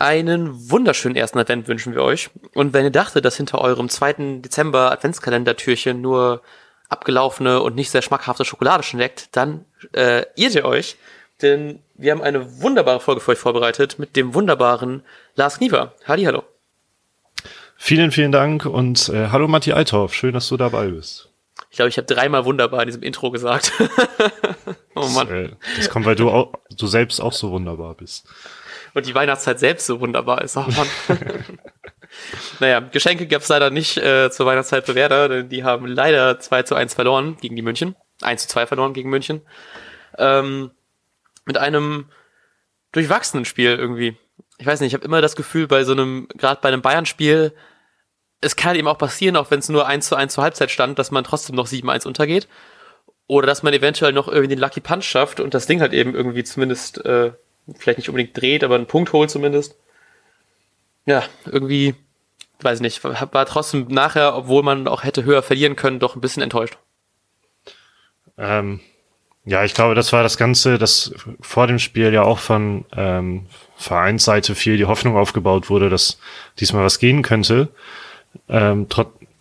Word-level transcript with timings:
Einen 0.00 0.70
wunderschönen 0.70 1.14
ersten 1.14 1.38
Advent 1.38 1.68
wünschen 1.68 1.94
wir 1.94 2.02
euch. 2.02 2.30
Und 2.54 2.72
wenn 2.72 2.84
ihr 2.84 2.90
dachtet, 2.90 3.26
dass 3.26 3.36
hinter 3.36 3.60
eurem 3.60 3.90
zweiten 3.90 4.40
Dezember 4.40 4.90
Adventskalendertürchen 4.92 6.00
nur 6.00 6.40
abgelaufene 6.88 7.60
und 7.60 7.74
nicht 7.74 7.90
sehr 7.90 8.00
schmackhafte 8.00 8.46
Schokolade 8.46 8.82
steckt, 8.82 9.36
dann 9.36 9.66
äh, 9.92 10.24
irrt 10.36 10.54
ihr 10.54 10.64
euch. 10.64 10.96
Denn 11.42 11.80
wir 11.96 12.12
haben 12.12 12.22
eine 12.22 12.62
wunderbare 12.62 12.98
Folge 12.98 13.20
für 13.20 13.32
euch 13.32 13.38
vorbereitet 13.38 13.98
mit 13.98 14.16
dem 14.16 14.32
wunderbaren 14.32 15.02
Lars 15.34 15.58
Kniever. 15.58 15.92
Halli, 16.06 16.24
hallo. 16.24 16.44
Vielen, 17.76 18.10
vielen 18.10 18.32
Dank 18.32 18.64
und 18.64 19.10
äh, 19.10 19.28
hallo 19.28 19.48
Matti 19.48 19.74
Althoff. 19.74 20.14
Schön, 20.14 20.32
dass 20.32 20.48
du 20.48 20.56
dabei 20.56 20.86
bist. 20.86 21.28
Ich 21.68 21.76
glaube, 21.76 21.90
ich 21.90 21.98
habe 21.98 22.06
dreimal 22.06 22.46
wunderbar 22.46 22.80
in 22.80 22.86
diesem 22.86 23.02
Intro 23.02 23.30
gesagt. 23.30 23.72
oh 24.94 25.08
Mann. 25.08 25.28
Das, 25.28 25.36
äh, 25.36 25.50
das 25.76 25.90
kommt, 25.90 26.06
weil 26.06 26.16
du, 26.16 26.30
auch, 26.30 26.54
du 26.74 26.86
selbst 26.86 27.20
auch 27.20 27.34
so 27.34 27.50
wunderbar 27.50 27.94
bist 27.96 28.26
und 28.94 29.06
die 29.06 29.14
Weihnachtszeit 29.14 29.58
selbst 29.58 29.86
so 29.86 30.00
wunderbar 30.00 30.42
ist. 30.42 30.56
Oh 30.56 30.64
Mann. 30.66 30.88
naja, 32.60 32.80
Geschenke 32.80 33.26
gab 33.26 33.42
es 33.42 33.48
leider 33.48 33.70
nicht 33.70 33.96
äh, 33.98 34.30
zur 34.30 34.46
Weihnachtszeit 34.46 34.86
für 34.86 34.94
Werder, 34.94 35.28
denn 35.28 35.48
die 35.48 35.64
haben 35.64 35.86
leider 35.86 36.38
2 36.38 36.62
zu 36.64 36.74
1 36.74 36.94
verloren 36.94 37.36
gegen 37.40 37.56
die 37.56 37.62
München. 37.62 37.96
1 38.22 38.42
zu 38.42 38.48
2 38.48 38.66
verloren 38.66 38.92
gegen 38.92 39.10
München. 39.10 39.42
Ähm, 40.18 40.70
mit 41.44 41.56
einem 41.56 42.06
durchwachsenen 42.92 43.44
Spiel 43.44 43.76
irgendwie. 43.76 44.16
Ich 44.58 44.66
weiß 44.66 44.80
nicht, 44.80 44.88
ich 44.88 44.94
habe 44.94 45.04
immer 45.04 45.20
das 45.20 45.36
Gefühl, 45.36 45.66
bei 45.66 45.84
so 45.84 45.92
einem, 45.92 46.28
gerade 46.36 46.60
bei 46.60 46.68
einem 46.68 46.82
Bayern-Spiel, 46.82 47.54
es 48.40 48.56
kann 48.56 48.76
eben 48.76 48.88
auch 48.88 48.98
passieren, 48.98 49.36
auch 49.36 49.50
wenn 49.50 49.60
es 49.60 49.68
nur 49.68 49.86
1 49.86 50.08
zu 50.08 50.16
1 50.16 50.34
zur 50.34 50.44
Halbzeit 50.44 50.70
stand, 50.70 50.98
dass 50.98 51.10
man 51.10 51.24
trotzdem 51.24 51.56
noch 51.56 51.66
7-1 51.66 52.06
untergeht. 52.06 52.48
Oder 53.26 53.46
dass 53.46 53.62
man 53.62 53.72
eventuell 53.72 54.12
noch 54.12 54.28
irgendwie 54.28 54.48
den 54.48 54.58
Lucky 54.58 54.80
Punch 54.80 55.04
schafft 55.04 55.40
und 55.40 55.54
das 55.54 55.66
Ding 55.66 55.80
halt 55.80 55.92
eben 55.92 56.14
irgendwie 56.14 56.42
zumindest 56.42 57.04
äh, 57.04 57.32
vielleicht 57.78 57.98
nicht 57.98 58.08
unbedingt 58.08 58.36
dreht, 58.40 58.64
aber 58.64 58.74
einen 58.74 58.86
Punkt 58.86 59.12
holt 59.12 59.30
zumindest. 59.30 59.76
Ja, 61.06 61.22
irgendwie, 61.46 61.94
weiß 62.60 62.78
ich 62.78 62.82
nicht, 62.82 63.02
war 63.04 63.46
trotzdem 63.46 63.86
nachher, 63.88 64.36
obwohl 64.36 64.62
man 64.62 64.86
auch 64.88 65.04
hätte 65.04 65.24
höher 65.24 65.42
verlieren 65.42 65.76
können, 65.76 65.98
doch 65.98 66.14
ein 66.14 66.20
bisschen 66.20 66.42
enttäuscht. 66.42 66.76
Ähm, 68.36 68.80
ja, 69.44 69.64
ich 69.64 69.74
glaube, 69.74 69.94
das 69.94 70.12
war 70.12 70.22
das 70.22 70.36
Ganze, 70.36 70.78
dass 70.78 71.14
vor 71.40 71.66
dem 71.66 71.78
Spiel 71.78 72.12
ja 72.12 72.22
auch 72.22 72.38
von 72.38 72.84
ähm, 72.96 73.46
Vereinsseite 73.76 74.54
viel 74.54 74.76
die 74.76 74.84
Hoffnung 74.84 75.16
aufgebaut 75.16 75.70
wurde, 75.70 75.88
dass 75.88 76.18
diesmal 76.58 76.84
was 76.84 76.98
gehen 76.98 77.22
könnte. 77.22 77.68
Ähm, 78.48 78.86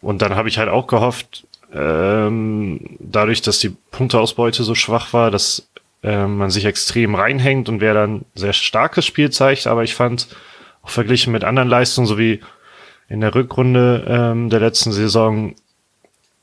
und 0.01 0.21
dann 0.21 0.35
habe 0.35 0.49
ich 0.49 0.57
halt 0.57 0.69
auch 0.69 0.87
gehofft, 0.87 1.45
ähm, 1.73 2.97
dadurch, 2.99 3.41
dass 3.41 3.59
die 3.59 3.69
Punkteausbeute 3.69 4.63
so 4.63 4.73
schwach 4.73 5.13
war, 5.13 5.29
dass 5.31 5.69
äh, 6.03 6.25
man 6.25 6.49
sich 6.49 6.65
extrem 6.65 7.15
reinhängt 7.15 7.69
und 7.69 7.81
wer 7.81 7.93
dann 7.93 8.25
sehr 8.35 8.53
starkes 8.53 9.05
Spiel 9.05 9.29
zeigt, 9.31 9.67
aber 9.67 9.83
ich 9.83 9.95
fand, 9.95 10.27
auch 10.81 10.89
verglichen 10.89 11.33
mit 11.33 11.43
anderen 11.43 11.69
Leistungen, 11.69 12.07
so 12.07 12.17
wie 12.17 12.41
in 13.09 13.21
der 13.21 13.35
Rückrunde 13.35 14.05
ähm, 14.07 14.49
der 14.49 14.59
letzten 14.59 14.91
Saison, 14.91 15.55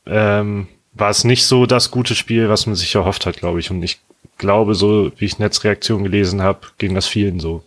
ähm, 0.06 0.68
war 0.92 1.10
es 1.10 1.24
nicht 1.24 1.46
so 1.46 1.66
das 1.66 1.90
gute 1.90 2.14
Spiel, 2.14 2.48
was 2.48 2.66
man 2.66 2.74
sich 2.74 2.94
erhofft 2.94 3.26
hat, 3.26 3.36
glaube 3.38 3.60
ich. 3.60 3.70
Und 3.70 3.82
ich 3.82 4.00
glaube, 4.38 4.74
so 4.74 5.12
wie 5.16 5.24
ich 5.24 5.38
Netzreaktion 5.38 6.02
gelesen 6.02 6.42
habe, 6.42 6.60
ging 6.78 6.94
das 6.94 7.06
vielen 7.06 7.40
so. 7.40 7.62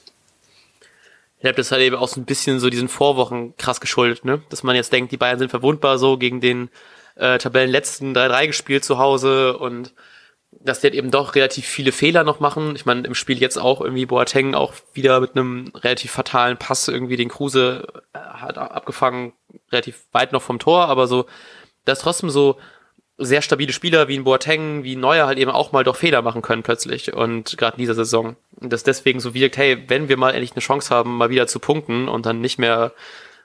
Ich 1.39 1.45
habe 1.45 1.55
das 1.55 1.71
halt 1.71 1.81
eben 1.81 1.95
auch 1.95 2.07
so 2.07 2.19
ein 2.19 2.25
bisschen 2.25 2.59
so 2.59 2.69
diesen 2.69 2.89
Vorwochen 2.89 3.55
krass 3.57 3.79
geschuldet, 3.79 4.25
ne? 4.25 4.41
Dass 4.49 4.63
man 4.63 4.75
jetzt 4.75 4.91
denkt, 4.91 5.11
die 5.11 5.17
Bayern 5.17 5.39
sind 5.39 5.49
verwundbar 5.49 5.97
so 5.97 6.17
gegen 6.17 6.41
den 6.41 6.69
äh, 7.15 7.37
Tabellenletzten 7.37 8.15
3-3 8.15 8.47
gespielt 8.47 8.83
zu 8.83 8.97
Hause 8.97 9.57
und 9.57 9.93
dass 10.51 10.81
die 10.81 10.87
halt 10.87 10.95
eben 10.95 11.11
doch 11.11 11.35
relativ 11.35 11.65
viele 11.65 11.91
Fehler 11.91 12.23
noch 12.23 12.39
machen. 12.39 12.75
Ich 12.75 12.85
meine, 12.85 13.07
im 13.07 13.15
Spiel 13.15 13.37
jetzt 13.37 13.57
auch 13.57 13.81
irgendwie 13.81 14.05
Boateng 14.05 14.55
auch 14.55 14.73
wieder 14.93 15.19
mit 15.19 15.35
einem 15.35 15.71
relativ 15.75 16.11
fatalen 16.11 16.57
Pass 16.57 16.87
irgendwie 16.87 17.17
den 17.17 17.29
Kruse 17.29 17.87
äh, 18.13 18.19
hat 18.19 18.57
abgefangen, 18.57 19.33
relativ 19.71 20.05
weit 20.11 20.31
noch 20.31 20.41
vom 20.41 20.59
Tor, 20.59 20.87
aber 20.87 21.07
so, 21.07 21.25
dass 21.85 21.99
trotzdem 21.99 22.29
so 22.29 22.57
sehr 23.17 23.41
stabile 23.41 23.73
Spieler 23.73 24.07
wie 24.07 24.17
ein 24.17 24.23
Boateng, 24.23 24.83
wie 24.83 24.95
ein 24.95 24.99
Neuer 25.01 25.27
halt 25.27 25.37
eben 25.37 25.51
auch 25.51 25.71
mal 25.71 25.83
doch 25.83 25.97
Fehler 25.97 26.21
machen 26.21 26.41
können 26.41 26.63
plötzlich 26.63 27.13
und 27.13 27.57
gerade 27.57 27.75
in 27.75 27.81
dieser 27.81 27.95
Saison. 27.95 28.37
Und 28.55 28.71
das 28.71 28.83
deswegen 28.83 29.19
so 29.19 29.33
wirkt, 29.33 29.57
hey, 29.57 29.83
wenn 29.87 30.07
wir 30.07 30.17
mal 30.17 30.31
endlich 30.31 30.53
eine 30.53 30.61
Chance 30.61 30.93
haben, 30.93 31.17
mal 31.17 31.29
wieder 31.29 31.45
zu 31.45 31.59
punkten 31.59 32.07
und 32.07 32.25
dann 32.25 32.41
nicht 32.41 32.59
mehr 32.59 32.93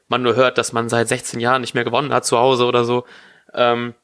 man 0.08 0.22
nur 0.22 0.36
hört, 0.36 0.58
dass 0.58 0.72
man 0.72 0.88
seit 0.88 1.08
16 1.08 1.40
Jahren 1.40 1.60
nicht 1.60 1.74
mehr 1.74 1.84
gewonnen 1.84 2.12
hat 2.12 2.24
zu 2.24 2.38
Hause 2.38 2.66
oder 2.66 2.84
so, 2.84 3.04
ähm, 3.52 3.94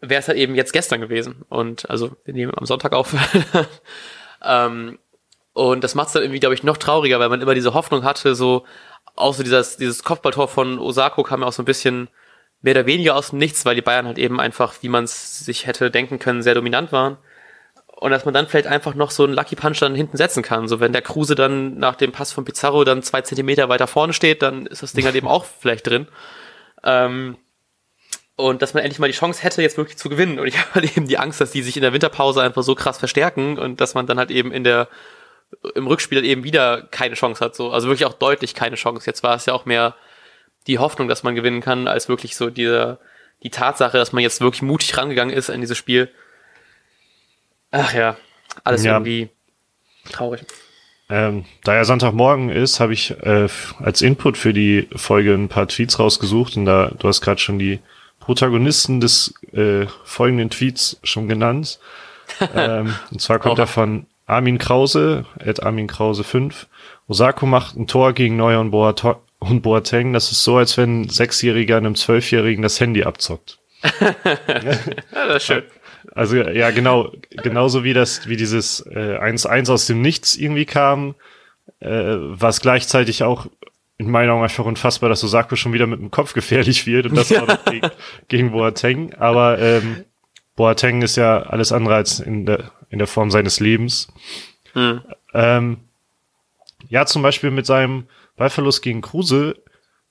wäre 0.00 0.20
es 0.20 0.28
halt 0.28 0.38
eben 0.38 0.54
jetzt 0.54 0.72
gestern 0.72 1.00
gewesen. 1.00 1.44
Und 1.48 1.88
also 1.90 2.12
wir 2.24 2.34
nehmen 2.34 2.52
am 2.56 2.66
Sonntag 2.66 2.92
auf. 2.92 3.14
ähm, 4.44 4.98
und 5.52 5.82
das 5.82 5.94
macht 5.94 6.08
es 6.08 6.12
dann 6.12 6.22
irgendwie, 6.22 6.40
glaube 6.40 6.54
ich, 6.54 6.62
noch 6.62 6.76
trauriger, 6.76 7.18
weil 7.18 7.28
man 7.28 7.40
immer 7.40 7.54
diese 7.54 7.74
Hoffnung 7.74 8.04
hatte, 8.04 8.34
so 8.34 8.64
außer 9.16 9.42
dieses, 9.42 9.76
dieses 9.76 10.04
Kopfballtor 10.04 10.48
von 10.48 10.78
Osako 10.78 11.24
kam 11.24 11.40
ja 11.40 11.48
auch 11.48 11.52
so 11.52 11.62
ein 11.62 11.66
bisschen 11.66 12.08
mehr 12.62 12.74
oder 12.74 12.86
weniger 12.86 13.16
aus 13.16 13.30
dem 13.30 13.38
Nichts, 13.38 13.64
weil 13.64 13.74
die 13.74 13.82
Bayern 13.82 14.06
halt 14.06 14.18
eben 14.18 14.40
einfach, 14.40 14.74
wie 14.82 14.88
man 14.88 15.04
es 15.04 15.40
sich 15.40 15.66
hätte 15.66 15.90
denken 15.90 16.18
können, 16.18 16.42
sehr 16.42 16.54
dominant 16.54 16.92
waren. 16.92 17.18
Und 17.86 18.12
dass 18.12 18.24
man 18.24 18.34
dann 18.34 18.46
vielleicht 18.46 18.68
einfach 18.68 18.94
noch 18.94 19.10
so 19.10 19.24
einen 19.24 19.34
Lucky 19.34 19.56
Punch 19.56 19.80
dann 19.80 19.96
hinten 19.96 20.16
setzen 20.16 20.44
kann. 20.44 20.68
So 20.68 20.78
wenn 20.78 20.92
der 20.92 21.02
Kruse 21.02 21.34
dann 21.34 21.78
nach 21.78 21.96
dem 21.96 22.12
Pass 22.12 22.32
von 22.32 22.44
Pizarro 22.44 22.84
dann 22.84 23.02
zwei 23.02 23.22
Zentimeter 23.22 23.68
weiter 23.68 23.88
vorne 23.88 24.12
steht, 24.12 24.42
dann 24.42 24.66
ist 24.66 24.84
das 24.84 24.92
Ding 24.92 25.04
halt 25.04 25.16
eben 25.16 25.26
auch 25.28 25.44
vielleicht 25.44 25.88
drin. 25.88 26.06
Ähm, 26.84 27.36
und 28.38 28.62
dass 28.62 28.72
man 28.72 28.84
endlich 28.84 29.00
mal 29.00 29.08
die 29.08 29.18
Chance 29.18 29.42
hätte, 29.42 29.62
jetzt 29.62 29.76
wirklich 29.76 29.98
zu 29.98 30.08
gewinnen. 30.08 30.38
Und 30.38 30.46
ich 30.46 30.58
habe 30.60 30.74
halt 30.74 30.96
eben 30.96 31.08
die 31.08 31.18
Angst, 31.18 31.40
dass 31.40 31.50
die 31.50 31.62
sich 31.62 31.76
in 31.76 31.82
der 31.82 31.92
Winterpause 31.92 32.40
einfach 32.40 32.62
so 32.62 32.76
krass 32.76 32.96
verstärken 32.96 33.58
und 33.58 33.80
dass 33.80 33.94
man 33.94 34.06
dann 34.06 34.18
halt 34.18 34.30
eben 34.30 34.52
in 34.52 34.62
der 34.62 34.88
im 35.74 35.86
Rückspiel 35.86 36.24
eben 36.24 36.44
wieder 36.44 36.82
keine 36.82 37.16
Chance 37.16 37.44
hat. 37.44 37.56
So. 37.56 37.72
Also 37.72 37.88
wirklich 37.88 38.06
auch 38.06 38.12
deutlich 38.12 38.54
keine 38.54 38.76
Chance. 38.76 39.06
Jetzt 39.06 39.24
war 39.24 39.34
es 39.34 39.46
ja 39.46 39.54
auch 39.54 39.64
mehr 39.64 39.96
die 40.68 40.78
Hoffnung, 40.78 41.08
dass 41.08 41.24
man 41.24 41.34
gewinnen 41.34 41.60
kann, 41.60 41.88
als 41.88 42.08
wirklich 42.08 42.36
so 42.36 42.48
diese, 42.48 43.00
die 43.42 43.50
Tatsache, 43.50 43.96
dass 43.96 44.12
man 44.12 44.22
jetzt 44.22 44.40
wirklich 44.40 44.62
mutig 44.62 44.96
rangegangen 44.96 45.34
ist 45.34 45.48
in 45.48 45.60
dieses 45.60 45.78
Spiel. 45.78 46.08
Ach 47.72 47.92
ja, 47.92 48.16
alles 48.62 48.84
ja. 48.84 48.92
irgendwie 48.92 49.30
traurig. 50.12 50.42
Ähm, 51.10 51.44
da 51.64 51.74
ja 51.74 51.84
Sonntagmorgen 51.84 52.50
ist, 52.50 52.78
habe 52.78 52.92
ich 52.92 53.10
äh, 53.22 53.48
als 53.80 54.00
Input 54.00 54.36
für 54.36 54.52
die 54.52 54.88
Folge 54.94 55.32
ein 55.32 55.48
paar 55.48 55.66
Tweets 55.66 55.98
rausgesucht 55.98 56.56
und 56.56 56.66
da, 56.66 56.92
du 56.96 57.08
hast 57.08 57.20
gerade 57.22 57.40
schon 57.40 57.58
die 57.58 57.80
Protagonisten 58.28 59.00
des 59.00 59.32
äh, 59.54 59.86
folgenden 60.04 60.50
Tweets 60.50 61.00
schon 61.02 61.28
genannt. 61.28 61.78
ähm, 62.54 62.94
und 63.10 63.22
zwar 63.22 63.38
kommt 63.38 63.58
er 63.58 63.66
von 63.66 64.04
Armin 64.26 64.58
Krause, 64.58 65.24
at 65.42 65.62
Armin 65.62 65.86
Krause 65.86 66.24
5. 66.24 66.66
Osako 67.08 67.46
macht 67.46 67.76
ein 67.76 67.86
Tor 67.86 68.12
gegen 68.12 68.36
Neuer 68.36 68.60
und, 68.60 68.70
Boat 68.70 69.02
und 69.38 69.62
Boateng. 69.62 70.12
Das 70.12 70.30
ist 70.30 70.44
so, 70.44 70.58
als 70.58 70.76
wenn 70.76 71.00
ein 71.00 71.08
Sechsjähriger 71.08 71.78
einem 71.78 71.94
Zwölfjährigen 71.94 72.60
das 72.60 72.78
Handy 72.78 73.02
abzockt. 73.02 73.60
ja, 73.82 74.74
das 75.10 75.36
ist 75.36 75.44
schön. 75.44 75.62
Also 76.14 76.36
ja, 76.36 76.70
genau, 76.70 77.10
genauso 77.30 77.82
wie 77.82 77.94
das, 77.94 78.28
wie 78.28 78.36
dieses 78.36 78.86
1-1 78.86 79.68
äh, 79.68 79.72
aus 79.72 79.86
dem 79.86 80.02
Nichts 80.02 80.36
irgendwie 80.36 80.66
kam, 80.66 81.14
äh, 81.80 81.88
was 81.88 82.60
gleichzeitig 82.60 83.22
auch 83.22 83.46
in 83.98 84.10
meinen 84.10 84.30
Augen 84.30 84.44
einfach 84.44 84.64
unfassbar, 84.64 85.10
dass 85.10 85.24
Osako 85.24 85.56
schon 85.56 85.72
wieder 85.72 85.88
mit 85.88 86.00
dem 86.00 86.10
Kopf 86.10 86.32
gefährlich 86.32 86.86
wird 86.86 87.06
und 87.06 87.16
das 87.16 87.30
ja. 87.30 87.44
gegen, 87.68 87.90
gegen 88.28 88.52
Boateng. 88.52 89.12
Aber 89.14 89.58
ähm, 89.58 90.04
Boateng 90.54 91.02
ist 91.02 91.16
ja 91.16 91.40
alles 91.42 91.72
andere 91.72 91.96
als 91.96 92.20
in 92.20 92.46
der, 92.46 92.70
in 92.90 92.98
der 92.98 93.08
Form 93.08 93.30
seines 93.32 93.58
Lebens. 93.58 94.08
Hm. 94.72 95.00
Ähm, 95.34 95.78
ja, 96.88 97.06
zum 97.06 97.22
Beispiel 97.22 97.50
mit 97.50 97.66
seinem 97.66 98.04
Ballverlust 98.36 98.82
gegen 98.82 99.00
Kruse, 99.00 99.56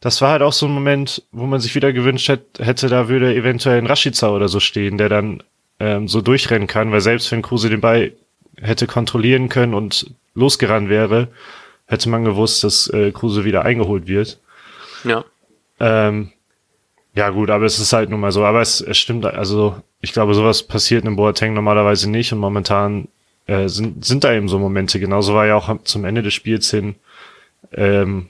das 0.01 0.21
war 0.21 0.31
halt 0.31 0.41
auch 0.41 0.53
so 0.53 0.67
ein 0.67 0.73
Moment, 0.73 1.23
wo 1.31 1.45
man 1.45 1.61
sich 1.61 1.73
wieder 1.73 1.91
gewünscht 1.93 2.29
hätte, 2.29 2.87
da 2.87 3.07
würde 3.07 3.33
eventuell 3.33 3.79
ein 3.79 3.87
Rashica 3.87 4.29
oder 4.29 4.47
so 4.47 4.59
stehen, 4.59 4.97
der 4.97 5.09
dann 5.09 5.43
ähm, 5.79 6.07
so 6.07 6.21
durchrennen 6.21 6.67
kann, 6.67 6.91
weil 6.91 7.01
selbst 7.01 7.31
wenn 7.31 7.41
Kruse 7.41 7.69
den 7.69 7.81
Ball 7.81 8.11
hätte 8.59 8.85
kontrollieren 8.85 9.49
können 9.49 9.73
und 9.73 10.11
losgerannt 10.33 10.90
wäre, 10.90 11.29
hätte 11.87 12.09
man 12.09 12.23
gewusst, 12.23 12.63
dass 12.63 12.87
äh, 12.89 13.11
Kruse 13.11 13.45
wieder 13.45 13.63
eingeholt 13.63 14.07
wird. 14.07 14.39
Ja. 15.03 15.25
Ähm, 15.79 16.31
ja 17.16 17.29
gut, 17.29 17.49
aber 17.49 17.66
es 17.66 17.79
ist 17.79 17.93
halt 17.93 18.09
nun 18.09 18.19
mal 18.19 18.31
so. 18.31 18.45
Aber 18.45 18.61
es, 18.61 18.79
es 18.81 18.97
stimmt, 18.97 19.25
also 19.25 19.75
ich 20.01 20.13
glaube, 20.13 20.34
sowas 20.34 20.63
passiert 20.63 21.05
in 21.05 21.16
Boateng 21.16 21.53
normalerweise 21.53 22.09
nicht 22.09 22.31
und 22.31 22.39
momentan 22.39 23.07
äh, 23.47 23.67
sind, 23.67 24.05
sind 24.05 24.23
da 24.23 24.34
eben 24.34 24.49
so 24.49 24.59
Momente. 24.59 24.99
Genauso 24.99 25.34
war 25.34 25.47
ja 25.47 25.55
auch 25.55 25.81
zum 25.84 26.05
Ende 26.05 26.22
des 26.22 26.34
Spiels 26.34 26.69
hin, 26.69 26.95
ähm, 27.73 28.29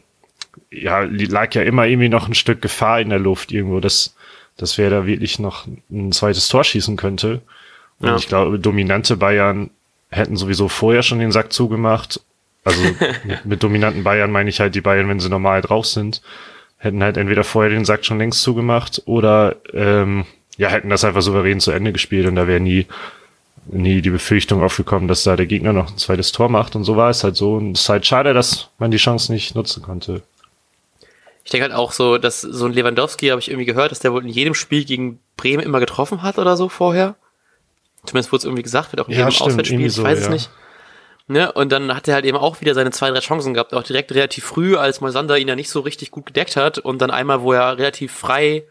ja, 0.72 1.02
lag 1.02 1.54
ja 1.54 1.64
immer 1.64 1.86
irgendwie 1.86 2.10
noch 2.10 2.28
ein 2.28 2.34
Stück 2.34 2.62
Gefahr 2.62 3.02
in 3.02 3.10
der 3.10 3.20
Luft 3.20 3.52
irgendwo, 3.52 3.80
dass, 3.80 4.16
dass 4.58 4.78
wer 4.78 4.90
da 4.90 5.06
wirklich 5.06 5.40
noch 5.40 5.68
ein 5.90 6.12
zweites 6.12 6.48
Tor 6.48 6.64
schießen 6.64 6.98
könnte. 6.98 7.42
Und 8.00 8.08
ja. 8.08 8.16
ich 8.16 8.28
glaube, 8.28 8.60
dominante 8.60 9.18
Bayern 9.18 9.70
hätten 10.10 10.38
sowieso 10.38 10.68
vorher 10.68 11.04
schon 11.04 11.20
den 11.20 11.32
Sack 11.32 11.52
zugemacht 11.52 12.22
also 12.68 12.82
mit 13.44 13.64
dominanten 13.64 14.04
Bayern 14.04 14.32
meine 14.32 14.50
ich 14.50 14.60
halt 14.60 14.76
die 14.76 14.82
Bayern, 14.82 15.10
wenn 15.10 15.20
sie 15.20 15.30
normal 15.30 15.62
drauf 15.62 15.86
sind, 15.86 16.22
hätten 16.78 17.02
halt 17.04 17.18
entweder 17.18 17.44
vorher 17.44 17.72
den 17.72 17.86
Sack 17.86 18.06
schon 18.06 18.20
längst 18.20 18.42
zugemacht 18.42 19.02
oder 19.06 19.56
ähm, 19.74 20.26
ja, 20.58 20.70
hätten 20.70 20.90
das 20.90 21.04
einfach 21.04 21.22
souverän 21.22 21.60
zu 21.60 21.72
Ende 21.72 21.92
gespielt 21.92 22.28
und 22.28 22.36
da 22.36 22.48
wäre 22.48 22.60
nie 22.60 22.88
nie 23.70 24.02
die 24.02 24.10
Befürchtung 24.10 24.64
aufgekommen, 24.64 25.08
dass 25.08 25.24
da 25.24 25.36
der 25.36 25.46
Gegner 25.46 25.74
noch 25.74 25.90
ein 25.92 25.98
zweites 25.98 26.32
Tor 26.32 26.50
macht 26.50 26.76
und 26.76 26.84
so 26.84 26.96
war 26.96 27.10
es 27.10 27.24
halt 27.24 27.36
so. 27.36 27.56
Und 27.56 27.74
es 27.74 27.82
ist 27.82 27.90
halt 27.90 28.06
schade, 28.06 28.34
dass 28.34 28.70
man 28.78 28.92
die 28.92 28.98
Chance 28.98 29.32
nicht 29.32 29.56
nutzen 29.56 29.84
konnte. 29.84 30.22
Ich 31.44 31.52
denke 31.52 31.64
halt 31.64 31.74
auch 31.74 31.92
so, 31.92 32.18
dass 32.18 32.42
so 32.42 32.66
ein 32.66 32.74
Lewandowski, 32.74 33.28
habe 33.28 33.40
ich 33.40 33.50
irgendwie 33.50 33.66
gehört, 33.66 33.92
dass 33.92 34.00
der 34.00 34.12
wohl 34.14 34.24
in 34.24 34.30
jedem 34.30 34.54
Spiel 34.54 34.84
gegen 34.84 35.20
Bremen 35.38 35.64
immer 35.64 35.80
getroffen 35.80 36.22
hat 36.22 36.38
oder 36.38 36.58
so 36.58 36.70
vorher. 36.70 37.16
Zumindest 38.06 38.32
wurde 38.32 38.40
es 38.40 38.46
irgendwie 38.46 38.64
gesagt, 38.64 38.92
wird 38.92 39.02
auch 39.02 39.08
in 39.08 39.14
Ja, 39.14 39.20
jedem 39.20 39.32
stimmt, 39.32 39.50
Auswärtsspiel, 39.52 39.86
ich 39.86 39.94
so, 39.94 40.04
weiß 40.04 40.20
es 40.20 40.26
ja. 40.26 40.32
nicht. 40.32 40.50
Ne? 41.28 41.52
Und 41.52 41.72
dann 41.74 41.94
hat 41.94 42.08
er 42.08 42.16
halt 42.16 42.26
eben 42.26 42.38
auch 42.38 42.62
wieder 42.62 42.74
seine 42.74 42.92
zwei, 42.92 43.12
drei 43.12 43.20
Chancen 43.20 43.54
gehabt, 43.54 43.74
auch 43.74 43.84
direkt 43.84 44.14
relativ 44.14 44.46
früh, 44.46 44.78
als 44.78 45.02
Moisander 45.02 45.38
ihn 45.38 45.48
ja 45.50 45.56
nicht 45.56 45.70
so 45.70 45.82
richtig 45.82 46.10
gut 46.10 46.28
gedeckt 46.28 46.56
hat 46.56 46.80
und 46.80 47.02
dann 47.02 47.12
einmal, 47.12 47.42
wo 47.42 47.52
er 47.52 47.78
relativ 47.78 48.14
frei 48.14 48.66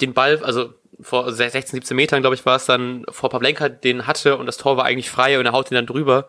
den 0.00 0.12
Ball, 0.12 0.42
also 0.42 0.74
vor 1.00 1.32
16, 1.32 1.62
17 1.62 1.96
Metern, 1.96 2.20
glaube 2.20 2.34
ich, 2.34 2.44
war 2.44 2.56
es 2.56 2.66
dann 2.66 3.04
vor 3.08 3.30
Pavlenka 3.30 3.68
den 3.68 4.08
hatte 4.08 4.36
und 4.36 4.46
das 4.46 4.56
Tor 4.56 4.76
war 4.76 4.84
eigentlich 4.84 5.10
frei 5.10 5.38
und 5.38 5.46
er 5.46 5.52
haut 5.52 5.70
ihn 5.70 5.76
dann 5.76 5.86
drüber. 5.86 6.26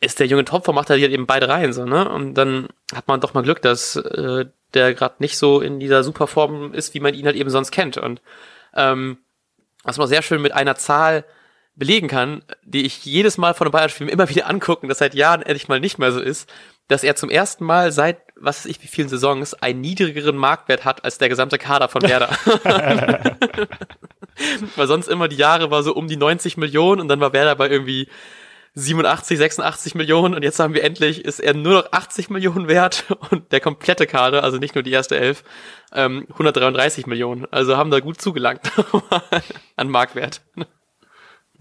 Ist 0.00 0.20
der 0.20 0.28
junge 0.28 0.44
Topfer, 0.44 0.72
macht 0.72 0.90
er 0.90 0.98
halt 0.98 1.10
eben 1.10 1.26
beide 1.26 1.48
rein, 1.48 1.72
so, 1.72 1.84
ne? 1.84 2.08
Und 2.08 2.34
dann 2.34 2.68
hat 2.94 3.08
man 3.08 3.20
doch 3.20 3.34
mal 3.34 3.42
Glück, 3.42 3.60
dass 3.60 3.96
äh, 3.96 4.46
der 4.72 4.94
gerade 4.94 5.16
nicht 5.18 5.36
so 5.36 5.60
in 5.60 5.80
dieser 5.80 6.04
Superform 6.04 6.72
ist, 6.72 6.94
wie 6.94 7.00
man 7.00 7.14
ihn 7.14 7.26
halt 7.26 7.36
eben 7.36 7.50
sonst 7.50 7.72
kennt. 7.72 7.98
Und 7.98 8.22
ähm, 8.74 9.18
was 9.82 9.98
man 9.98 10.06
sehr 10.06 10.22
schön 10.22 10.40
mit 10.40 10.52
einer 10.52 10.76
Zahl 10.76 11.24
belegen 11.80 12.06
kann, 12.06 12.42
die 12.62 12.86
ich 12.86 13.04
jedes 13.04 13.38
Mal 13.38 13.54
von 13.54 13.66
einem 13.66 13.72
Bayern-Spiel 13.72 14.08
immer 14.08 14.28
wieder 14.28 14.48
angucken, 14.48 14.88
das 14.88 14.98
seit 14.98 15.14
Jahren 15.14 15.42
endlich 15.42 15.66
mal 15.66 15.80
nicht 15.80 15.98
mehr 15.98 16.12
so 16.12 16.20
ist, 16.20 16.48
dass 16.86 17.02
er 17.02 17.16
zum 17.16 17.30
ersten 17.30 17.64
Mal 17.64 17.90
seit, 17.90 18.18
was 18.36 18.58
weiß 18.58 18.66
ich, 18.66 18.82
wie 18.82 18.86
vielen 18.86 19.08
Saisons 19.08 19.54
einen 19.54 19.80
niedrigeren 19.80 20.36
Marktwert 20.36 20.84
hat 20.84 21.04
als 21.04 21.18
der 21.18 21.28
gesamte 21.28 21.56
Kader 21.56 21.88
von 21.88 22.02
Werder. 22.02 22.28
Weil 24.76 24.86
sonst 24.86 25.08
immer 25.08 25.26
die 25.26 25.36
Jahre 25.36 25.70
war 25.70 25.82
so 25.82 25.94
um 25.94 26.06
die 26.06 26.16
90 26.16 26.58
Millionen 26.58 27.00
und 27.00 27.08
dann 27.08 27.20
war 27.20 27.32
Werder 27.32 27.56
bei 27.56 27.70
irgendwie 27.70 28.08
87, 28.74 29.38
86 29.38 29.94
Millionen 29.94 30.34
und 30.34 30.42
jetzt 30.42 30.60
haben 30.60 30.74
wir 30.74 30.84
endlich, 30.84 31.24
ist 31.24 31.40
er 31.40 31.54
nur 31.54 31.72
noch 31.72 31.92
80 31.92 32.28
Millionen 32.28 32.68
wert 32.68 33.04
und 33.30 33.50
der 33.52 33.60
komplette 33.60 34.06
Kader, 34.06 34.44
also 34.44 34.58
nicht 34.58 34.74
nur 34.74 34.82
die 34.82 34.92
erste 34.92 35.16
Elf, 35.16 35.44
ähm, 35.92 36.26
133 36.30 37.06
Millionen. 37.06 37.46
Also 37.50 37.76
haben 37.78 37.90
da 37.90 38.00
gut 38.00 38.20
zugelangt 38.20 38.70
an 39.76 39.88
Marktwert. 39.88 40.42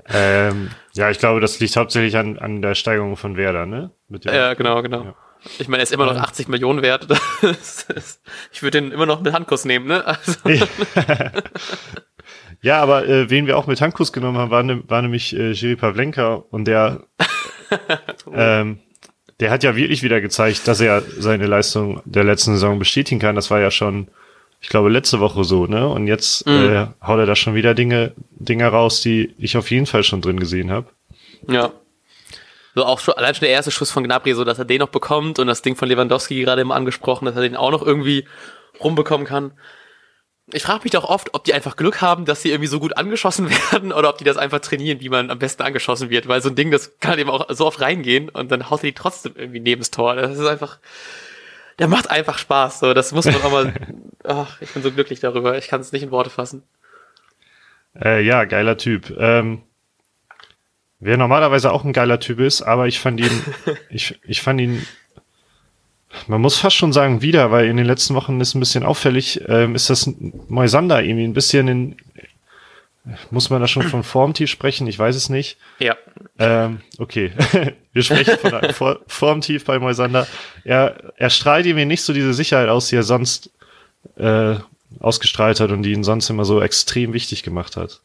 Ähm, 0.08 0.70
ja, 0.94 1.10
ich 1.10 1.20
glaube, 1.20 1.40
das 1.40 1.60
liegt 1.60 1.76
hauptsächlich 1.76 2.18
an, 2.18 2.38
an 2.40 2.62
der 2.62 2.76
Steigerung 2.76 3.16
von 3.18 3.36
Werder, 3.38 3.66
ne? 3.66 3.92
Mit 4.08 4.26
dem- 4.26 4.34
Ja, 4.34 4.54
genau, 4.54 4.82
genau. 4.82 5.04
Ja. 5.04 5.16
Ich 5.58 5.68
meine, 5.68 5.82
er 5.82 5.84
ist 5.84 5.94
immer 5.94 6.06
noch 6.06 6.16
Ähm. 6.16 6.22
80 6.22 6.48
Millionen 6.50 6.82
wert. 6.82 7.08
Das 7.42 7.84
ist, 7.84 8.22
ich 8.52 8.62
würde 8.62 8.82
den 8.82 8.92
immer 8.92 9.06
noch 9.06 9.22
mit 9.22 9.32
Handkuss 9.34 9.66
nehmen, 9.66 9.88
ne? 9.88 10.06
Also, 10.06 10.34
Ja, 12.62 12.82
aber 12.82 13.08
äh, 13.08 13.30
wen 13.30 13.48
wir 13.48 13.58
auch 13.58 13.68
mit 13.68 13.80
Handkuss 13.80 14.12
genommen 14.12 14.38
haben, 14.38 14.52
war, 14.52 14.64
ne, 14.64 14.84
war 14.88 15.02
nämlich 15.02 15.34
äh, 15.36 15.52
Jiri 15.52 15.78
Pavlenka 15.78 16.34
und 16.50 16.66
der, 16.66 17.04
ähm, 18.34 18.80
der 19.40 19.52
hat 19.52 19.64
ja 19.64 19.78
wirklich 19.78 20.04
wieder 20.04 20.20
gezeigt, 20.20 20.68
dass 20.68 20.82
er 20.82 21.02
seine 21.02 21.48
Leistung 21.48 22.02
der 22.04 22.26
letzten 22.26 22.52
Saison 22.54 22.78
bestätigen 22.78 23.22
kann. 23.22 23.36
Das 23.36 23.50
war 23.50 23.62
ja 23.62 23.72
schon, 23.72 24.10
ich 24.62 24.70
glaube, 24.70 24.90
letzte 24.90 25.20
Woche 25.20 25.44
so, 25.44 25.66
ne? 25.68 25.88
Und 25.88 26.08
jetzt 26.08 26.46
Mhm. 26.46 26.70
äh, 26.70 26.88
haut 27.06 27.20
er 27.20 27.26
da 27.26 27.36
schon 27.36 27.56
wieder 27.56 27.74
Dinge, 27.74 28.14
Dinge 28.32 28.68
raus, 28.68 29.02
die 29.02 29.34
ich 29.38 29.56
auf 29.58 29.72
jeden 29.72 29.86
Fall 29.86 30.04
schon 30.04 30.22
drin 30.22 30.40
gesehen 30.40 30.72
habe. 30.72 30.88
ja. 31.48 31.72
So 32.76 32.86
auch 32.86 33.00
schon, 33.00 33.16
allein 33.16 33.34
schon 33.34 33.42
der 33.46 33.50
erste 33.50 33.72
Schuss 33.72 33.90
von 33.92 34.04
Gnabry, 34.04 34.34
so 34.36 34.44
dass 34.44 34.60
er 34.60 34.64
den 34.64 34.78
noch 34.80 34.90
bekommt 34.90 35.40
und 35.40 35.48
das 35.48 35.64
Ding 35.64 35.76
von 35.76 35.90
Lewandowski 35.90 36.40
gerade 36.44 36.62
immer 36.62 36.76
angesprochen, 36.76 37.26
dass 37.26 37.36
er 37.36 37.42
den 37.42 37.56
auch 37.58 37.72
noch 37.72 37.82
irgendwie 37.82 38.26
rumbekommen 38.82 39.26
kann. 39.26 39.52
Ich 40.54 40.64
frage 40.64 40.84
mich 40.84 40.92
doch 40.92 41.04
oft, 41.04 41.34
ob 41.34 41.44
die 41.44 41.54
einfach 41.56 41.76
Glück 41.76 42.00
haben, 42.02 42.26
dass 42.26 42.44
sie 42.44 42.52
irgendwie 42.52 42.68
so 42.68 42.80
gut 42.80 42.96
angeschossen 42.96 43.50
werden 43.72 43.92
oder 43.92 44.10
ob 44.10 44.20
die 44.20 44.24
das 44.24 44.38
einfach 44.38 44.60
trainieren, 44.60 45.00
wie 45.02 45.10
man 45.10 45.32
am 45.32 45.40
besten 45.40 45.64
angeschossen 45.64 46.12
wird, 46.12 46.28
weil 46.28 46.42
so 46.44 46.50
ein 46.50 46.56
Ding, 46.56 46.70
das 46.70 46.98
kann 47.00 47.10
halt 47.12 47.20
eben 47.20 47.32
auch 47.32 47.48
so 47.50 47.66
oft 47.66 47.82
reingehen 47.82 48.30
und 48.30 48.52
dann 48.52 48.70
haut 48.70 48.82
er 48.84 48.90
die 48.92 48.94
trotzdem 48.94 49.34
irgendwie 49.36 49.60
neben 49.60 49.82
das 49.82 49.90
Tor. 49.92 50.16
Das 50.16 50.38
ist 50.38 50.46
einfach, 50.46 50.78
der 51.80 51.88
macht 51.88 52.10
einfach 52.10 52.38
Spaß, 52.38 52.80
so, 52.80 52.94
das 52.94 53.12
muss 53.12 53.26
man 53.26 53.36
auch 53.36 53.52
mal, 53.52 53.74
ach, 54.24 54.62
ich 54.62 54.72
bin 54.72 54.84
so 54.84 54.92
glücklich 54.92 55.20
darüber, 55.20 55.58
ich 55.58 55.68
kann 55.68 55.82
es 55.82 55.92
nicht 55.92 56.04
in 56.04 56.12
Worte 56.12 56.30
fassen. 56.30 56.64
Äh, 58.00 58.24
ja, 58.24 58.46
geiler 58.46 58.78
Typ. 58.78 59.16
Ähm, 59.18 59.62
wer 61.00 61.18
normalerweise 61.18 61.72
auch 61.72 61.84
ein 61.84 61.94
geiler 61.94 62.20
Typ 62.20 62.40
ist, 62.40 62.62
aber 62.62 62.88
ich 62.88 63.00
fand 63.00 63.20
ihn, 63.20 63.42
ich, 63.90 64.20
ich 64.24 64.42
fand 64.42 64.62
ihn, 64.62 64.86
man 66.28 66.42
muss 66.42 66.58
fast 66.58 66.76
schon 66.76 66.94
sagen 66.94 67.22
wieder, 67.22 67.52
weil 67.52 67.68
in 67.68 67.78
den 67.78 67.86
letzten 67.86 68.16
Wochen 68.16 68.40
ist 68.42 68.56
ein 68.56 68.60
bisschen 68.60 68.84
auffällig, 68.84 69.42
ähm, 69.48 69.76
ist 69.76 69.90
das 69.90 70.12
Moisander 70.48 71.02
irgendwie 71.04 71.26
ein 71.26 71.34
bisschen 71.34 71.68
in, 71.68 71.98
muss 73.32 73.50
man 73.50 73.62
da 73.62 73.68
schon 73.68 73.84
von 73.84 74.04
Formtief 74.04 74.50
sprechen? 74.50 74.88
Ich 74.88 74.98
weiß 75.00 75.16
es 75.16 75.30
nicht. 75.30 75.58
Ja, 75.80 75.98
Ähm, 76.38 76.82
okay, 76.98 77.32
wir 77.94 78.04
sprechen 78.04 78.38
von 78.38 78.54
einem 78.54 78.74
For 78.74 79.02
Formtief 79.08 79.66
bei 79.66 79.80
Moisander. 79.80 80.28
Er, 80.64 81.14
er 81.18 81.30
strahlt 81.30 81.66
ihm 81.66 81.76
nicht 81.88 82.04
so 82.04 82.14
diese 82.14 82.34
Sicherheit 82.34 82.70
aus, 82.70 82.88
die 82.88 82.96
er 82.96 83.04
sonst 83.04 83.52
äh, 84.18 84.56
ausgestrahlt 85.00 85.60
hat 85.60 85.72
und 85.72 85.84
die 85.84 85.92
ihn 85.92 86.04
sonst 86.04 86.30
immer 86.30 86.46
so 86.46 86.62
extrem 86.62 87.14
wichtig 87.14 87.44
gemacht 87.44 87.78
hat. 87.78 88.02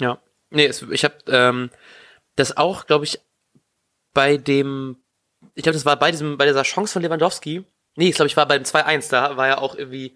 Ja. 0.00 0.18
Nee, 0.50 0.66
es, 0.66 0.82
ich 0.82 1.04
habe 1.04 1.16
ähm, 1.28 1.70
das 2.36 2.56
auch, 2.56 2.86
glaube 2.86 3.04
ich, 3.04 3.18
bei 4.14 4.36
dem, 4.36 4.96
ich 5.54 5.62
glaube, 5.62 5.74
das 5.74 5.84
war 5.86 5.96
bei 5.96 6.10
diesem, 6.10 6.38
bei 6.38 6.46
dieser 6.46 6.62
Chance 6.62 6.94
von 6.94 7.02
Lewandowski. 7.02 7.64
Nee, 7.96 8.08
ich 8.08 8.14
glaube, 8.16 8.28
ich 8.28 8.36
war 8.36 8.46
beim 8.46 8.62
2-1, 8.62 9.10
da 9.10 9.36
war 9.36 9.48
ja 9.48 9.58
auch 9.58 9.74
irgendwie 9.74 10.14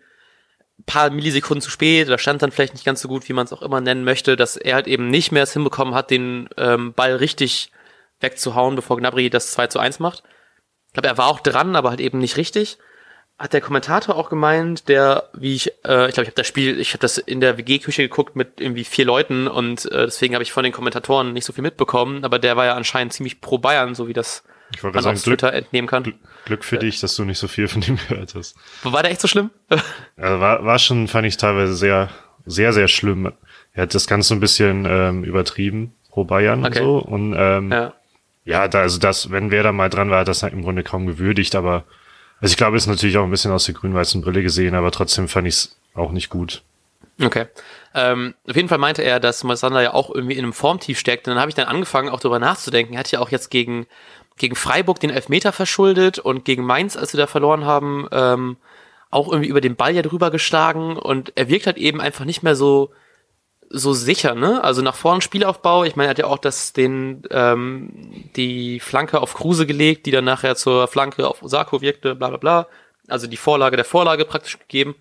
paar 0.87 1.11
Millisekunden 1.11 1.63
zu 1.63 1.71
spät 1.71 2.07
oder 2.07 2.19
stand 2.19 2.43
dann 2.43 2.51
vielleicht 2.51 2.75
nicht 2.75 2.85
ganz 2.85 3.01
so 3.01 3.09
gut, 3.09 3.29
wie 3.29 3.33
man 3.33 3.45
es 3.45 3.53
auch 3.53 3.63
immer 3.63 3.81
nennen 3.81 4.05
möchte, 4.05 4.37
dass 4.37 4.57
er 4.57 4.75
halt 4.75 4.87
eben 4.87 5.09
nicht 5.09 5.33
mehr 5.33 5.43
es 5.43 5.53
hinbekommen 5.53 5.95
hat, 5.95 6.11
den 6.11 6.49
ähm, 6.57 6.93
Ball 6.95 7.17
richtig 7.17 7.73
wegzuhauen, 8.21 8.77
bevor 8.77 8.99
Gnabry 8.99 9.31
das 9.31 9.51
2 9.53 9.67
zu 9.69 9.79
1 9.79 9.99
macht. 9.99 10.23
Ich 10.89 10.93
glaube, 10.95 11.09
er 11.09 11.19
war 11.19 11.29
auch 11.29 11.41
dran, 11.41 11.77
aber 11.77 11.91
halt 11.91 12.01
eben 12.01 12.19
nicht 12.19 12.37
richtig. 12.37 12.79
Hat 13.39 13.53
der 13.53 13.61
Kommentator 13.63 14.17
auch 14.17 14.29
gemeint, 14.29 14.89
der, 14.89 15.31
wie 15.33 15.55
ich, 15.55 15.69
äh, 15.85 16.09
ich 16.09 16.15
glaube, 16.15 16.25
ich 16.25 16.29
habe 16.29 16.33
das 16.33 16.47
Spiel, 16.47 16.79
ich 16.79 16.91
habe 16.91 16.99
das 16.99 17.17
in 17.17 17.41
der 17.41 17.57
WG-Küche 17.57 18.03
geguckt 18.03 18.37
mit 18.37 18.61
irgendwie 18.61 18.85
vier 18.85 19.07
Leuten 19.07 19.49
und 19.49 19.87
äh, 19.87 20.07
deswegen 20.07 20.35
habe 20.35 20.43
ich 20.43 20.53
von 20.53 20.65
den 20.65 20.73
Kommentatoren 20.73 21.33
nicht 21.33 21.47
so 21.47 21.53
viel 21.53 21.63
mitbekommen, 21.63 22.25
aber 22.25 22.39
der 22.39 22.57
war 22.57 22.67
ja 22.67 22.75
anscheinend 22.75 23.15
ziemlich 23.15 23.41
pro 23.41 23.57
Bayern, 23.57 23.95
so 23.95 24.09
wie 24.09 24.13
das 24.13 24.45
Ich 24.75 24.83
wollte 24.85 25.03
sagen, 25.03 25.17
Glück, 25.17 25.39
Twitter 25.39 25.53
entnehmen 25.53 25.89
kann. 25.89 26.15
Glück, 26.45 26.65
für 26.65 26.79
dich, 26.79 27.01
dass 27.01 27.17
du 27.17 27.25
nicht 27.25 27.39
so 27.39 27.49
viel 27.49 27.69
von 27.69 27.83
ihm 27.83 27.99
gehört 28.09 28.35
hast. 28.35 28.57
War 28.83 29.03
der 29.03 29.11
echt 29.13 29.21
so 29.21 29.29
schlimm? 29.29 29.51
Also 30.17 30.41
war, 30.41 30.65
war 30.65 30.79
schon, 30.79 31.09
fand 31.09 31.27
ich 31.27 31.37
teilweise 31.37 31.75
sehr, 31.75 32.09
sehr, 32.47 32.73
sehr 32.73 32.89
schlimm. 32.89 33.33
Er 33.73 33.83
hat 33.83 33.95
das 33.95 34.07
Ganze 34.07 34.35
ein 34.35 34.41
bisschen 34.41 34.87
ähm, 34.89 35.25
übertrieben 35.25 35.95
pro 36.11 36.25
Bayern 36.25 36.65
Okay. 36.65 36.81
und 36.81 36.85
so. 36.85 36.99
Und 36.99 37.35
ähm, 37.37 37.73
ja, 37.73 37.93
ja. 38.45 38.69
da, 38.69 38.81
also 38.81 38.99
das, 38.99 39.31
wenn 39.31 39.51
wer 39.51 39.63
da 39.63 39.73
mal 39.73 39.89
dran 39.89 40.11
war, 40.11 40.21
hat 40.21 40.29
das 40.29 40.43
im 40.43 40.63
Grunde 40.63 40.83
kaum 40.83 41.07
gewürdigt, 41.07 41.55
aber 41.55 41.85
also 42.41 42.53
ich 42.53 42.57
glaube, 42.57 42.77
ist 42.77 42.87
natürlich 42.87 43.19
auch 43.19 43.25
ein 43.25 43.31
bisschen 43.31 43.53
aus 43.53 43.65
der 43.67 43.75
grün-weißen 43.75 44.23
Brille 44.23 44.43
gesehen, 44.43 44.75
aber 44.75 44.91
trotzdem 44.91 45.29
fand 45.29 45.47
ich 45.47 45.55
es 45.55 45.77
auch 45.95 46.11
nicht 46.11 46.31
gut. 46.31 46.63
Okay. 47.23 47.47
Ähm, 47.95 48.35
auf 48.49 48.57
jeden 48.57 48.69
Fall 48.69 48.79
meinte 48.79 49.03
er, 49.03 49.21
dass 49.21 49.45
Moisander 49.45 49.83
ja 49.83 49.93
auch 49.93 50.15
irgendwie 50.15 50.37
in 50.37 50.45
einem 50.45 50.55
Formtief 50.55 50.99
steckt. 50.99 51.27
Und 51.29 51.33
dann 51.35 51.41
habe 51.41 51.51
ich 51.51 51.55
dann 51.55 51.67
angefangen, 51.67 52.09
auch 52.09 52.21
darüber 52.21 52.39
nachzudenken. 52.39 52.95
Er 52.95 53.01
hat 53.01 53.11
ja 53.13 53.19
auch 53.21 53.31
jetzt 53.31 53.51
gegen, 53.51 53.87
gegen 54.41 54.57
Freiburg 54.57 54.99
den 54.99 55.11
Elfmeter 55.11 55.53
verschuldet 55.53 56.19
und 56.19 56.47
gegen 56.47 56.65
Mainz, 56.65 56.97
als 56.97 57.11
sie 57.11 57.19
da 57.19 57.27
verloren 57.27 57.67
haben, 57.67 58.09
ähm, 58.11 58.57
auch 59.11 59.29
irgendwie 59.31 59.51
über 59.51 59.61
den 59.61 59.77
Ball 59.77 59.95
ja 59.95 60.01
drüber 60.01 60.31
geschlagen. 60.31 60.97
Und 60.97 61.33
er 61.37 61.49
wirkt 61.49 61.67
halt 61.67 61.77
eben 61.77 62.01
einfach 62.01 62.25
nicht 62.25 62.43
mehr 62.43 62.57
so, 62.57 62.91
so 63.69 63.93
sicher, 63.93 64.35
ne? 64.35 64.65
Also 64.65 64.81
nach 64.81 64.95
vorne 64.95 65.21
Spielaufbau. 65.21 65.85
Ich 65.85 65.95
meine, 65.95 66.09
er 66.09 66.11
hat 66.11 66.19
ja 66.19 66.25
auch 66.25 66.39
das, 66.39 66.73
den, 66.73 67.23
ähm, 67.31 67.91
die 68.35 68.81
Flanke 68.81 69.21
auf 69.21 69.35
Kruse 69.35 69.67
gelegt, 69.67 70.07
die 70.07 70.11
dann 70.11 70.25
nachher 70.25 70.57
zur 70.57 70.89
Flanke 70.89 71.29
auf 71.29 71.43
Osako 71.43 71.83
wirkte, 71.83 72.15
bla 72.15 72.29
bla 72.29 72.39
bla. 72.39 72.67
Also 73.09 73.27
die 73.27 73.37
Vorlage 73.37 73.77
der 73.77 73.85
Vorlage 73.85 74.25
praktisch 74.25 74.59
gegeben. 74.59 74.95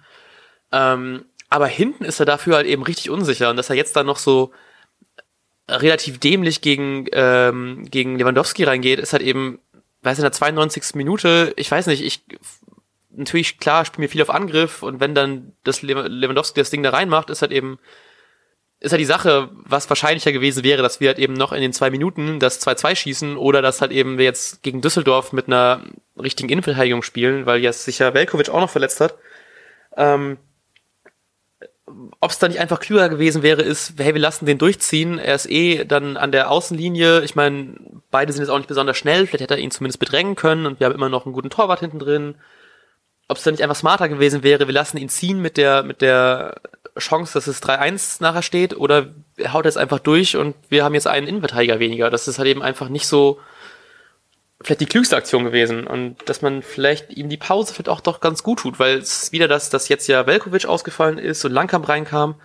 Ähm, 0.73 1.23
aber 1.49 1.67
hinten 1.67 2.03
ist 2.03 2.19
er 2.19 2.25
dafür 2.25 2.57
halt 2.57 2.67
eben 2.67 2.83
richtig 2.83 3.09
unsicher 3.09 3.49
und 3.49 3.55
dass 3.55 3.69
er 3.69 3.77
jetzt 3.77 3.95
dann 3.95 4.05
noch 4.05 4.17
so 4.17 4.51
relativ 5.69 6.19
dämlich 6.19 6.61
gegen, 6.61 7.05
ähm, 7.11 7.85
gegen 7.89 8.17
Lewandowski 8.17 8.63
reingeht, 8.63 8.99
ist 8.99 9.13
halt 9.13 9.23
eben, 9.23 9.59
weiß 10.01 10.17
in 10.17 10.23
der 10.23 10.31
92. 10.31 10.95
Minute, 10.95 11.53
ich 11.55 11.69
weiß 11.69 11.87
nicht, 11.87 12.03
ich, 12.03 12.23
natürlich, 13.11 13.57
klar, 13.59 13.85
spiele 13.85 14.05
mir 14.05 14.09
viel 14.09 14.21
auf 14.21 14.29
Angriff 14.29 14.83
und 14.83 14.99
wenn 14.99 15.15
dann 15.15 15.53
das 15.63 15.81
Lew- 15.81 16.07
Lewandowski 16.07 16.59
das 16.59 16.69
Ding 16.69 16.83
da 16.83 16.91
reinmacht, 16.91 17.29
ist 17.29 17.41
halt 17.41 17.51
eben, 17.51 17.79
ist 18.79 18.91
halt 18.91 19.01
die 19.01 19.05
Sache, 19.05 19.49
was 19.65 19.89
wahrscheinlicher 19.89 20.31
gewesen 20.31 20.63
wäre, 20.63 20.81
dass 20.81 21.01
wir 21.01 21.09
halt 21.09 21.19
eben 21.19 21.33
noch 21.33 21.51
in 21.51 21.61
den 21.61 21.73
zwei 21.73 21.89
Minuten 21.89 22.39
das 22.39 22.65
2-2 22.65 22.95
schießen 22.95 23.37
oder 23.37 23.61
dass 23.61 23.81
halt 23.81 23.91
eben 23.91 24.17
wir 24.17 24.25
jetzt 24.25 24.63
gegen 24.63 24.81
Düsseldorf 24.81 25.33
mit 25.33 25.47
einer 25.47 25.83
richtigen 26.17 26.49
Innenverteidigung 26.49 27.03
spielen, 27.03 27.45
weil 27.45 27.59
jetzt 27.59 27.83
sich 27.83 27.99
ja 27.99 28.13
Velkovic 28.13 28.49
auch 28.49 28.61
noch 28.61 28.69
verletzt 28.69 29.01
hat. 29.01 29.17
Ähm, 29.97 30.37
ob 32.19 32.31
es 32.31 32.39
da 32.39 32.47
nicht 32.47 32.59
einfach 32.59 32.79
klüger 32.79 33.09
gewesen 33.09 33.43
wäre, 33.43 33.61
ist, 33.61 33.93
hey, 33.97 34.13
wir 34.13 34.21
lassen 34.21 34.45
den 34.45 34.57
durchziehen. 34.57 35.19
Er 35.19 35.35
ist 35.35 35.49
eh 35.49 35.85
dann 35.85 36.17
an 36.17 36.31
der 36.31 36.51
Außenlinie. 36.51 37.21
Ich 37.23 37.35
meine, 37.35 37.75
beide 38.11 38.33
sind 38.33 38.41
jetzt 38.41 38.49
auch 38.49 38.57
nicht 38.57 38.67
besonders 38.67 38.97
schnell. 38.97 39.27
Vielleicht 39.27 39.43
hätte 39.43 39.55
er 39.55 39.59
ihn 39.59 39.71
zumindest 39.71 39.99
bedrängen 39.99 40.35
können 40.35 40.65
und 40.65 40.79
wir 40.79 40.85
haben 40.85 40.95
immer 40.95 41.09
noch 41.09 41.25
einen 41.25 41.33
guten 41.33 41.49
Torwart 41.49 41.79
hinten 41.79 41.99
drin. 41.99 42.35
Ob 43.27 43.37
es 43.37 43.43
da 43.43 43.51
nicht 43.51 43.61
einfach 43.61 43.75
smarter 43.75 44.09
gewesen 44.09 44.43
wäre, 44.43 44.67
wir 44.67 44.73
lassen 44.73 44.97
ihn 44.97 45.09
ziehen 45.09 45.41
mit 45.41 45.57
der, 45.57 45.83
mit 45.83 46.01
der 46.01 46.55
Chance, 46.97 47.33
dass 47.33 47.47
es 47.47 47.61
3-1 47.61 48.21
nachher 48.21 48.41
steht, 48.41 48.75
oder 48.75 49.13
er 49.37 49.53
haut 49.53 49.65
jetzt 49.65 49.77
einfach 49.77 49.99
durch 49.99 50.35
und 50.35 50.55
wir 50.69 50.83
haben 50.83 50.95
jetzt 50.95 51.07
einen 51.07 51.27
Innenverteidiger 51.27 51.79
weniger. 51.79 52.09
Das 52.09 52.27
ist 52.27 52.39
halt 52.39 52.49
eben 52.49 52.63
einfach 52.63 52.89
nicht 52.89 53.07
so 53.07 53.39
vielleicht 54.61 54.81
die 54.81 54.85
klügste 54.85 55.15
Aktion 55.15 55.45
gewesen 55.45 55.87
und 55.87 56.17
dass 56.27 56.41
man 56.41 56.61
vielleicht 56.61 57.11
ihm 57.15 57.29
die 57.29 57.37
Pause 57.37 57.73
vielleicht 57.73 57.89
auch 57.89 58.01
doch 58.01 58.19
ganz 58.19 58.43
gut 58.43 58.59
tut, 58.59 58.79
weil 58.79 58.97
es 58.97 59.23
ist 59.23 59.31
wieder 59.31 59.47
das, 59.47 59.69
dass 59.69 59.87
jetzt 59.87 60.07
ja 60.07 60.27
Velkovic 60.27 60.65
ausgefallen 60.65 61.17
ist 61.17 61.45
und 61.45 61.53
Langkamp 61.53 61.87
reinkam 61.87 62.35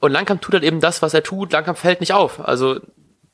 und 0.00 0.10
Langkamp 0.10 0.42
tut 0.42 0.54
halt 0.54 0.64
eben 0.64 0.80
das, 0.80 1.00
was 1.00 1.14
er 1.14 1.22
tut. 1.22 1.52
Langkamp 1.52 1.78
fällt 1.78 2.00
nicht 2.00 2.12
auf. 2.12 2.40
Also 2.40 2.80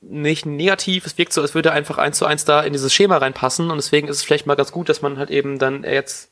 nicht 0.03 0.45
negativ, 0.45 1.07
es 1.07 1.17
wirkt 1.17 1.33
so, 1.33 1.41
als 1.41 1.55
würde 1.55 1.71
er 1.71 1.75
einfach 1.75 1.97
eins 1.99 2.19
zu 2.19 2.27
eins 2.27 2.45
da 2.45 2.61
in 2.61 2.75
dieses 2.75 2.93
Schema 2.93 3.17
reinpassen 3.17 3.71
und 3.71 3.79
deswegen 3.79 4.09
ist 4.09 4.17
es 4.17 4.23
vielleicht 4.23 4.47
mal 4.47 4.55
ganz 4.55 4.71
gut, 4.71 4.89
dass 4.89 5.03
man 5.03 5.19
halt 5.19 5.31
eben 5.31 5.59
dann 5.59 5.83
jetzt 5.83 6.31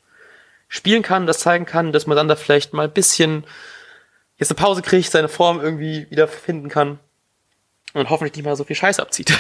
spielen 0.68 1.02
kann, 1.02 1.26
das 1.26 1.38
zeigen 1.38 1.64
kann, 1.64 1.92
dass 1.92 2.06
man 2.06 2.16
dann 2.16 2.28
da 2.28 2.36
vielleicht 2.36 2.74
mal 2.74 2.84
ein 2.84 2.92
bisschen 2.92 3.44
jetzt 4.36 4.50
eine 4.50 4.60
Pause 4.60 4.82
kriegt, 4.82 5.10
seine 5.10 5.28
Form 5.28 5.60
irgendwie 5.60 6.06
wieder 6.10 6.28
finden 6.28 6.68
kann 6.68 6.98
und 7.96 8.10
hoffentlich 8.10 8.36
nicht 8.36 8.44
mal 8.44 8.56
so 8.56 8.64
viel 8.64 8.76
Scheiß 8.76 9.00
abzieht. 9.00 9.32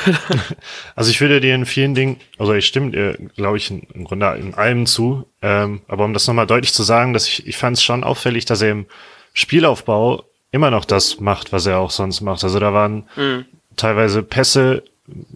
also 0.96 1.10
ich 1.10 1.20
würde 1.20 1.40
dir 1.40 1.54
in 1.54 1.66
vielen 1.66 1.94
Dingen, 1.94 2.18
also 2.38 2.54
ich 2.54 2.66
stimme 2.66 2.90
dir, 2.90 3.18
glaube 3.36 3.58
ich, 3.58 3.70
im 3.70 4.04
Grunde 4.04 4.34
in 4.40 4.54
allem 4.54 4.86
zu, 4.86 5.26
ähm, 5.42 5.82
aber 5.88 6.04
um 6.04 6.14
das 6.14 6.26
nochmal 6.26 6.46
deutlich 6.46 6.72
zu 6.72 6.82
sagen, 6.82 7.12
dass 7.12 7.28
ich, 7.28 7.46
ich 7.46 7.56
fand 7.56 7.76
es 7.76 7.84
schon 7.84 8.02
auffällig, 8.02 8.46
dass 8.46 8.62
er 8.62 8.70
im 8.70 8.86
Spielaufbau 9.34 10.24
immer 10.52 10.70
noch 10.70 10.86
das 10.86 11.20
macht, 11.20 11.52
was 11.52 11.66
er 11.66 11.78
auch 11.78 11.90
sonst 11.90 12.22
macht. 12.22 12.42
Also 12.44 12.58
da 12.58 12.72
waren 12.72 13.04
mhm. 13.16 13.44
teilweise 13.76 14.22
Pässe 14.22 14.82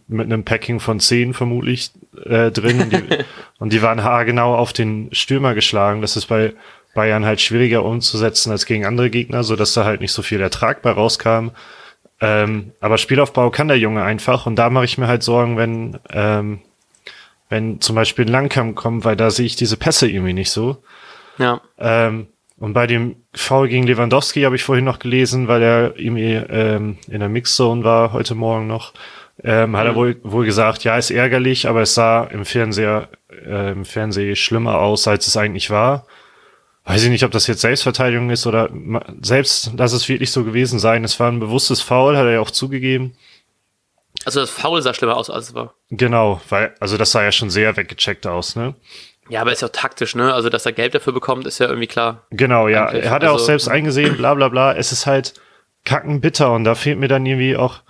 mit 0.08 0.24
einem 0.24 0.44
Packing 0.44 0.80
von 0.80 0.98
zehn 0.98 1.34
vermutlich 1.34 1.90
äh, 2.24 2.50
drin 2.50 2.80
und 2.80 2.92
die, 2.92 3.02
und 3.58 3.72
die 3.72 3.82
waren 3.82 4.02
haargenau 4.02 4.56
auf 4.56 4.72
den 4.72 5.10
Stürmer 5.12 5.54
geschlagen. 5.54 6.00
Das 6.00 6.16
ist 6.16 6.26
bei 6.26 6.54
Bayern 6.94 7.24
halt 7.24 7.40
schwieriger 7.40 7.84
umzusetzen 7.84 8.50
als 8.50 8.66
gegen 8.66 8.86
andere 8.86 9.10
Gegner, 9.10 9.44
so 9.44 9.56
dass 9.56 9.74
da 9.74 9.84
halt 9.84 10.00
nicht 10.00 10.12
so 10.12 10.22
viel 10.22 10.40
ertragbar 10.40 10.94
rauskam. 10.94 11.50
Ähm, 12.20 12.72
aber 12.80 12.98
Spielaufbau 12.98 13.50
kann 13.50 13.68
der 13.68 13.78
Junge 13.78 14.02
einfach 14.02 14.46
und 14.46 14.56
da 14.56 14.68
mache 14.70 14.84
ich 14.84 14.98
mir 14.98 15.06
halt 15.06 15.22
Sorgen, 15.22 15.56
wenn 15.56 15.98
ähm, 16.10 16.60
wenn 17.50 17.80
zum 17.80 17.96
Beispiel 17.96 18.30
Langkamp 18.30 18.76
kommt, 18.76 19.04
weil 19.04 19.16
da 19.16 19.30
sehe 19.30 19.46
ich 19.46 19.56
diese 19.56 19.76
Pässe 19.76 20.08
irgendwie 20.08 20.32
nicht 20.32 20.50
so. 20.50 20.82
Ja. 21.36 21.60
Ähm, 21.78 22.28
und 22.58 22.74
bei 22.74 22.86
dem 22.86 23.16
Foul 23.34 23.68
gegen 23.68 23.86
Lewandowski 23.86 24.42
habe 24.42 24.54
ich 24.54 24.62
vorhin 24.62 24.84
noch 24.84 24.98
gelesen, 24.98 25.48
weil 25.48 25.62
er 25.62 25.98
irgendwie 25.98 26.34
ähm, 26.34 26.98
in 27.08 27.20
der 27.20 27.28
Mixzone 27.28 27.82
war 27.84 28.12
heute 28.12 28.34
Morgen 28.34 28.66
noch. 28.66 28.92
Ähm, 29.42 29.76
hat 29.76 29.84
mhm. 29.84 29.90
er 29.90 29.94
wohl, 29.96 30.16
wohl 30.22 30.44
gesagt, 30.44 30.84
ja, 30.84 30.96
ist 30.96 31.10
ärgerlich, 31.10 31.68
aber 31.68 31.82
es 31.82 31.94
sah 31.94 32.24
im 32.24 32.44
Fernseher, 32.44 33.08
äh, 33.46 33.72
im 33.72 33.84
Fernsehen 33.84 34.36
schlimmer 34.36 34.78
aus, 34.78 35.08
als 35.08 35.26
es 35.26 35.36
eigentlich 35.36 35.70
war. 35.70 36.06
Weiß 36.90 37.04
ich 37.04 37.10
nicht, 37.10 37.24
ob 37.24 37.30
das 37.30 37.46
jetzt 37.46 37.60
Selbstverteidigung 37.60 38.30
ist 38.30 38.48
oder 38.48 38.68
selbst, 39.22 39.70
dass 39.76 39.92
es 39.92 40.08
wirklich 40.08 40.32
so 40.32 40.42
gewesen 40.42 40.80
sein. 40.80 41.04
Es 41.04 41.20
war 41.20 41.30
ein 41.30 41.38
bewusstes 41.38 41.80
Foul, 41.80 42.16
hat 42.16 42.24
er 42.24 42.32
ja 42.32 42.40
auch 42.40 42.50
zugegeben. 42.50 43.14
Also 44.24 44.40
das 44.40 44.50
Foul 44.50 44.82
sah 44.82 44.92
schlimmer 44.92 45.16
aus, 45.16 45.30
als 45.30 45.50
es 45.50 45.54
war. 45.54 45.74
Genau, 45.90 46.40
weil, 46.48 46.74
also 46.80 46.96
das 46.96 47.12
sah 47.12 47.22
ja 47.22 47.30
schon 47.30 47.48
sehr 47.48 47.76
weggecheckt 47.76 48.26
aus, 48.26 48.56
ne? 48.56 48.74
Ja, 49.28 49.42
aber 49.42 49.52
ist 49.52 49.62
ja 49.62 49.68
auch 49.68 49.72
taktisch, 49.72 50.16
ne? 50.16 50.34
Also, 50.34 50.48
dass 50.48 50.66
er 50.66 50.72
Geld 50.72 50.96
dafür 50.96 51.12
bekommt, 51.12 51.46
ist 51.46 51.60
ja 51.60 51.68
irgendwie 51.68 51.86
klar. 51.86 52.26
Genau, 52.30 52.66
ja. 52.66 52.86
Eigentlich. 52.86 53.04
Er 53.04 53.10
hat 53.12 53.22
ja 53.22 53.30
also, 53.30 53.40
auch 53.40 53.46
selbst 53.46 53.68
eingesehen, 53.68 54.16
bla 54.16 54.34
bla 54.34 54.48
bla. 54.48 54.74
Es 54.74 54.90
ist 54.90 55.06
halt 55.06 55.34
kackenbitter 55.84 56.52
und 56.52 56.64
da 56.64 56.74
fehlt 56.74 56.98
mir 56.98 57.06
dann 57.06 57.24
irgendwie 57.24 57.56
auch 57.56 57.82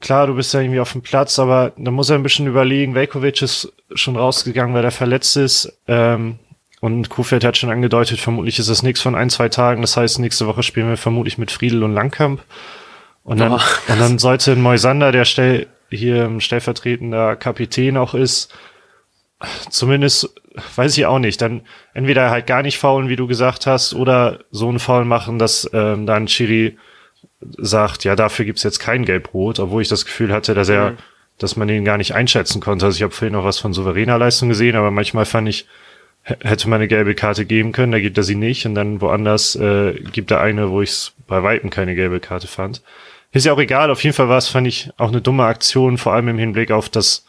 klar, 0.00 0.26
du 0.26 0.34
bist 0.34 0.52
ja 0.52 0.60
irgendwie 0.60 0.80
auf 0.80 0.92
dem 0.92 1.02
Platz, 1.02 1.38
aber 1.38 1.72
da 1.76 1.92
muss 1.92 2.10
er 2.10 2.16
ein 2.16 2.24
bisschen 2.24 2.48
überlegen. 2.48 2.96
Velkovic 2.96 3.40
ist 3.42 3.72
schon 3.94 4.16
rausgegangen, 4.16 4.74
weil 4.74 4.84
er 4.84 4.90
verletzt 4.90 5.36
ist. 5.36 5.78
Ähm, 5.86 6.40
und 6.80 7.10
Kufeld 7.10 7.44
hat 7.44 7.58
schon 7.58 7.70
angedeutet, 7.70 8.20
vermutlich 8.20 8.58
ist 8.58 8.68
es 8.68 8.82
nichts 8.82 9.02
von 9.02 9.14
ein, 9.14 9.28
zwei 9.28 9.50
Tagen. 9.50 9.82
Das 9.82 9.96
heißt, 9.96 10.18
nächste 10.18 10.46
Woche 10.46 10.62
spielen 10.62 10.88
wir 10.88 10.96
vermutlich 10.96 11.36
mit 11.36 11.50
Friedel 11.50 11.84
und 11.84 11.92
Langkamp. 11.92 12.42
Und 13.22 13.38
dann, 13.38 13.52
oh. 13.52 13.60
und 13.88 14.00
dann 14.00 14.18
sollte 14.18 14.56
Moisander, 14.56 15.12
der 15.12 15.26
stell, 15.26 15.66
hier 15.90 16.40
stellvertretender 16.40 17.36
Kapitän 17.36 17.98
auch 17.98 18.14
ist, 18.14 18.54
zumindest, 19.68 20.34
weiß 20.76 20.96
ich 20.96 21.04
auch 21.04 21.18
nicht, 21.18 21.42
dann 21.42 21.62
entweder 21.92 22.30
halt 22.30 22.46
gar 22.46 22.62
nicht 22.62 22.78
faulen, 22.78 23.10
wie 23.10 23.16
du 23.16 23.26
gesagt 23.26 23.66
hast, 23.66 23.94
oder 23.94 24.40
so 24.50 24.68
einen 24.68 24.78
Foul 24.78 25.04
machen, 25.04 25.38
dass 25.38 25.68
ähm, 25.74 26.06
dann 26.06 26.26
Chiri 26.26 26.78
sagt, 27.58 28.04
ja, 28.04 28.16
dafür 28.16 28.46
gibt's 28.46 28.62
jetzt 28.62 28.78
kein 28.78 29.04
Gelbrot, 29.04 29.60
obwohl 29.60 29.82
ich 29.82 29.88
das 29.88 30.06
Gefühl 30.06 30.32
hatte, 30.32 30.54
dass 30.54 30.70
er, 30.70 30.92
mhm. 30.92 30.96
dass 31.38 31.56
man 31.56 31.68
ihn 31.68 31.84
gar 31.84 31.98
nicht 31.98 32.14
einschätzen 32.14 32.60
konnte. 32.60 32.86
Also 32.86 32.96
ich 32.96 33.02
habe 33.02 33.12
vorhin 33.12 33.34
noch 33.34 33.44
was 33.44 33.58
von 33.58 33.74
souveräner 33.74 34.18
Leistung 34.18 34.48
gesehen, 34.48 34.76
aber 34.76 34.90
manchmal 34.90 35.26
fand 35.26 35.48
ich, 35.48 35.66
hätte 36.22 36.68
man 36.68 36.78
eine 36.78 36.88
gelbe 36.88 37.14
Karte 37.14 37.44
geben 37.44 37.72
können, 37.72 37.92
da 37.92 38.00
gibt 38.00 38.16
er 38.18 38.24
sie 38.24 38.34
nicht 38.34 38.66
und 38.66 38.74
dann 38.74 39.00
woanders 39.00 39.56
äh, 39.56 39.94
gibt 40.12 40.30
er 40.30 40.40
eine, 40.40 40.70
wo 40.70 40.82
ich 40.82 41.12
bei 41.26 41.42
Weitem 41.42 41.70
keine 41.70 41.94
gelbe 41.94 42.20
Karte 42.20 42.46
fand. 42.46 42.82
Ist 43.32 43.46
ja 43.46 43.52
auch 43.52 43.58
egal, 43.58 43.90
auf 43.90 44.02
jeden 44.02 44.14
Fall 44.14 44.28
war 44.28 44.38
es, 44.38 44.48
fand 44.48 44.66
ich, 44.66 44.90
auch 44.96 45.08
eine 45.08 45.20
dumme 45.20 45.44
Aktion, 45.44 45.98
vor 45.98 46.12
allem 46.12 46.28
im 46.28 46.38
Hinblick 46.38 46.72
auf 46.72 46.88
das, 46.88 47.24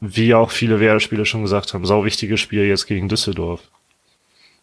wie 0.00 0.34
auch 0.34 0.50
viele 0.50 0.80
Werder-Spieler 0.80 1.24
schon 1.24 1.42
gesagt 1.42 1.72
haben, 1.72 1.86
sau 1.86 2.04
wichtiges 2.04 2.40
Spiel 2.40 2.66
jetzt 2.66 2.86
gegen 2.86 3.08
Düsseldorf. 3.08 3.60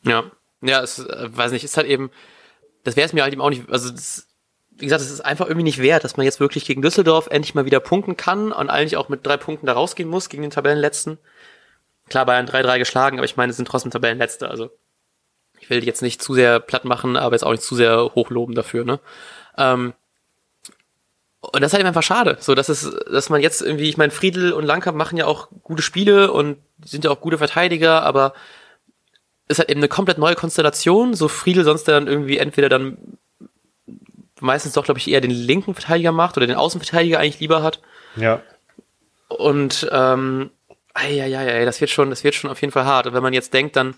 Ja, 0.03 0.23
ja, 0.61 0.81
es, 0.81 0.99
äh, 0.99 1.29
weiß 1.31 1.51
nicht, 1.51 1.63
ist 1.63 1.77
halt 1.77 1.87
eben, 1.87 2.11
das 2.83 2.95
wäre 2.95 3.07
es 3.07 3.13
mir 3.13 3.23
halt 3.23 3.33
eben 3.33 3.41
auch 3.41 3.49
nicht, 3.49 3.69
also 3.69 3.89
das, 3.89 4.27
wie 4.77 4.85
gesagt, 4.85 5.01
es 5.01 5.11
ist 5.11 5.21
einfach 5.21 5.47
irgendwie 5.47 5.63
nicht 5.63 5.81
wert, 5.81 6.03
dass 6.03 6.17
man 6.17 6.25
jetzt 6.25 6.39
wirklich 6.39 6.65
gegen 6.65 6.81
Düsseldorf 6.81 7.27
endlich 7.27 7.55
mal 7.55 7.65
wieder 7.65 7.79
punkten 7.79 8.15
kann 8.15 8.51
und 8.51 8.69
eigentlich 8.69 8.97
auch 8.97 9.09
mit 9.09 9.25
drei 9.25 9.37
Punkten 9.37 9.65
da 9.65 9.73
rausgehen 9.73 10.09
muss 10.09 10.29
gegen 10.29 10.43
den 10.43 10.51
Tabellenletzten. 10.51 11.17
Klar, 12.11 12.25
Bayern 12.25 12.45
3-3 12.45 12.77
geschlagen, 12.77 13.17
aber 13.17 13.25
ich 13.25 13.37
meine, 13.37 13.51
es 13.51 13.55
sind 13.55 13.69
trotzdem 13.69 13.89
Tabellenletzte, 13.89 14.49
also 14.49 14.69
ich 15.61 15.69
will 15.69 15.79
die 15.79 15.87
jetzt 15.87 16.01
nicht 16.01 16.21
zu 16.21 16.33
sehr 16.33 16.59
platt 16.59 16.83
machen, 16.83 17.15
aber 17.15 17.35
jetzt 17.35 17.43
auch 17.43 17.51
nicht 17.51 17.63
zu 17.63 17.73
sehr 17.73 18.11
hochloben 18.15 18.53
dafür, 18.53 18.83
ne? 18.83 18.99
Ähm, 19.57 19.93
und 21.39 21.61
das 21.61 21.71
ist 21.71 21.77
halt 21.77 21.85
einfach 21.85 22.03
schade, 22.03 22.35
so 22.41 22.53
dass 22.53 22.67
es, 22.67 22.93
dass 23.09 23.29
man 23.29 23.39
jetzt 23.39 23.61
irgendwie, 23.61 23.87
ich 23.87 23.95
meine, 23.95 24.11
Friedel 24.11 24.51
und 24.51 24.65
Langkamp 24.65 24.97
machen 24.97 25.17
ja 25.17 25.25
auch 25.25 25.47
gute 25.63 25.81
Spiele 25.81 26.33
und 26.33 26.57
sind 26.83 27.05
ja 27.05 27.11
auch 27.11 27.21
gute 27.21 27.37
Verteidiger, 27.37 28.03
aber 28.03 28.33
ist 29.47 29.59
halt 29.59 29.69
eben 29.69 29.79
eine 29.79 29.87
komplett 29.87 30.17
neue 30.17 30.35
Konstellation. 30.35 31.13
So 31.13 31.29
Friedel 31.29 31.63
sonst 31.63 31.87
dann 31.87 32.07
irgendwie 32.07 32.39
entweder 32.39 32.67
dann 32.67 32.97
meistens 34.41 34.73
doch, 34.73 34.83
glaube 34.83 34.99
ich, 34.99 35.09
eher 35.09 35.21
den 35.21 35.31
linken 35.31 35.75
Verteidiger 35.75 36.11
macht 36.11 36.35
oder 36.35 36.45
den 36.45 36.57
Außenverteidiger 36.57 37.19
eigentlich 37.19 37.39
lieber 37.39 37.63
hat. 37.63 37.79
Ja. 38.17 38.41
Und 39.29 39.87
ähm, 39.91 40.51
ja, 41.25 41.65
das 41.65 41.81
wird 41.81 41.89
schon, 41.89 42.09
das 42.09 42.23
wird 42.23 42.35
schon 42.35 42.49
auf 42.49 42.61
jeden 42.61 42.71
Fall 42.71 42.85
hart. 42.85 43.07
Und 43.07 43.13
wenn 43.13 43.23
man 43.23 43.33
jetzt 43.33 43.53
denkt, 43.53 43.75
dann 43.75 43.95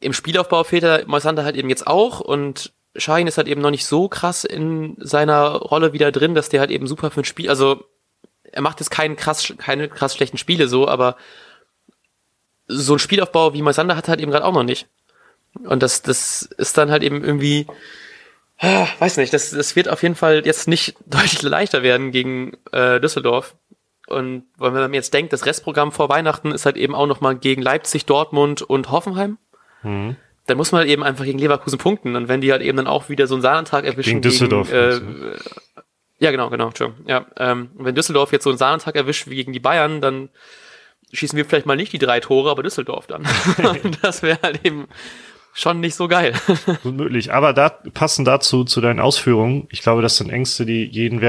im 0.00 0.12
Spielaufbau 0.12 0.64
fehlt 0.64 0.84
er 0.84 1.06
Moisander 1.06 1.44
halt 1.44 1.56
eben 1.56 1.70
jetzt 1.70 1.86
auch 1.86 2.20
und 2.20 2.72
Schein 2.96 3.26
ist 3.26 3.38
halt 3.38 3.48
eben 3.48 3.60
noch 3.60 3.70
nicht 3.70 3.86
so 3.86 4.08
krass 4.08 4.44
in 4.44 4.96
seiner 4.98 5.48
Rolle 5.56 5.92
wieder 5.92 6.12
drin, 6.12 6.34
dass 6.34 6.48
der 6.48 6.60
halt 6.60 6.70
eben 6.70 6.86
super 6.86 7.10
für 7.10 7.20
ein 7.20 7.24
Spiel, 7.24 7.48
also 7.48 7.84
er 8.44 8.62
macht 8.62 8.80
jetzt 8.80 8.90
keinen 8.90 9.16
krass, 9.16 9.52
keine 9.58 9.88
krass 9.88 10.14
schlechten 10.14 10.38
Spiele 10.38 10.68
so, 10.68 10.88
aber 10.88 11.16
so 12.68 12.94
ein 12.94 12.98
Spielaufbau 12.98 13.54
wie 13.54 13.62
Moisander 13.62 13.96
hat 13.96 14.08
halt 14.08 14.20
eben 14.20 14.30
gerade 14.30 14.44
auch 14.44 14.52
noch 14.52 14.62
nicht. 14.62 14.88
Und 15.64 15.82
das, 15.82 16.02
das 16.02 16.42
ist 16.42 16.76
dann 16.76 16.90
halt 16.90 17.02
eben 17.02 17.24
irgendwie, 17.24 17.66
Ah, 18.58 18.88
weiß 19.00 19.18
nicht, 19.18 19.34
das, 19.34 19.50
das 19.50 19.76
wird 19.76 19.88
auf 19.88 20.02
jeden 20.02 20.14
Fall 20.14 20.46
jetzt 20.46 20.66
nicht 20.66 20.96
deutlich 21.06 21.42
leichter 21.42 21.82
werden 21.82 22.10
gegen 22.10 22.56
äh, 22.72 23.00
Düsseldorf. 23.00 23.54
Und 24.06 24.44
wenn 24.58 24.72
man 24.72 24.94
jetzt 24.94 25.12
denkt, 25.14 25.32
das 25.32 25.46
Restprogramm 25.46 25.92
vor 25.92 26.08
Weihnachten 26.08 26.52
ist 26.52 26.64
halt 26.64 26.76
eben 26.76 26.94
auch 26.94 27.06
nochmal 27.06 27.36
gegen 27.36 27.62
Leipzig, 27.62 28.06
Dortmund 28.06 28.62
und 28.62 28.90
Hoffenheim, 28.90 29.38
mhm. 29.82 30.16
dann 30.46 30.56
muss 30.56 30.72
man 30.72 30.80
halt 30.80 30.90
eben 30.90 31.02
einfach 31.02 31.24
gegen 31.24 31.38
Leverkusen 31.38 31.78
punkten. 31.78 32.14
Und 32.14 32.28
wenn 32.28 32.40
die 32.40 32.52
halt 32.52 32.62
eben 32.62 32.76
dann 32.76 32.86
auch 32.86 33.08
wieder 33.08 33.26
so 33.26 33.34
einen 33.34 33.42
Sahnentag 33.42 33.84
erwischen. 33.84 34.10
Gegen 34.10 34.22
Düsseldorf. 34.22 34.70
Gegen, 34.70 35.32
äh, 35.32 35.36
ja, 36.18 36.30
genau, 36.30 36.48
genau, 36.48 36.70
Ja, 37.06 37.26
ähm, 37.36 37.70
wenn 37.74 37.94
Düsseldorf 37.94 38.32
jetzt 38.32 38.44
so 38.44 38.50
einen 38.50 38.58
Sahnentag 38.58 38.96
erwischt 38.96 39.28
wie 39.28 39.34
gegen 39.34 39.52
die 39.52 39.60
Bayern, 39.60 40.00
dann 40.00 40.30
schießen 41.12 41.36
wir 41.36 41.44
vielleicht 41.44 41.66
mal 41.66 41.76
nicht 41.76 41.92
die 41.92 41.98
drei 41.98 42.20
Tore, 42.20 42.50
aber 42.50 42.62
Düsseldorf 42.62 43.06
dann. 43.06 43.26
das 44.02 44.22
wäre 44.22 44.38
halt 44.42 44.64
eben 44.64 44.86
schon 45.52 45.80
nicht 45.80 45.94
so 45.94 46.08
geil. 46.08 46.32
Unmöglich. 46.84 47.32
Aber 47.32 47.52
da 47.52 47.68
passend 47.68 48.28
dazu, 48.28 48.64
zu 48.64 48.80
deinen 48.80 49.00
Ausführungen, 49.00 49.66
ich 49.70 49.82
glaube, 49.82 50.02
das 50.02 50.16
sind 50.16 50.30
Ängste, 50.30 50.64
die 50.64 50.84
jeden 50.84 51.20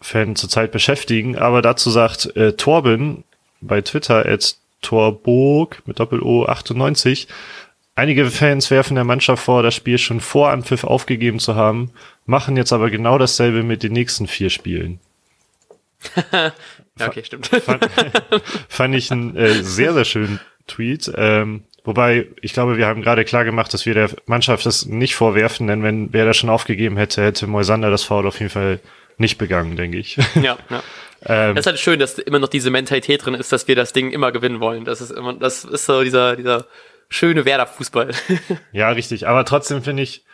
Werder-Fan 0.00 0.36
zurzeit 0.36 0.72
beschäftigen. 0.72 1.36
Aber 1.36 1.62
dazu 1.62 1.90
sagt 1.90 2.36
äh, 2.36 2.54
Torben 2.54 3.24
bei 3.60 3.80
Twitter 3.80 4.26
at 4.26 4.56
Torburg 4.82 5.82
mit 5.86 5.98
Doppel-O 5.98 6.46
98. 6.46 7.28
Einige 7.94 8.30
Fans 8.30 8.70
werfen 8.70 8.94
der 8.94 9.04
Mannschaft 9.04 9.42
vor, 9.42 9.64
das 9.64 9.74
Spiel 9.74 9.98
schon 9.98 10.20
vor 10.20 10.50
Anpfiff 10.50 10.84
aufgegeben 10.84 11.40
zu 11.40 11.56
haben, 11.56 11.90
machen 12.26 12.56
jetzt 12.56 12.72
aber 12.72 12.90
genau 12.90 13.18
dasselbe 13.18 13.64
mit 13.64 13.82
den 13.82 13.92
nächsten 13.92 14.28
vier 14.28 14.50
Spielen. 14.50 15.00
ja, 16.32 16.52
okay, 17.08 17.24
stimmt. 17.24 17.48
Fand, 17.48 17.90
fand 18.68 18.94
ich 18.94 19.10
einen 19.10 19.36
äh, 19.36 19.64
sehr, 19.64 19.94
sehr 19.94 20.04
schönen 20.04 20.38
Tweet. 20.68 21.10
Ähm, 21.16 21.64
Wobei, 21.88 22.26
ich 22.42 22.52
glaube, 22.52 22.76
wir 22.76 22.86
haben 22.86 23.00
gerade 23.00 23.24
klar 23.24 23.46
gemacht, 23.46 23.72
dass 23.72 23.86
wir 23.86 23.94
der 23.94 24.10
Mannschaft 24.26 24.66
das 24.66 24.84
nicht 24.84 25.14
vorwerfen, 25.14 25.68
denn 25.68 25.82
wenn 25.82 26.12
wer 26.12 26.26
das 26.26 26.36
schon 26.36 26.50
aufgegeben 26.50 26.98
hätte, 26.98 27.22
hätte 27.24 27.46
Moisander 27.46 27.90
das 27.90 28.04
Foul 28.04 28.26
auf 28.26 28.40
jeden 28.40 28.50
Fall 28.50 28.80
nicht 29.18 29.38
begangen, 29.38 29.76
denke 29.76 29.98
ich. 29.98 30.16
Ja, 30.34 30.58
ja. 30.70 30.82
ähm, 31.26 31.54
das 31.56 31.64
ist 31.64 31.66
halt 31.66 31.78
schön, 31.78 31.98
dass 31.98 32.18
immer 32.18 32.38
noch 32.38 32.48
diese 32.48 32.70
Mentalität 32.70 33.24
drin 33.24 33.34
ist, 33.34 33.52
dass 33.52 33.66
wir 33.68 33.76
das 33.76 33.92
Ding 33.92 34.10
immer 34.12 34.32
gewinnen 34.32 34.60
wollen. 34.60 34.84
Das 34.84 35.00
ist 35.00 35.10
immer, 35.10 35.34
das 35.34 35.64
ist 35.64 35.86
so 35.86 36.02
dieser, 36.04 36.36
dieser 36.36 36.66
schöne 37.08 37.44
Werder-Fußball. 37.44 38.12
ja, 38.72 38.90
richtig. 38.90 39.26
Aber 39.26 39.44
trotzdem 39.44 39.82
finde 39.82 40.02
ich, 40.02 40.24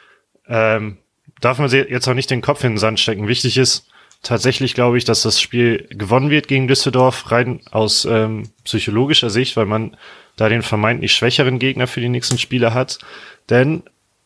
ähm, 0.47 0.99
darf 1.41 1.59
man 1.59 1.71
jetzt 1.71 2.09
auch 2.09 2.15
nicht 2.15 2.31
den 2.31 2.43
Kopf 2.43 2.65
in 2.65 2.73
den 2.73 2.79
Sand 2.79 3.01
stecken. 3.01 3.29
Wichtig 3.29 3.57
ist 3.57 3.89
tatsächlich, 4.23 4.75
glaube 4.75 4.99
ich, 4.99 5.05
dass 5.05 5.23
das 5.23 5.41
Spiel 5.41 5.87
gewonnen 5.91 6.31
wird 6.31 6.49
gegen 6.49 6.69
Düsseldorf, 6.69 7.31
rein 7.31 7.61
aus 7.71 8.05
ähm, 8.05 8.51
psychologischer 8.65 9.31
Sicht, 9.31 9.57
weil 9.57 9.67
man 9.67 9.97
da 10.37 10.49
den 10.49 10.63
vermeintlich 10.63 11.15
schwächeren 11.15 11.59
Gegner 11.59 11.87
für 11.87 12.01
die 12.01 12.09
nächsten 12.09 12.39
Spiele 12.39 12.75
hat. 12.75 12.99
Denn, 13.51 13.85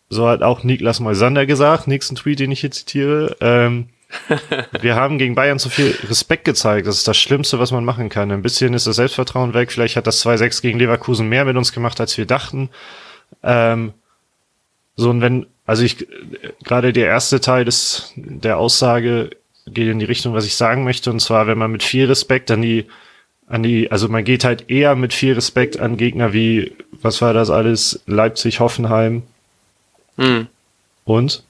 so 0.09 0.27
hat 0.27 0.43
auch 0.43 0.65
Niklas 0.65 1.01
Moisander 1.01 1.45
gesagt, 1.45 1.87
nächsten 1.87 2.17
Tweet, 2.17 2.41
den 2.41 2.53
ich 2.53 2.61
hier 2.61 2.71
zitiere, 2.71 3.37
ähm, 3.41 3.89
wir 4.81 4.95
haben 4.95 5.19
gegen 5.19 5.35
Bayern 5.35 5.59
zu 5.59 5.69
viel 5.69 5.95
Respekt 6.09 6.45
gezeigt. 6.45 6.87
Das 6.87 6.97
ist 6.97 7.09
das 7.09 7.19
Schlimmste, 7.19 7.59
was 7.59 7.73
man 7.73 7.85
machen 7.85 8.09
kann. 8.09 8.31
Ein 8.31 8.43
bisschen 8.43 8.75
ist 8.75 8.87
das 8.87 8.97
Selbstvertrauen 8.97 9.55
weg. 9.55 9.71
Vielleicht 9.71 9.97
hat 9.97 10.07
das 10.07 10.25
2-6 10.25 10.63
gegen 10.63 10.79
Leverkusen 10.79 11.29
mehr 11.29 11.45
mit 11.45 11.57
uns 11.57 11.73
gemacht, 11.73 12.01
als 12.01 12.17
wir 12.17 12.27
dachten. 12.27 12.71
Ähm, 13.43 13.93
so, 14.97 15.11
und 15.11 15.21
wenn, 15.21 15.47
also 15.67 15.83
ich, 15.85 16.07
gerade 16.65 16.93
der 16.93 17.07
erste 17.07 17.41
Teil 17.41 17.65
des, 17.65 18.13
der 18.17 18.59
Aussage 18.59 19.31
geht 19.67 19.89
in 19.89 19.99
die 19.99 20.07
Richtung, 20.07 20.35
was 20.35 20.47
ich 20.47 20.57
sagen 20.57 20.85
möchte. 20.85 21.11
Und 21.11 21.21
zwar, 21.21 21.47
wenn 21.47 21.59
man 21.59 21.71
mit 21.71 21.83
viel 21.83 22.07
Respekt 22.07 22.51
an 22.51 22.63
die, 22.63 22.87
an 23.47 23.63
die, 23.63 23.91
also 23.91 24.09
man 24.09 24.25
geht 24.25 24.45
halt 24.45 24.71
eher 24.71 24.97
mit 24.97 25.13
viel 25.13 25.35
Respekt 25.35 25.79
an 25.79 25.97
Gegner 25.97 26.33
wie, 26.33 26.73
was 26.93 27.21
war 27.21 27.35
das 27.35 27.51
alles? 27.51 28.01
Leipzig, 28.07 28.61
Hoffenheim. 28.61 29.23
Hm. 30.17 30.49
Und? 31.05 31.45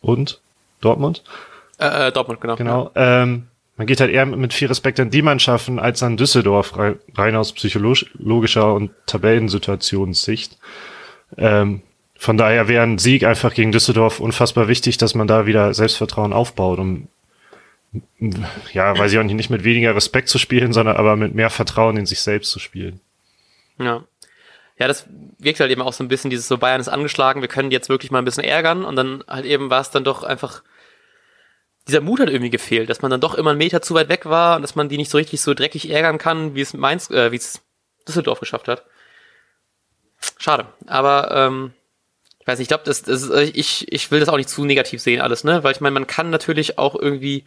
Und? 0.00 0.40
Dortmund? 0.80 1.22
Äh, 1.78 2.08
äh, 2.08 2.12
Dortmund, 2.12 2.40
genau. 2.40 2.56
Genau. 2.56 2.90
Ja. 2.94 3.22
Ähm, 3.22 3.48
man 3.76 3.86
geht 3.86 4.00
halt 4.00 4.10
eher 4.10 4.26
mit 4.26 4.52
viel 4.52 4.68
Respekt 4.68 4.98
an 4.98 5.10
die 5.10 5.22
Mannschaften 5.22 5.78
als 5.78 6.02
an 6.02 6.16
Düsseldorf, 6.16 6.76
rein 6.76 7.36
aus 7.36 7.52
psychologischer 7.52 8.74
und 8.74 8.90
Tabellensituationssicht. 9.06 10.58
Ähm, 11.36 11.82
von 12.16 12.36
daher 12.36 12.66
wäre 12.66 12.82
ein 12.82 12.98
Sieg 12.98 13.22
einfach 13.22 13.54
gegen 13.54 13.70
Düsseldorf 13.70 14.18
unfassbar 14.18 14.66
wichtig, 14.66 14.98
dass 14.98 15.14
man 15.14 15.28
da 15.28 15.46
wieder 15.46 15.72
Selbstvertrauen 15.72 16.32
aufbaut, 16.32 16.80
um 16.80 17.06
ja, 18.72 18.98
weiß 18.98 19.12
ich 19.12 19.18
auch 19.18 19.22
nicht, 19.22 19.34
nicht 19.34 19.50
mit 19.50 19.64
weniger 19.64 19.94
Respekt 19.94 20.28
zu 20.28 20.38
spielen, 20.38 20.72
sondern 20.72 20.96
aber 20.96 21.16
mit 21.16 21.34
mehr 21.34 21.48
Vertrauen 21.48 21.96
in 21.96 22.06
sich 22.06 22.20
selbst 22.20 22.50
zu 22.50 22.58
spielen. 22.58 23.00
Ja. 23.78 24.04
Ja, 24.78 24.86
das 24.86 25.06
wirkt 25.38 25.60
halt 25.60 25.70
eben 25.70 25.82
auch 25.82 25.92
so 25.92 26.04
ein 26.04 26.08
bisschen 26.08 26.30
dieses 26.30 26.46
so 26.46 26.58
Bayern 26.58 26.80
ist 26.80 26.88
angeschlagen, 26.88 27.40
wir 27.40 27.48
können 27.48 27.70
jetzt 27.70 27.88
wirklich 27.88 28.10
mal 28.10 28.18
ein 28.18 28.24
bisschen 28.24 28.44
ärgern 28.44 28.84
und 28.84 28.96
dann 28.96 29.24
halt 29.26 29.44
eben 29.44 29.70
war 29.70 29.80
es 29.80 29.90
dann 29.90 30.04
doch 30.04 30.22
einfach 30.22 30.62
dieser 31.88 32.00
Mut 32.02 32.20
hat 32.20 32.28
irgendwie 32.28 32.50
gefehlt, 32.50 32.90
dass 32.90 33.02
man 33.02 33.10
dann 33.10 33.20
doch 33.20 33.34
immer 33.34 33.50
einen 33.50 33.58
Meter 33.58 33.82
zu 33.82 33.94
weit 33.94 34.08
weg 34.08 34.26
war 34.26 34.56
und 34.56 34.62
dass 34.62 34.76
man 34.76 34.88
die 34.88 34.98
nicht 34.98 35.10
so 35.10 35.18
richtig 35.18 35.40
so 35.40 35.54
dreckig 35.54 35.90
ärgern 35.90 36.18
kann, 36.18 36.54
wie 36.54 36.60
es 36.60 36.74
Mainz, 36.74 37.10
äh, 37.10 37.32
wie 37.32 37.36
es 37.36 37.62
Düsseldorf 38.06 38.40
geschafft 38.40 38.68
hat. 38.68 38.84
Schade. 40.38 40.66
Aber 40.86 41.30
ähm, 41.32 41.72
ich 42.40 42.46
weiß 42.46 42.58
nicht, 42.58 42.66
ich 42.66 42.68
glaube, 42.68 42.84
das, 42.84 43.02
das, 43.02 43.30
ich, 43.30 43.90
ich 43.92 44.10
will 44.10 44.20
das 44.20 44.28
auch 44.28 44.36
nicht 44.36 44.48
zu 44.48 44.64
negativ 44.64 45.00
sehen, 45.00 45.20
alles, 45.20 45.44
ne? 45.44 45.64
Weil 45.64 45.72
ich 45.72 45.80
meine, 45.80 45.94
man 45.94 46.06
kann 46.06 46.30
natürlich 46.30 46.78
auch 46.78 46.94
irgendwie, 46.94 47.44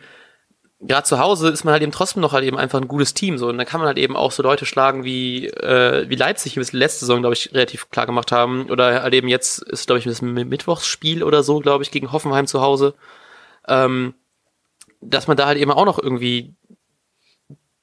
gerade 0.79 1.03
zu 1.03 1.19
Hause 1.19 1.49
ist 1.49 1.63
man 1.63 1.73
halt 1.73 1.83
eben 1.83 1.91
trotzdem 1.91 2.21
noch 2.21 2.33
halt 2.33 2.43
eben 2.43 2.57
einfach 2.57 2.79
ein 2.79 2.87
gutes 2.87 3.13
Team. 3.13 3.37
So. 3.37 3.47
Und 3.47 3.57
dann 3.57 3.67
kann 3.67 3.79
man 3.79 3.87
halt 3.87 3.97
eben 3.97 4.15
auch 4.15 4.31
so 4.31 4.41
Leute 4.43 4.65
schlagen 4.65 5.03
wie, 5.03 5.47
äh, 5.47 6.09
wie 6.09 6.15
Leipzig, 6.15 6.55
wie 6.55 6.61
es 6.61 6.73
letzte 6.73 7.01
Saison, 7.01 7.21
glaube 7.21 7.35
ich, 7.35 7.53
relativ 7.53 7.89
klar 7.89 8.05
gemacht 8.05 8.31
haben. 8.31 8.69
Oder 8.69 9.03
halt 9.03 9.13
eben 9.13 9.27
jetzt 9.27 9.61
ist, 9.63 9.87
glaube 9.87 9.99
ich, 9.99 10.05
das 10.05 10.21
Mittwochsspiel 10.21 11.23
oder 11.23 11.43
so, 11.43 11.59
glaube 11.59 11.83
ich, 11.83 11.91
gegen 11.91 12.11
Hoffenheim 12.11 12.47
zu 12.47 12.61
Hause. 12.61 12.95
Ähm, 13.67 14.15
dass 15.01 15.27
man 15.27 15.37
da 15.37 15.47
halt 15.47 15.57
eben 15.57 15.71
auch 15.71 15.85
noch 15.85 15.99
irgendwie 16.01 16.53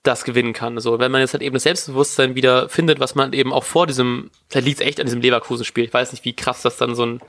das 0.03 0.25
gewinnen 0.25 0.53
kann. 0.53 0.79
So, 0.81 0.99
wenn 0.99 1.13
man 1.13 1.21
jetzt 1.21 1.35
halt 1.35 1.43
eben 1.43 1.55
das 1.55 1.65
Selbstbewusstsein 1.65 2.35
wieder 2.35 2.69
findet, 2.69 3.01
was 3.01 3.15
man 3.15 3.33
eben 3.33 3.53
auch 3.53 3.65
vor 3.65 3.87
diesem, 3.87 4.31
vielleicht 4.49 4.67
liegt 4.67 4.81
es 4.81 4.87
echt 4.87 5.01
an 5.01 5.07
diesem 5.07 5.21
Leverkusen-Spiel. 5.21 5.85
Ich 5.85 5.93
weiß 5.93 6.13
nicht, 6.13 6.25
wie 6.25 6.35
krass 6.35 6.63
das 6.63 6.77
dann 6.77 6.95
so 6.95 7.05
ein 7.05 7.21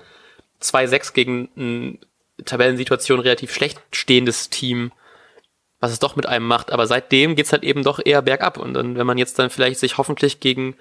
2-6 0.61 1.13
gegen 1.13 1.49
ein 1.57 1.99
Tabellensituation 2.45 3.19
relativ 3.19 3.53
schlecht 3.53 3.81
stehendes 3.91 4.49
Team, 4.49 4.91
was 5.79 5.91
es 5.91 5.99
doch 5.99 6.15
mit 6.15 6.25
einem 6.25 6.45
macht. 6.45 6.71
Aber 6.71 6.87
seitdem 6.87 7.35
geht's 7.35 7.51
halt 7.51 7.63
eben 7.63 7.83
doch 7.83 7.99
eher 8.03 8.21
bergab. 8.21 8.57
Und 8.57 8.73
dann, 8.73 8.97
wenn 8.97 9.07
man 9.07 9.17
jetzt 9.17 9.39
dann 9.39 9.49
vielleicht 9.49 9.79
sich 9.79 9.97
hoffentlich 9.97 10.39
gegen 10.39 10.75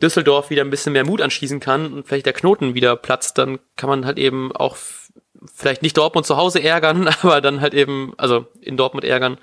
Düsseldorf 0.00 0.50
wieder 0.50 0.62
ein 0.62 0.70
bisschen 0.70 0.92
mehr 0.92 1.04
Mut 1.04 1.20
anschließen 1.20 1.60
kann 1.60 1.92
und 1.92 2.06
vielleicht 2.06 2.26
der 2.26 2.32
Knoten 2.32 2.74
wieder 2.74 2.96
platzt, 2.96 3.38
dann 3.38 3.58
kann 3.76 3.90
man 3.90 4.06
halt 4.06 4.18
eben 4.18 4.54
auch 4.54 4.76
vielleicht 5.54 5.82
nicht 5.82 5.96
Dortmund 5.96 6.26
zu 6.26 6.36
Hause 6.36 6.62
ärgern, 6.62 7.08
aber 7.22 7.40
dann 7.40 7.60
halt 7.60 7.74
eben, 7.74 8.14
also 8.16 8.46
in 8.60 8.76
Dortmund 8.76 9.04
ärgern, 9.04 9.38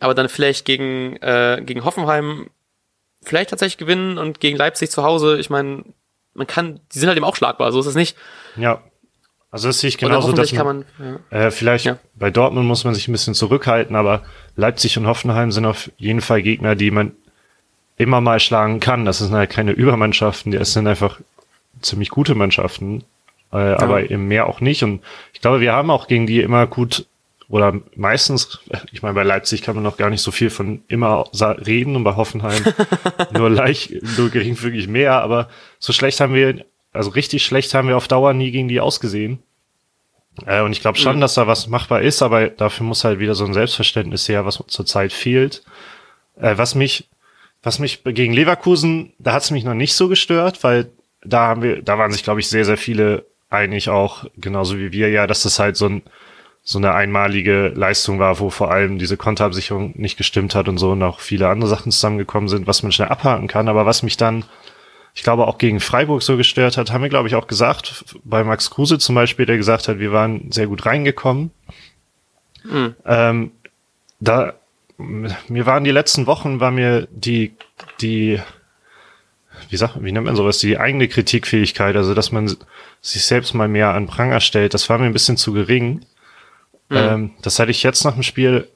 aber 0.00 0.14
dann 0.14 0.28
vielleicht 0.28 0.64
gegen, 0.64 1.16
äh, 1.16 1.62
gegen 1.64 1.84
Hoffenheim 1.84 2.50
vielleicht 3.22 3.50
tatsächlich 3.50 3.78
gewinnen 3.78 4.18
und 4.18 4.40
gegen 4.40 4.56
Leipzig 4.56 4.90
zu 4.90 5.02
Hause, 5.02 5.38
ich 5.38 5.50
meine, 5.50 5.84
man 6.34 6.46
kann, 6.46 6.80
die 6.92 6.98
sind 6.98 7.08
halt 7.08 7.16
eben 7.16 7.26
auch 7.26 7.36
schlagbar, 7.36 7.72
so 7.72 7.80
ist 7.80 7.86
es 7.86 7.94
nicht. 7.94 8.16
Ja. 8.56 8.82
Also 9.50 9.68
das 9.68 9.78
sehe 9.78 9.88
ich 9.88 9.98
genauso, 9.98 10.32
dass 10.32 10.52
man, 10.52 10.84
man 10.98 11.20
ja. 11.30 11.46
äh, 11.46 11.50
vielleicht 11.52 11.84
ja. 11.84 11.98
bei 12.16 12.30
Dortmund 12.30 12.66
muss 12.66 12.82
man 12.82 12.92
sich 12.92 13.06
ein 13.06 13.12
bisschen 13.12 13.34
zurückhalten, 13.34 13.94
aber 13.94 14.24
Leipzig 14.56 14.98
und 14.98 15.06
Hoffenheim 15.06 15.52
sind 15.52 15.64
auf 15.64 15.92
jeden 15.96 16.20
Fall 16.20 16.42
Gegner, 16.42 16.74
die 16.74 16.90
man 16.90 17.12
immer 17.96 18.20
mal 18.20 18.40
schlagen 18.40 18.80
kann. 18.80 19.04
Das 19.04 19.18
sind 19.18 19.30
halt 19.30 19.50
keine 19.50 19.70
Übermannschaften, 19.70 20.50
das 20.50 20.72
sind 20.72 20.88
einfach 20.88 21.20
ziemlich 21.80 22.08
gute 22.08 22.34
Mannschaften 22.34 23.04
äh, 23.54 23.70
ja. 23.70 23.80
aber 23.80 24.10
im 24.10 24.28
Meer 24.28 24.46
auch 24.46 24.60
nicht. 24.60 24.82
Und 24.82 25.00
ich 25.32 25.40
glaube, 25.40 25.60
wir 25.60 25.72
haben 25.72 25.90
auch 25.90 26.08
gegen 26.08 26.26
die 26.26 26.40
immer 26.40 26.66
gut 26.66 27.06
oder 27.48 27.74
meistens, 27.94 28.58
ich 28.90 29.02
meine, 29.02 29.14
bei 29.14 29.22
Leipzig 29.22 29.62
kann 29.62 29.74
man 29.74 29.84
noch 29.84 29.96
gar 29.96 30.10
nicht 30.10 30.22
so 30.22 30.30
viel 30.30 30.50
von 30.50 30.82
immer 30.88 31.26
reden 31.40 31.94
und 31.94 32.02
bei 32.02 32.16
Hoffenheim 32.16 32.62
nur 33.32 33.50
leicht, 33.50 33.92
nur 34.16 34.30
geringfügig 34.30 34.88
mehr, 34.88 35.20
aber 35.22 35.48
so 35.78 35.92
schlecht 35.92 36.20
haben 36.20 36.34
wir, 36.34 36.64
also 36.92 37.10
richtig 37.10 37.44
schlecht 37.44 37.74
haben 37.74 37.88
wir 37.88 37.96
auf 37.96 38.08
Dauer 38.08 38.32
nie 38.32 38.50
gegen 38.50 38.68
die 38.68 38.80
ausgesehen. 38.80 39.42
Äh, 40.46 40.62
und 40.62 40.72
ich 40.72 40.80
glaube 40.80 40.98
schon, 40.98 41.16
mhm. 41.16 41.20
dass 41.20 41.34
da 41.34 41.46
was 41.46 41.68
machbar 41.68 42.00
ist, 42.02 42.22
aber 42.22 42.48
dafür 42.48 42.86
muss 42.86 43.04
halt 43.04 43.18
wieder 43.18 43.34
so 43.34 43.44
ein 43.44 43.54
Selbstverständnis 43.54 44.28
her, 44.28 44.46
was 44.46 44.62
zurzeit 44.66 45.12
fehlt. 45.12 45.62
Äh, 46.36 46.56
was 46.56 46.74
mich, 46.74 47.08
was 47.62 47.78
mich 47.78 48.02
gegen 48.04 48.32
Leverkusen, 48.32 49.12
da 49.18 49.32
hat 49.32 49.42
es 49.42 49.50
mich 49.50 49.64
noch 49.64 49.74
nicht 49.74 49.94
so 49.94 50.08
gestört, 50.08 50.64
weil 50.64 50.90
da 51.24 51.46
haben 51.46 51.62
wir, 51.62 51.82
da 51.82 51.98
waren 51.98 52.10
sich, 52.10 52.24
glaube 52.24 52.40
ich, 52.40 52.48
sehr, 52.48 52.64
sehr 52.64 52.76
viele 52.76 53.26
eigentlich 53.54 53.88
auch, 53.88 54.24
genauso 54.36 54.78
wie 54.78 54.92
wir 54.92 55.10
ja, 55.10 55.26
dass 55.26 55.42
das 55.42 55.58
halt 55.58 55.76
so, 55.76 55.86
ein, 55.86 56.02
so 56.62 56.78
eine 56.78 56.94
einmalige 56.94 57.68
Leistung 57.68 58.18
war, 58.18 58.38
wo 58.40 58.50
vor 58.50 58.70
allem 58.70 58.98
diese 58.98 59.16
Konterabsicherung 59.16 59.92
nicht 59.96 60.16
gestimmt 60.16 60.54
hat 60.54 60.68
und 60.68 60.78
so 60.78 60.92
und 60.92 61.02
auch 61.02 61.20
viele 61.20 61.48
andere 61.48 61.68
Sachen 61.68 61.92
zusammengekommen 61.92 62.48
sind, 62.48 62.66
was 62.66 62.82
man 62.82 62.92
schnell 62.92 63.08
abhaken 63.08 63.48
kann. 63.48 63.68
Aber 63.68 63.86
was 63.86 64.02
mich 64.02 64.16
dann, 64.16 64.44
ich 65.14 65.22
glaube, 65.22 65.46
auch 65.46 65.58
gegen 65.58 65.80
Freiburg 65.80 66.22
so 66.22 66.36
gestört 66.36 66.76
hat, 66.76 66.90
haben 66.90 67.02
wir, 67.02 67.10
glaube 67.10 67.28
ich, 67.28 67.34
auch 67.34 67.46
gesagt, 67.46 68.04
bei 68.24 68.44
Max 68.44 68.70
Kruse 68.70 68.98
zum 68.98 69.14
Beispiel, 69.14 69.46
der 69.46 69.56
gesagt 69.56 69.88
hat, 69.88 69.98
wir 69.98 70.12
waren 70.12 70.50
sehr 70.50 70.66
gut 70.66 70.86
reingekommen. 70.86 71.50
Mhm. 72.64 72.94
Ähm, 73.04 73.52
da, 74.20 74.54
mir 74.96 75.66
waren 75.66 75.84
die 75.84 75.90
letzten 75.90 76.26
Wochen, 76.26 76.60
war 76.60 76.70
mir 76.70 77.06
die, 77.10 77.54
die 78.00 78.40
wie 79.70 79.76
sagt, 79.76 80.02
wie 80.02 80.12
nennt 80.12 80.26
man 80.26 80.36
sowas, 80.36 80.58
die 80.58 80.78
eigene 80.78 81.08
Kritikfähigkeit, 81.08 81.96
also 81.96 82.14
dass 82.14 82.32
man 82.32 82.56
sich 83.00 83.24
selbst 83.24 83.54
mal 83.54 83.68
mehr 83.68 83.90
an 83.94 84.06
Pranger 84.06 84.40
stellt, 84.40 84.74
das 84.74 84.88
war 84.88 84.98
mir 84.98 85.06
ein 85.06 85.12
bisschen 85.12 85.36
zu 85.36 85.52
gering. 85.52 86.04
Mhm. 86.88 86.96
Ähm, 86.96 87.30
das 87.42 87.58
hatte 87.58 87.70
ich 87.70 87.82
jetzt 87.82 88.04
nach 88.04 88.14
dem 88.14 88.22
Spiel 88.22 88.68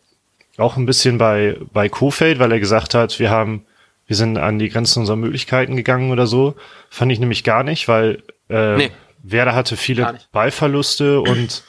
auch 0.56 0.76
ein 0.76 0.86
bisschen 0.86 1.18
bei, 1.18 1.56
bei 1.72 1.88
Kofeld, 1.88 2.38
weil 2.38 2.52
er 2.52 2.60
gesagt 2.60 2.94
hat, 2.94 3.18
wir 3.18 3.30
haben, 3.30 3.64
wir 4.06 4.16
sind 4.16 4.38
an 4.38 4.58
die 4.58 4.68
Grenzen 4.68 5.00
unserer 5.00 5.16
Möglichkeiten 5.16 5.76
gegangen 5.76 6.10
oder 6.10 6.26
so. 6.26 6.56
Fand 6.90 7.12
ich 7.12 7.20
nämlich 7.20 7.44
gar 7.44 7.62
nicht, 7.62 7.88
weil 7.88 8.22
äh, 8.48 8.76
nee. 8.76 8.90
Werder 9.22 9.54
hatte 9.54 9.76
viele 9.76 10.18
Ballverluste 10.32 11.20
und 11.20 11.62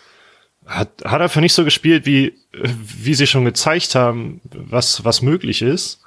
hat, 0.66 0.90
hat 1.04 1.22
einfach 1.22 1.42
nicht 1.42 1.54
so 1.54 1.64
gespielt, 1.64 2.06
wie, 2.06 2.34
wie 2.54 3.14
sie 3.14 3.28
schon 3.28 3.46
gezeigt 3.46 3.96
haben, 3.96 4.42
was, 4.44 5.04
was 5.04 5.22
möglich 5.22 5.62
ist. 5.62 6.02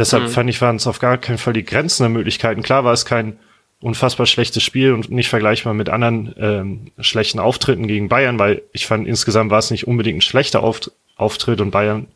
Deshalb 0.00 0.24
mhm. 0.24 0.28
fand 0.28 0.50
ich, 0.50 0.62
waren 0.62 0.76
es 0.76 0.86
auf 0.86 0.98
gar 0.98 1.18
keinen 1.18 1.36
Fall 1.36 1.52
die 1.52 1.64
Grenzen 1.64 2.04
der 2.04 2.10
Möglichkeiten. 2.10 2.62
Klar 2.62 2.84
war 2.84 2.94
es 2.94 3.04
kein 3.04 3.38
unfassbar 3.82 4.24
schlechtes 4.24 4.62
Spiel 4.62 4.94
und 4.94 5.10
nicht 5.10 5.28
vergleichbar 5.28 5.74
mit 5.74 5.90
anderen 5.90 6.34
ähm, 6.38 6.86
schlechten 6.98 7.38
Auftritten 7.38 7.86
gegen 7.86 8.08
Bayern, 8.08 8.38
weil 8.38 8.62
ich 8.72 8.86
fand, 8.86 9.06
insgesamt 9.06 9.50
war 9.50 9.58
es 9.58 9.70
nicht 9.70 9.86
unbedingt 9.86 10.18
ein 10.18 10.22
schlechter 10.22 10.62
Auft 10.62 10.90
Auftritt 11.16 11.60
und 11.60 11.70
Bayern 11.70 12.06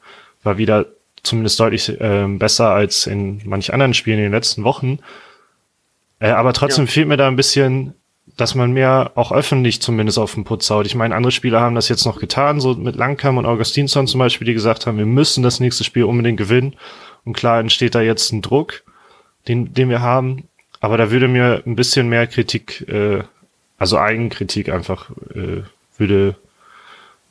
war 0.42 0.57
wieder 0.57 0.87
zumindest 1.23 1.61
deutlich 1.61 1.88
äh, 2.01 2.27
besser 2.27 2.70
als 2.70 3.07
in 3.07 3.42
manch 3.44 3.70
anderen 3.70 3.92
Spielen 3.92 4.16
in 4.16 4.25
den 4.25 4.33
letzten 4.33 4.64
Wochen. 4.64 4.99
Äh, 6.20 6.31
aber 6.31 6.55
trotzdem 6.55 6.87
ja. 6.87 6.90
fehlt 6.90 7.09
mir 7.09 7.18
da 7.18 7.29
ein 7.29 7.37
bisschen, 7.37 7.92
dass 8.38 8.55
man 8.55 8.73
mehr 8.73 9.12
auch 9.14 9.31
öffentlich 9.31 9.83
zumindest 9.83 10.18
auf 10.18 10.35
den 10.35 10.44
Putz 10.44 10.70
haut. 10.70 10.87
Ich 10.87 10.94
meine, 10.94 11.14
andere 11.14 11.33
Spieler 11.33 11.61
haben 11.61 11.75
das 11.75 11.90
jetzt 11.90 12.07
noch 12.07 12.18
getan, 12.18 12.61
so 12.61 12.75
mit 12.75 12.97
Langkamp 12.97 13.38
und 13.38 13.44
Augustinsson 13.44 14.07
zum 14.07 14.20
Beispiel, 14.20 14.47
die 14.47 14.55
gesagt 14.55 14.87
haben, 14.87 14.97
wir 14.97 15.05
müssen 15.05 15.42
das 15.42 15.61
nächste 15.61 15.85
Spiel 15.85 16.05
unbedingt 16.05 16.38
gewinnen. 16.38 16.77
Und 17.25 17.35
klar 17.35 17.61
entsteht 17.61 17.95
da 17.95 18.01
jetzt 18.01 18.33
ein 18.33 18.43
Druck, 18.43 18.83
den, 19.49 19.73
den 19.75 19.89
wir 19.89 20.01
haben. 20.01 20.49
Aber 20.81 20.99
da 20.99 21.11
würde 21.11 21.29
mir 21.29 21.63
ein 21.65 21.77
bisschen 21.77 22.09
mehr 22.09 22.27
Kritik, 22.27 22.87
äh, 22.89 23.23
also 23.79 23.99
Eigenkritik 23.99 24.69
einfach, 24.69 25.11
äh, 25.35 25.63
würde 25.97 26.37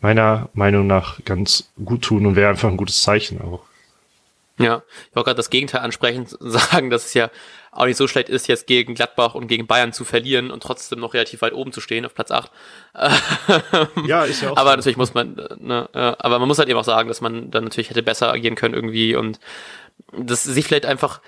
meiner 0.02 0.50
Meinung 0.54 0.88
nach 0.88 1.24
ganz 1.24 1.70
gut 1.84 2.02
tun 2.02 2.26
und 2.26 2.36
wäre 2.36 2.50
einfach 2.50 2.70
ein 2.70 2.78
gutes 2.78 3.02
Zeichen 3.02 3.42
auch. 3.42 3.62
Ja, 4.60 4.84
ich 5.10 5.16
wollte 5.16 5.30
gerade 5.30 5.38
das 5.38 5.50
Gegenteil 5.50 5.82
ansprechen, 5.82 6.28
sagen, 6.40 6.90
dass 6.90 7.06
es 7.06 7.14
ja 7.14 7.32
auch 7.72 7.86
nicht 7.86 7.98
so 7.98 8.08
schlecht 8.08 8.30
ist, 8.30 8.48
jetzt 8.48 8.68
gegen 8.68 8.94
Gladbach 8.94 9.34
und 9.34 9.48
gegen 9.48 9.66
Bayern 9.66 9.94
zu 9.94 10.06
verlieren 10.06 10.52
und 10.52 10.62
trotzdem 10.62 11.00
noch 11.00 11.16
relativ 11.16 11.42
weit 11.42 11.54
oben 11.54 11.72
zu 11.72 11.82
stehen, 11.82 12.06
auf 12.06 12.14
Platz 12.14 12.30
8. 12.30 12.52
ja, 14.06 14.26
ist 14.26 14.44
ja 14.44 14.52
auch. 14.52 14.58
Aber 14.58 14.72
so. 14.72 14.76
natürlich 14.76 14.98
muss 14.98 15.16
man, 15.16 15.36
ne, 15.60 15.90
aber 15.94 16.38
man 16.38 16.48
muss 16.48 16.60
halt 16.60 16.70
eben 16.70 16.78
auch 16.78 16.84
sagen, 16.84 17.08
dass 17.08 17.20
man 17.20 17.50
dann 17.50 17.64
natürlich 17.64 17.90
hätte 17.90 18.04
besser 18.04 18.32
agieren 18.32 18.54
können 18.54 18.76
irgendwie 18.76 19.16
und 19.16 19.40
dass 20.12 20.44
sich 20.44 20.66
vielleicht 20.66 20.86
einfach, 20.86 21.22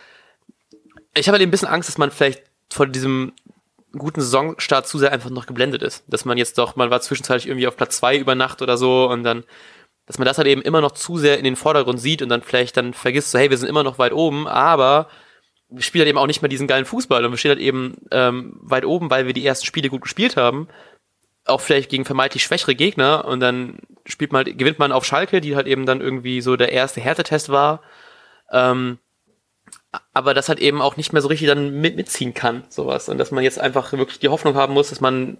ich 1.15 1.28
habe 1.28 1.38
halt 1.38 1.47
ein 1.47 1.51
bisschen 1.51 1.67
Angst, 1.67 1.89
dass 1.89 1.97
man 1.97 2.12
vielleicht 2.12 2.43
vor 2.71 2.88
diesem 2.88 3.34
guten 3.97 4.21
Saisonstart 4.21 4.88
zu 4.88 4.97
sehr 4.97 5.12
einfach 5.12 5.30
noch 5.30 5.45
geblendet 5.45 5.82
ist. 5.82 6.04
Dass 6.08 6.25
man 6.25 6.38
jetzt 6.38 6.58
doch, 6.58 6.75
man 6.75 6.89
war 6.89 7.01
zwischenzeitlich 7.01 7.47
irgendwie 7.47 7.67
auf 7.67 7.78
Platz 7.78 7.97
zwei 7.97 8.17
über 8.17 8.36
Nacht 8.36 8.62
oder 8.62 8.78
so 8.78 9.10
und 9.10 9.23
dann, 9.23 9.43
dass 10.06 10.17
man 10.17 10.25
das 10.25 10.38
halt 10.38 10.47
eben 10.47 10.62
immer 10.62 10.82
noch 10.82 10.91
zu 10.91 11.17
sehr 11.17 11.38
in 11.38 11.43
den 11.43 11.56
Vordergrund 11.56 11.99
sieht 11.99 12.21
und 12.21 12.30
dann 12.30 12.41
vielleicht 12.41 12.78
dann 12.78 12.93
vergisst, 12.93 13.32
so 13.32 13.39
hey, 13.39 13.49
wir 13.49 13.58
sind 13.58 13.69
immer 13.69 13.84
noch 13.84 13.97
weit 13.97 14.13
oben, 14.13 14.47
aber 14.47 15.08
wir 15.69 15.82
spielen 15.82 16.01
halt 16.01 16.10
eben 16.10 16.17
auch 16.17 16.28
nicht 16.28 16.41
mehr 16.41 16.49
diesen 16.49 16.67
geilen 16.67 16.86
Fußball 16.86 17.25
und 17.25 17.32
wir 17.32 17.38
stehen 17.38 17.49
halt 17.49 17.60
eben 17.60 17.95
ähm, 18.12 18.60
weit 18.62 18.86
oben, 18.86 19.10
weil 19.10 19.25
wir 19.25 19.34
die 19.34 19.45
ersten 19.45 19.65
Spiele 19.65 19.89
gut 19.89 20.01
gespielt 20.01 20.38
haben. 20.38 20.67
Auch 21.45 21.62
vielleicht 21.62 21.89
gegen 21.89 22.06
vermeintlich 22.06 22.43
schwächere 22.43 22.75
Gegner 22.75 23.25
und 23.25 23.39
dann 23.39 23.80
spielt 24.06 24.32
man, 24.32 24.45
gewinnt 24.45 24.80
man 24.80 24.91
auf 24.91 25.06
Schalke, 25.06 25.41
die 25.41 25.56
halt 25.56 25.67
eben 25.67 25.86
dann 25.86 26.01
irgendwie 26.01 26.41
so 26.41 26.56
der 26.56 26.71
erste 26.71 27.01
Härtetest 27.01 27.49
war. 27.49 27.82
Ähm, 28.51 28.99
aber 30.13 30.34
das 30.34 30.49
halt 30.49 30.60
eben 30.60 30.81
auch 30.81 30.97
nicht 30.97 31.13
mehr 31.13 31.21
so 31.21 31.27
richtig 31.27 31.47
dann 31.47 31.79
mit, 31.79 31.95
mitziehen 31.95 32.34
kann, 32.34 32.63
sowas. 32.69 33.10
Und 33.10 33.17
dass 33.17 33.31
man 33.31 33.43
jetzt 33.43 33.60
einfach 33.60 33.91
wirklich 33.93 34.19
die 34.19 34.29
Hoffnung 34.29 34.55
haben 34.55 34.73
muss, 34.73 34.89
dass 34.89 35.01
man, 35.01 35.38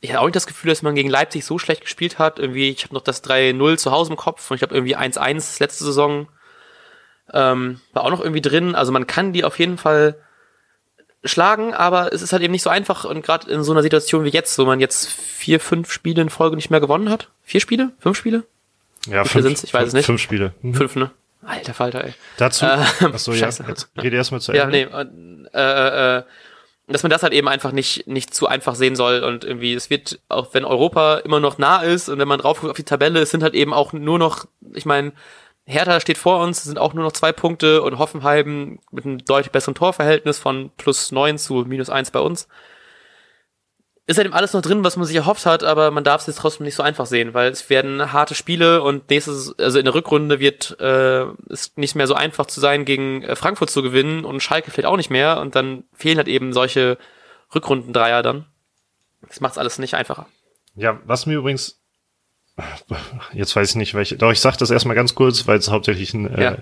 ich 0.00 0.10
habe 0.10 0.20
auch 0.20 0.26
nicht 0.26 0.36
das 0.36 0.46
Gefühl, 0.46 0.70
dass 0.70 0.82
man 0.82 0.94
gegen 0.94 1.08
Leipzig 1.08 1.44
so 1.44 1.58
schlecht 1.58 1.80
gespielt 1.80 2.18
hat. 2.18 2.38
Irgendwie, 2.38 2.70
ich 2.70 2.84
habe 2.84 2.94
noch 2.94 3.02
das 3.02 3.24
3-0 3.24 3.76
zu 3.78 3.90
Hause 3.90 4.10
im 4.10 4.16
Kopf 4.16 4.50
und 4.50 4.56
ich 4.56 4.62
habe 4.62 4.74
irgendwie 4.74 4.96
1-1 4.96 5.60
letzte 5.60 5.84
Saison 5.84 6.28
ähm, 7.32 7.80
war 7.92 8.04
auch 8.04 8.10
noch 8.10 8.20
irgendwie 8.20 8.40
drin. 8.40 8.74
Also 8.74 8.92
man 8.92 9.06
kann 9.06 9.32
die 9.32 9.44
auf 9.44 9.58
jeden 9.58 9.78
Fall 9.78 10.16
schlagen, 11.24 11.74
aber 11.74 12.12
es 12.12 12.22
ist 12.22 12.32
halt 12.32 12.42
eben 12.42 12.52
nicht 12.52 12.62
so 12.62 12.70
einfach 12.70 13.04
und 13.04 13.24
gerade 13.24 13.50
in 13.50 13.64
so 13.64 13.72
einer 13.72 13.82
Situation 13.82 14.24
wie 14.24 14.28
jetzt, 14.28 14.58
wo 14.58 14.64
man 14.64 14.80
jetzt 14.80 15.10
vier, 15.10 15.58
fünf 15.58 15.90
Spiele 15.90 16.22
in 16.22 16.30
Folge 16.30 16.56
nicht 16.56 16.70
mehr 16.70 16.80
gewonnen 16.80 17.10
hat. 17.10 17.30
Vier 17.42 17.60
Spiele? 17.60 17.92
Fünf 17.98 18.16
Spiele? 18.16 18.44
Ja, 19.06 19.24
wie 19.24 19.28
fünf, 19.28 19.44
sind's? 19.44 19.64
Ich 19.64 19.74
weiß 19.74 19.88
es 19.88 19.94
nicht. 19.94 20.06
Fünf 20.06 20.20
Spiele. 20.20 20.52
Mhm. 20.62 20.74
Fünf, 20.74 20.96
ne? 20.96 21.10
Alter 21.46 21.74
Falter, 21.74 22.04
ey. 22.04 22.14
Dazu, 22.36 22.66
ähm, 22.66 23.14
achso, 23.14 23.32
ja, 23.32 23.48
jetzt 23.48 23.90
rede 24.00 24.16
erstmal 24.16 24.40
zu 24.40 24.52
Ende. 24.52 24.80
Ja, 24.80 25.04
nee, 25.04 25.48
äh, 25.52 26.18
äh, 26.18 26.22
dass 26.88 27.02
man 27.02 27.10
das 27.10 27.22
halt 27.22 27.32
eben 27.32 27.48
einfach 27.48 27.72
nicht, 27.72 28.06
nicht 28.06 28.34
zu 28.34 28.46
einfach 28.46 28.74
sehen 28.74 28.94
soll 28.94 29.24
und 29.24 29.44
irgendwie, 29.44 29.74
es 29.74 29.90
wird, 29.90 30.20
auch 30.28 30.54
wenn 30.54 30.64
Europa 30.64 31.16
immer 31.18 31.40
noch 31.40 31.58
nah 31.58 31.82
ist 31.82 32.08
und 32.08 32.18
wenn 32.18 32.28
man 32.28 32.40
drauf 32.40 32.60
guckt 32.60 32.70
auf 32.70 32.76
die 32.76 32.84
Tabelle, 32.84 33.20
es 33.20 33.30
sind 33.30 33.42
halt 33.42 33.54
eben 33.54 33.74
auch 33.74 33.92
nur 33.92 34.18
noch, 34.18 34.46
ich 34.72 34.86
meine, 34.86 35.12
Hertha 35.64 35.98
steht 35.98 36.18
vor 36.18 36.40
uns, 36.42 36.58
es 36.58 36.64
sind 36.64 36.78
auch 36.78 36.94
nur 36.94 37.02
noch 37.02 37.12
zwei 37.12 37.32
Punkte 37.32 37.82
und 37.82 37.98
Hoffenheim 37.98 38.78
mit 38.92 39.04
einem 39.04 39.18
deutlich 39.18 39.50
besseren 39.50 39.74
Torverhältnis 39.74 40.38
von 40.38 40.70
plus 40.76 41.10
neun 41.10 41.38
zu 41.38 41.64
minus 41.66 41.90
eins 41.90 42.12
bei 42.12 42.20
uns 42.20 42.46
ist 44.06 44.18
halt 44.18 44.26
eben 44.26 44.34
alles 44.34 44.52
noch 44.52 44.62
drin, 44.62 44.84
was 44.84 44.96
man 44.96 45.06
sich 45.06 45.16
erhofft 45.16 45.46
hat, 45.46 45.64
aber 45.64 45.90
man 45.90 46.04
darf 46.04 46.20
es 46.20 46.28
jetzt 46.28 46.38
trotzdem 46.38 46.64
nicht 46.64 46.76
so 46.76 46.82
einfach 46.82 47.06
sehen, 47.06 47.34
weil 47.34 47.50
es 47.50 47.68
werden 47.68 48.12
harte 48.12 48.36
Spiele 48.36 48.82
und 48.82 49.10
nächstes, 49.10 49.58
also 49.58 49.78
in 49.78 49.84
der 49.84 49.94
Rückrunde 49.94 50.38
wird 50.38 50.78
äh, 50.80 51.24
es 51.50 51.76
nicht 51.76 51.96
mehr 51.96 52.06
so 52.06 52.14
einfach 52.14 52.46
zu 52.46 52.60
sein, 52.60 52.84
gegen 52.84 53.22
äh, 53.22 53.34
Frankfurt 53.34 53.70
zu 53.70 53.82
gewinnen 53.82 54.24
und 54.24 54.42
Schalke 54.42 54.70
fehlt 54.70 54.86
auch 54.86 54.96
nicht 54.96 55.10
mehr 55.10 55.40
und 55.40 55.56
dann 55.56 55.84
fehlen 55.92 56.18
halt 56.18 56.28
eben 56.28 56.52
solche 56.52 56.98
Rückrundendreier 57.52 58.22
dann. 58.22 58.46
Das 59.26 59.40
macht's 59.40 59.58
alles 59.58 59.78
nicht 59.80 59.94
einfacher. 59.94 60.26
Ja, 60.76 61.00
was 61.04 61.26
mir 61.26 61.34
übrigens 61.34 61.80
jetzt 63.32 63.54
weiß 63.54 63.70
ich 63.70 63.76
nicht, 63.76 63.94
welche, 63.94 64.16
doch 64.16 64.30
ich 64.30 64.40
sag 64.40 64.56
das 64.56 64.70
erstmal 64.70 64.96
ganz 64.96 65.14
kurz, 65.14 65.46
weil 65.46 65.58
es 65.58 65.70
hauptsächlich 65.70 66.14
ein, 66.14 66.32
äh, 66.32 66.42
ja. 66.42 66.58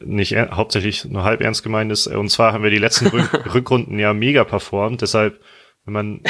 nicht 0.00 0.36
hauptsächlich 0.36 1.04
nur 1.06 1.24
halb 1.24 1.40
ernst 1.40 1.62
gemeint 1.62 1.90
ist. 1.90 2.06
Und 2.06 2.28
zwar 2.28 2.52
haben 2.52 2.62
wir 2.62 2.70
die 2.70 2.78
letzten 2.78 3.06
Rückrunden 3.54 3.98
ja 3.98 4.12
mega 4.12 4.44
performt, 4.44 5.00
deshalb 5.00 5.40
wenn 5.86 5.92
man, 5.92 6.20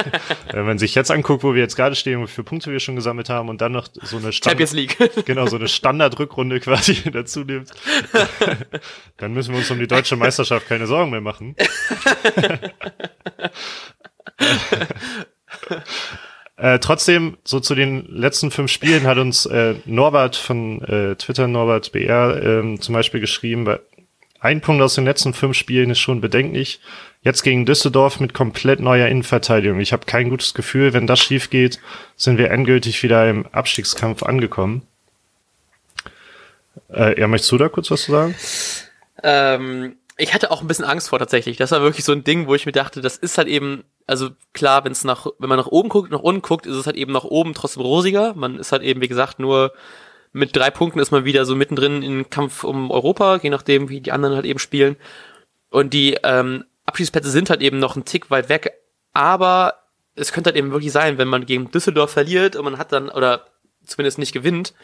wenn 0.52 0.64
man 0.64 0.78
sich 0.78 0.94
jetzt 0.94 1.10
anguckt, 1.10 1.42
wo 1.42 1.54
wir 1.54 1.60
jetzt 1.60 1.74
gerade 1.74 1.96
stehen, 1.96 2.22
wie 2.22 2.28
viele 2.28 2.44
Punkte 2.44 2.70
wir 2.70 2.78
schon 2.78 2.94
gesammelt 2.94 3.28
haben 3.28 3.48
und 3.48 3.60
dann 3.60 3.72
noch 3.72 3.88
so 3.92 4.18
eine 4.18 4.32
Stand 4.32 4.52
Champions 4.52 4.72
League. 4.72 4.96
genau, 5.24 5.46
so 5.46 5.56
eine 5.56 5.68
Standardrückrunde 5.68 6.60
quasi 6.60 6.94
dazu 7.12 7.40
nimmt, 7.40 7.70
dann 9.16 9.32
müssen 9.32 9.52
wir 9.52 9.58
uns 9.58 9.70
um 9.70 9.78
die 9.78 9.88
deutsche 9.88 10.16
Meisterschaft 10.16 10.68
keine 10.68 10.86
Sorgen 10.86 11.10
mehr 11.10 11.20
machen. 11.20 11.56
äh, 16.56 16.78
trotzdem, 16.78 17.36
so 17.44 17.58
zu 17.58 17.74
den 17.74 18.06
letzten 18.06 18.52
fünf 18.52 18.70
Spielen 18.70 19.08
hat 19.08 19.18
uns 19.18 19.44
äh, 19.46 19.74
Norbert 19.86 20.36
von 20.36 20.82
äh, 20.82 21.16
Twitter, 21.16 21.48
Norbert 21.48 21.90
BR, 21.90 22.40
ähm, 22.42 22.80
zum 22.80 22.92
Beispiel 22.92 23.20
geschrieben, 23.20 23.66
ein 24.38 24.60
Punkt 24.62 24.82
aus 24.82 24.94
den 24.94 25.04
letzten 25.04 25.34
fünf 25.34 25.56
Spielen 25.56 25.90
ist 25.90 25.98
schon 25.98 26.20
bedenklich. 26.20 26.80
Jetzt 27.22 27.42
gegen 27.42 27.66
Düsseldorf 27.66 28.18
mit 28.18 28.32
komplett 28.32 28.80
neuer 28.80 29.08
Innenverteidigung. 29.08 29.78
Ich 29.80 29.92
habe 29.92 30.06
kein 30.06 30.30
gutes 30.30 30.54
Gefühl, 30.54 30.94
wenn 30.94 31.06
das 31.06 31.20
schief 31.20 31.50
geht, 31.50 31.78
sind 32.16 32.38
wir 32.38 32.50
endgültig 32.50 33.02
wieder 33.02 33.28
im 33.28 33.46
Abstiegskampf 33.46 34.22
angekommen. 34.22 34.82
Äh, 36.88 37.20
ja, 37.20 37.28
möchtest 37.28 37.52
du 37.52 37.58
da 37.58 37.68
kurz 37.68 37.90
was 37.90 38.02
zu 38.02 38.12
sagen? 38.12 38.34
Ähm, 39.22 39.96
ich 40.16 40.32
hatte 40.32 40.50
auch 40.50 40.62
ein 40.62 40.66
bisschen 40.66 40.86
Angst 40.86 41.10
vor 41.10 41.18
tatsächlich. 41.18 41.58
Das 41.58 41.72
war 41.72 41.82
wirklich 41.82 42.06
so 42.06 42.12
ein 42.12 42.24
Ding, 42.24 42.46
wo 42.46 42.54
ich 42.54 42.64
mir 42.64 42.72
dachte, 42.72 43.02
das 43.02 43.18
ist 43.18 43.36
halt 43.36 43.48
eben, 43.48 43.84
also 44.06 44.30
klar, 44.54 44.84
wenn 44.84 44.92
es 44.92 45.04
nach, 45.04 45.26
wenn 45.38 45.48
man 45.50 45.58
nach 45.58 45.66
oben 45.66 45.90
guckt, 45.90 46.10
nach 46.10 46.20
unten 46.20 46.40
guckt, 46.40 46.64
ist 46.64 46.76
es 46.76 46.86
halt 46.86 46.96
eben 46.96 47.12
nach 47.12 47.24
oben 47.24 47.52
trotzdem 47.52 47.82
rosiger. 47.82 48.32
Man 48.32 48.58
ist 48.58 48.72
halt 48.72 48.82
eben, 48.82 49.02
wie 49.02 49.08
gesagt, 49.08 49.38
nur 49.38 49.72
mit 50.32 50.56
drei 50.56 50.70
Punkten 50.70 51.00
ist 51.00 51.10
man 51.10 51.26
wieder 51.26 51.44
so 51.44 51.54
mittendrin 51.54 52.02
im 52.02 52.30
Kampf 52.30 52.64
um 52.64 52.90
Europa, 52.90 53.40
je 53.42 53.50
nachdem, 53.50 53.90
wie 53.90 54.00
die 54.00 54.12
anderen 54.12 54.36
halt 54.36 54.46
eben 54.46 54.58
spielen. 54.58 54.96
Und 55.68 55.92
die 55.92 56.16
ähm, 56.22 56.64
Abschiedsplätze 56.90 57.30
sind 57.30 57.50
halt 57.50 57.62
eben 57.62 57.78
noch 57.78 57.96
ein 57.96 58.04
Tick 58.04 58.30
weit 58.30 58.48
weg, 58.48 58.72
aber 59.12 59.74
es 60.14 60.32
könnte 60.32 60.48
halt 60.48 60.56
eben 60.56 60.72
wirklich 60.72 60.92
sein, 60.92 61.18
wenn 61.18 61.28
man 61.28 61.46
gegen 61.46 61.70
Düsseldorf 61.70 62.10
verliert 62.10 62.56
und 62.56 62.64
man 62.64 62.78
hat 62.78 62.92
dann, 62.92 63.08
oder 63.08 63.46
zumindest 63.84 64.18
nicht 64.18 64.32
gewinnt, 64.32 64.74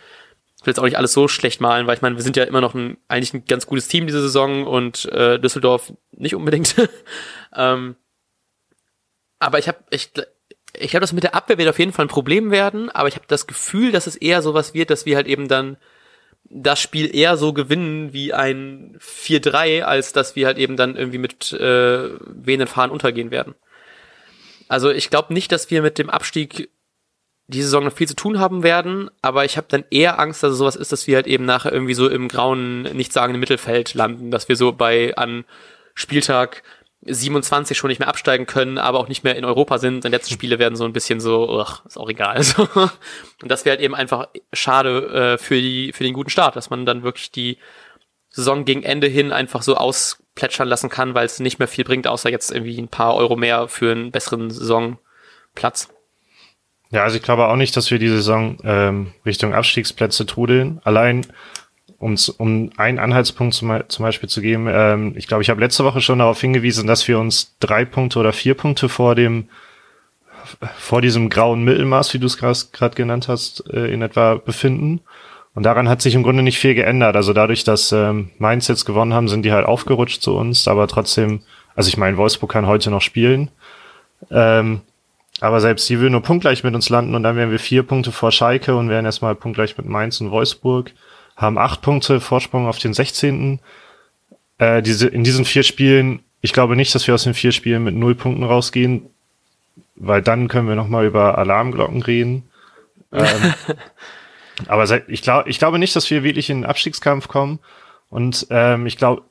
ich 0.59 0.67
will 0.67 0.71
jetzt 0.71 0.79
auch 0.79 0.85
nicht 0.85 0.97
alles 0.97 1.13
so 1.13 1.29
schlecht 1.29 1.61
malen, 1.61 1.87
weil 1.87 1.97
ich 1.97 2.03
meine, 2.03 2.17
wir 2.17 2.23
sind 2.23 2.37
ja 2.37 2.45
immer 2.45 2.61
noch 2.61 2.75
ein, 2.75 2.97
eigentlich 3.09 3.35
ein 3.35 3.45
ganz 3.45 3.67
gutes 3.67 3.89
Team 3.89 4.07
diese 4.07 4.23
Saison 4.23 4.67
und 4.67 5.05
äh, 5.07 5.39
Düsseldorf 5.39 5.93
nicht 6.13 6.35
unbedingt. 6.35 6.75
ähm, 7.55 7.97
aber 9.39 9.59
ich 9.59 9.69
habe 9.69 9.79
ich, 9.91 10.13
ich 10.73 10.91
glaube, 10.91 11.03
das 11.03 11.13
mit 11.13 11.25
der 11.25 11.35
Abwehr 11.35 11.59
wird 11.59 11.69
auf 11.69 11.79
jeden 11.79 11.93
Fall 11.93 12.07
ein 12.07 12.11
Problem 12.11 12.51
werden, 12.51 12.89
aber 12.91 13.09
ich 13.09 13.17
habe 13.17 13.27
das 13.29 13.47
Gefühl, 13.47 13.93
dass 13.93 14.07
es 14.07 14.17
eher 14.17 14.41
sowas 14.43 14.73
wird, 14.73 14.91
dass 14.91 15.05
wir 15.05 15.17
halt 15.17 15.27
eben 15.27 15.49
dann 15.49 15.77
das 16.51 16.81
Spiel 16.81 17.15
eher 17.15 17.37
so 17.37 17.53
gewinnen 17.53 18.13
wie 18.13 18.33
ein 18.33 18.97
4-3, 19.01 19.83
als 19.83 20.13
dass 20.13 20.37
wir 20.37 20.47
halt 20.47 20.59
eben 20.59 20.77
dann 20.77 20.97
irgendwie 20.97 21.19
mit 21.19 21.53
äh, 21.53 22.11
wehenden 22.21 22.69
Fahren 22.69 22.91
untergehen 22.91 23.31
werden. 23.31 23.55
Also 24.69 24.91
ich 24.91 25.11
glaube 25.11 25.35
nicht, 25.35 25.53
dass 25.53 25.71
wir 25.71 25.83
mit 25.83 25.99
dem 25.99 26.11
Abstieg 26.11 26.71
diese 27.49 27.67
Saison 27.69 27.85
noch 27.85 27.93
viel 27.93 28.09
zu 28.09 28.17
tun 28.17 28.41
haben 28.41 28.63
werden, 28.63 29.11
aber 29.23 29.45
ich 29.45 29.57
habe 29.57 29.69
dann 29.71 29.85
eher 29.91 30.19
Angst, 30.19 30.43
dass 30.43 30.53
es 30.53 30.59
sowas 30.59 30.75
ist, 30.75 30.91
dass 30.91 31.07
wir 31.07 31.17
halt 31.17 31.29
eben 31.29 31.45
nachher 31.45 31.73
irgendwie 31.73 31.95
so 31.95 32.09
im 32.09 32.29
grauen, 32.29 32.83
nichtssagenden 32.83 33.39
Mittelfeld 33.39 33.95
landen, 33.95 34.31
dass 34.31 34.49
wir 34.49 34.57
so 34.57 34.73
bei 34.73 35.17
an 35.17 35.45
Spieltag 35.95 36.63
27 37.07 37.77
schon 37.77 37.89
nicht 37.89 37.99
mehr 37.99 38.09
absteigen 38.09 38.47
können, 38.47 38.79
aber 38.79 38.99
auch 38.99 39.09
nicht 39.09 39.25
mehr 39.25 39.37
in 39.37 39.45
Europa 39.45 39.79
sind. 39.79 40.05
Die 40.05 40.09
letzten 40.09 40.35
Spiele 40.35 40.59
werden 40.59 40.77
so 40.77 40.85
ein 40.85 40.93
bisschen 40.93 41.21
so, 41.21 41.61
ach, 41.61 41.85
ist 41.87 41.97
auch 41.97 42.09
egal. 42.09 42.43
So. 42.43 42.63
Und 43.43 43.51
das 43.51 43.65
wäre 43.65 43.77
halt 43.77 43.85
eben 43.85 43.95
einfach 43.95 44.29
schade 44.53 45.35
äh, 45.35 45.39
für, 45.39 45.61
die, 45.61 45.93
für 45.93 46.05
den 46.05 46.15
guten 46.15 46.31
Start, 46.31 46.57
dass 46.57 46.71
man 46.71 46.87
dann 46.87 47.03
wirklich 47.03 47.31
die 47.31 47.59
Saison 48.31 48.65
gegen 48.65 48.83
Ende 48.83 49.07
hin 49.07 49.33
einfach 49.33 49.63
so 49.63 49.77
ausplätschern 49.77 50.69
lassen 50.69 50.91
kann, 50.91 51.15
weil 51.15 51.27
es 51.27 51.41
nicht 51.41 51.59
mehr 51.59 51.69
viel 51.69 51.85
bringt, 51.85 52.07
außer 52.07 52.31
jetzt 52.31 52.53
irgendwie 52.53 52.79
ein 52.79 52.89
paar 52.89 53.15
Euro 53.15 53.37
mehr 53.37 53.69
für 53.69 53.93
einen 53.93 54.11
besseren 54.11 54.51
Saisonplatz. 54.51 55.89
Ja, 56.91 57.03
also 57.03 57.17
ich 57.17 57.23
glaube 57.23 57.49
auch 57.49 57.57
nicht, 57.57 57.77
dass 57.77 57.91
wir 57.91 57.99
die 57.99 58.09
Saison 58.09 58.59
ähm, 58.63 59.13
Richtung 59.25 59.55
Abstiegsplätze 59.55 60.25
trudeln. 60.27 60.81
Allein 60.85 61.27
um, 61.99 62.17
um 62.39 62.71
einen 62.77 62.99
Anhaltspunkt 62.99 63.55
zum, 63.55 63.81
zum 63.89 64.03
Beispiel 64.03 64.29
zu 64.29 64.41
geben, 64.41 64.69
ähm, 64.71 65.15
ich 65.17 65.27
glaube, 65.27 65.43
ich 65.43 65.51
habe 65.51 65.61
letzte 65.61 65.85
Woche 65.85 66.01
schon 66.01 66.19
darauf 66.19 66.41
hingewiesen, 66.41 66.87
dass 66.87 67.07
wir 67.09 67.19
uns 67.19 67.57
drei 67.61 67.85
Punkte 67.85 68.19
oder 68.19 68.33
vier 68.33 68.55
Punkte 68.55 68.89
vor 68.89 69.15
dem 69.15 69.49
vor 70.79 71.03
diesem 71.03 71.29
grauen 71.29 71.65
Mittelmaß, 71.65 72.15
wie 72.15 72.19
du 72.19 72.27
es 72.27 72.39
gerade 72.39 72.95
genannt 72.95 73.27
hast, 73.29 73.65
äh, 73.73 73.93
in 73.93 74.01
etwa 74.03 74.37
befinden. 74.37 75.01
Und 75.55 75.65
daran 75.65 75.89
hat 75.89 76.03
sich 76.03 76.15
im 76.15 76.23
Grunde 76.23 76.43
nicht 76.43 76.59
viel 76.59 76.75
geändert. 76.75 77.17
Also 77.17 77.33
dadurch, 77.33 77.65
dass 77.65 77.91
ähm, 77.91 78.31
Mainz 78.39 78.69
jetzt 78.69 78.85
gewonnen 78.85 79.15
haben, 79.15 79.29
sind 79.29 79.43
die 79.43 79.53
halt 79.53 79.67
aufgerutscht 79.67 80.23
zu 80.23 80.37
uns, 80.37 80.69
aber 80.69 80.87
trotzdem, 80.87 81.41
also 81.75 81.89
ich 81.89 81.97
meine, 81.97 82.17
Wolfsburg 82.17 82.53
kann 82.53 82.67
heute 82.67 82.91
noch 82.91 83.01
spielen. 83.01 83.51
Ähm, 84.31 84.83
aber 85.41 85.61
selbst 85.61 85.89
die 85.89 85.99
würden 85.99 86.13
nur 86.13 86.23
punktgleich 86.23 86.65
mit 86.65 86.75
uns 86.75 86.89
landen 86.89 87.15
und 87.15 87.23
dann 87.23 87.37
wären 87.37 87.51
wir 87.51 87.59
vier 87.59 87.83
Punkte 87.83 88.13
vor 88.13 88.33
Schalke 88.33 88.77
und 88.77 88.89
wären 88.89 89.05
erstmal 89.05 89.35
punktgleich 89.35 89.77
mit 89.77 89.87
Mainz 89.87 90.21
und 90.21 90.31
Wolfsburg 90.31 90.93
haben 91.37 91.59
acht 91.59 91.83
Punkte 91.83 92.21
Vorsprung 92.21 92.67
auf 92.67 92.79
den 92.79 92.95
16. 92.95 93.61
Äh, 94.59 94.83
diese, 94.83 95.09
in 95.09 95.23
diesen 95.23 95.45
vier 95.45 95.63
Spielen, 95.63 96.21
ich 96.41 96.53
glaube 96.53 96.77
nicht, 96.77 96.95
dass 96.95 97.07
wir 97.07 97.15
aus 97.15 97.25
den 97.25 97.35
vier 97.35 97.53
Spielen 97.53 97.85
mit 97.85 97.95
null 97.95 98.15
Punkten 98.15 98.45
rausgehen, 98.45 99.07
weil 99.97 100.23
dann 100.23 100.49
können 100.49 100.69
wir 100.69 100.75
nochmal 100.75 101.07
über 101.07 101.39
Alarmglocken 101.39 102.03
reden. 102.03 102.45
ähm, 103.13 103.55
aber 104.67 105.09
ich, 105.09 105.23
glaube 105.23 105.49
ich 105.51 105.59
glaube 105.59 105.79
nicht, 105.79 105.95
dass 105.95 106.11
wir 106.11 106.23
wirklich 106.23 106.49
in 106.49 106.63
den 106.63 106.67
Abstiegskampf 106.67 107.29
kommen. 107.29 107.59
Und 108.09 108.47
ähm, 108.51 108.87
ich 108.87 108.97
glaube, 108.97 109.23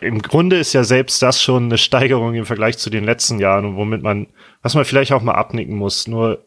im 0.00 0.22
Grunde 0.22 0.56
ist 0.56 0.72
ja 0.72 0.84
selbst 0.84 1.22
das 1.22 1.42
schon 1.42 1.64
eine 1.64 1.78
Steigerung 1.78 2.34
im 2.34 2.46
Vergleich 2.46 2.78
zu 2.78 2.88
den 2.88 3.04
letzten 3.04 3.38
Jahren 3.38 3.64
und 3.64 3.76
womit 3.76 4.02
man, 4.02 4.28
was 4.62 4.74
man 4.74 4.84
vielleicht 4.84 5.12
auch 5.12 5.22
mal 5.22 5.34
abnicken 5.34 5.76
muss. 5.76 6.06
Nur 6.06 6.44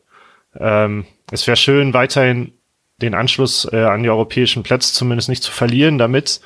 ähm, 0.58 1.06
es 1.32 1.45
wäre 1.47 1.58
schön, 1.58 1.93
weiterhin 1.93 2.54
den 3.01 3.13
Anschluss 3.13 3.67
äh, 3.71 3.84
an 3.84 4.03
die 4.03 4.10
europäischen 4.10 4.63
Plätze 4.63 4.93
zumindest 4.93 5.29
nicht 5.29 5.43
zu 5.43 5.51
verlieren, 5.51 5.97
damit 5.97 6.41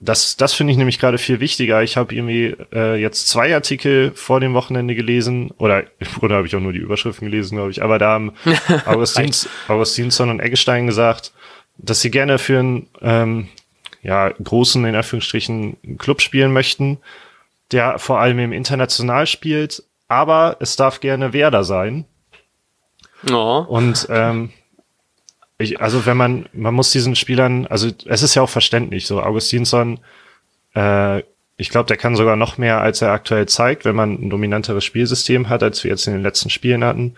das, 0.00 0.36
das 0.36 0.52
finde 0.52 0.72
ich 0.72 0.76
nämlich 0.76 0.98
gerade 0.98 1.18
viel 1.18 1.40
wichtiger. 1.40 1.82
Ich 1.82 1.96
habe 1.96 2.14
irgendwie 2.14 2.56
äh, 2.72 2.96
jetzt 2.96 3.28
zwei 3.28 3.54
Artikel 3.54 4.12
vor 4.14 4.40
dem 4.40 4.52
Wochenende 4.52 4.94
gelesen, 4.94 5.50
oder 5.56 5.84
Grunde 6.18 6.34
habe 6.34 6.46
ich 6.46 6.54
auch 6.54 6.60
nur 6.60 6.72
die 6.72 6.80
Überschriften 6.80 7.30
gelesen, 7.30 7.56
glaube 7.56 7.70
ich, 7.70 7.82
aber 7.82 7.98
da 7.98 8.10
haben 8.10 8.32
Augustins, 8.86 9.48
Augustinsson 9.68 10.30
und 10.30 10.40
Eggestein 10.40 10.86
gesagt, 10.86 11.32
dass 11.78 12.00
sie 12.00 12.10
gerne 12.10 12.38
für 12.38 12.58
einen 12.58 12.88
ähm, 13.00 13.48
ja, 14.02 14.28
großen, 14.30 14.84
in 14.84 14.94
Anführungsstrichen, 14.94 15.98
Club 15.98 16.20
spielen 16.20 16.52
möchten, 16.52 16.98
der 17.72 17.98
vor 17.98 18.20
allem 18.20 18.38
im 18.38 18.52
International 18.52 19.26
spielt, 19.26 19.82
aber 20.08 20.58
es 20.60 20.76
darf 20.76 21.00
gerne 21.00 21.32
Werder 21.32 21.64
sein. 21.64 22.04
Oh. 23.32 23.64
Und 23.66 24.06
ähm, 24.10 24.50
ich, 25.58 25.80
also 25.80 26.06
wenn 26.06 26.16
man, 26.16 26.46
man 26.52 26.74
muss 26.74 26.90
diesen 26.90 27.16
Spielern, 27.16 27.66
also 27.66 27.90
es 28.06 28.22
ist 28.22 28.34
ja 28.34 28.42
auch 28.42 28.50
verständlich, 28.50 29.06
so 29.06 29.22
Augustinsson, 29.22 30.00
äh, 30.74 31.22
ich 31.56 31.70
glaube, 31.70 31.86
der 31.86 31.96
kann 31.96 32.16
sogar 32.16 32.34
noch 32.34 32.58
mehr, 32.58 32.80
als 32.80 33.00
er 33.00 33.12
aktuell 33.12 33.46
zeigt, 33.46 33.84
wenn 33.84 33.94
man 33.94 34.14
ein 34.14 34.30
dominanteres 34.30 34.84
Spielsystem 34.84 35.48
hat, 35.48 35.62
als 35.62 35.84
wir 35.84 35.90
jetzt 35.90 36.06
in 36.06 36.14
den 36.14 36.22
letzten 36.22 36.50
Spielen 36.50 36.82
hatten. 36.82 37.14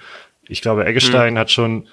Ich 0.46 0.60
glaube, 0.60 0.84
Eggestein 0.84 1.34
mhm. 1.34 1.38
hat 1.38 1.50
schon 1.50 1.88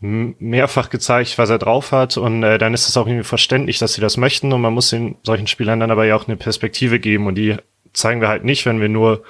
mehrfach 0.00 0.90
gezeigt, 0.90 1.38
was 1.38 1.48
er 1.48 1.58
drauf 1.58 1.92
hat 1.92 2.18
und 2.18 2.42
äh, 2.42 2.58
dann 2.58 2.74
ist 2.74 2.88
es 2.88 2.96
auch 2.96 3.06
irgendwie 3.06 3.24
verständlich, 3.24 3.78
dass 3.78 3.94
sie 3.94 4.02
das 4.02 4.18
möchten 4.18 4.52
und 4.52 4.60
man 4.60 4.74
muss 4.74 4.90
den 4.90 5.16
solchen 5.22 5.46
Spielern 5.46 5.80
dann 5.80 5.90
aber 5.90 6.04
ja 6.04 6.16
auch 6.16 6.28
eine 6.28 6.36
Perspektive 6.36 6.98
geben 6.98 7.26
und 7.26 7.36
die 7.36 7.56
zeigen 7.94 8.20
wir 8.20 8.28
halt 8.28 8.44
nicht, 8.44 8.66
wenn 8.66 8.82
wir 8.82 8.90
nur 8.90 9.22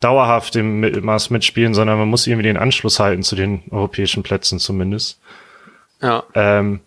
dauerhaft 0.00 0.56
im 0.56 0.80
Mittelmaß 0.80 1.30
mitspielen, 1.30 1.72
sondern 1.72 1.98
man 1.98 2.08
muss 2.08 2.26
irgendwie 2.26 2.42
den 2.42 2.58
Anschluss 2.58 2.98
halten 2.98 3.22
zu 3.22 3.36
den 3.36 3.62
europäischen 3.70 4.22
Plätzen 4.22 4.58
zumindest. 4.58 5.20
Ja. 6.02 6.24
Ähm, 6.34 6.80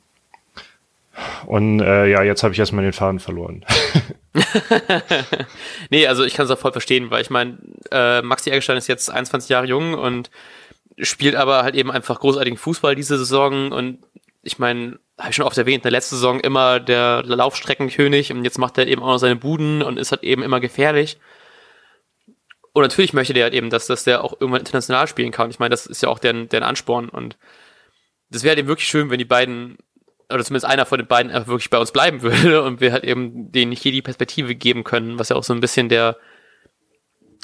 und 1.45 1.79
äh, 1.79 2.07
ja, 2.07 2.23
jetzt 2.23 2.43
habe 2.43 2.53
ich 2.53 2.59
erstmal 2.59 2.83
den 2.83 2.93
Faden 2.93 3.19
verloren. 3.19 3.65
nee, 5.89 6.07
also 6.07 6.23
ich 6.23 6.33
kann 6.33 6.45
es 6.45 6.51
auch 6.51 6.59
voll 6.59 6.73
verstehen, 6.73 7.09
weil 7.09 7.21
ich 7.21 7.29
meine, 7.29 7.57
äh, 7.91 8.21
Maxi 8.21 8.49
Eggestein 8.49 8.77
ist 8.77 8.87
jetzt 8.87 9.09
21 9.09 9.49
Jahre 9.49 9.65
jung 9.65 9.93
und 9.93 10.29
spielt 10.97 11.35
aber 11.35 11.63
halt 11.63 11.75
eben 11.75 11.91
einfach 11.91 12.19
großartigen 12.19 12.57
Fußball 12.57 12.95
diese 12.95 13.17
Saison 13.17 13.71
und 13.71 13.99
ich 14.43 14.59
meine, 14.59 14.99
habe 15.17 15.29
ich 15.29 15.35
schon 15.35 15.45
oft 15.45 15.57
erwähnt, 15.57 15.77
in 15.77 15.83
der 15.83 15.91
letzten 15.91 16.15
Saison 16.15 16.39
immer 16.39 16.79
der 16.79 17.23
Laufstreckenkönig 17.25 18.31
und 18.31 18.43
jetzt 18.43 18.59
macht 18.59 18.77
er 18.77 18.87
eben 18.87 19.01
auch 19.01 19.07
noch 19.07 19.17
seine 19.17 19.35
Buden 19.35 19.81
und 19.81 19.97
ist 19.97 20.11
halt 20.11 20.23
eben 20.23 20.43
immer 20.43 20.59
gefährlich. 20.59 21.17
Und 22.73 22.83
natürlich 22.83 23.13
möchte 23.13 23.33
der 23.33 23.45
halt 23.45 23.53
eben, 23.53 23.69
dass, 23.69 23.87
dass 23.87 24.03
der 24.03 24.23
auch 24.23 24.33
irgendwann 24.33 24.59
international 24.59 25.07
spielen 25.07 25.31
kann. 25.31 25.49
Ich 25.49 25.59
meine, 25.59 25.71
das 25.71 25.85
ist 25.85 26.03
ja 26.03 26.09
auch 26.09 26.19
deren, 26.19 26.49
deren 26.49 26.63
Ansporn 26.63 27.07
und 27.09 27.37
das 28.35 28.43
wäre 28.43 28.57
eben 28.57 28.67
wirklich 28.67 28.87
schön, 28.87 29.09
wenn 29.09 29.17
die 29.17 29.25
beiden, 29.25 29.77
oder 30.29 30.43
zumindest 30.43 30.65
einer 30.65 30.85
von 30.85 30.99
den 30.99 31.07
beiden 31.07 31.31
einfach 31.31 31.47
wirklich 31.47 31.69
bei 31.69 31.77
uns 31.77 31.91
bleiben 31.91 32.21
würde 32.21 32.63
und 32.63 32.81
wir 32.81 32.91
halt 32.91 33.03
eben 33.03 33.51
denen 33.51 33.71
hier 33.71 33.91
die 33.91 34.01
Perspektive 34.01 34.55
geben 34.55 34.83
können, 34.83 35.17
was 35.17 35.29
ja 35.29 35.35
auch 35.35 35.43
so 35.43 35.53
ein 35.53 35.61
bisschen 35.61 35.89
der, 35.89 36.17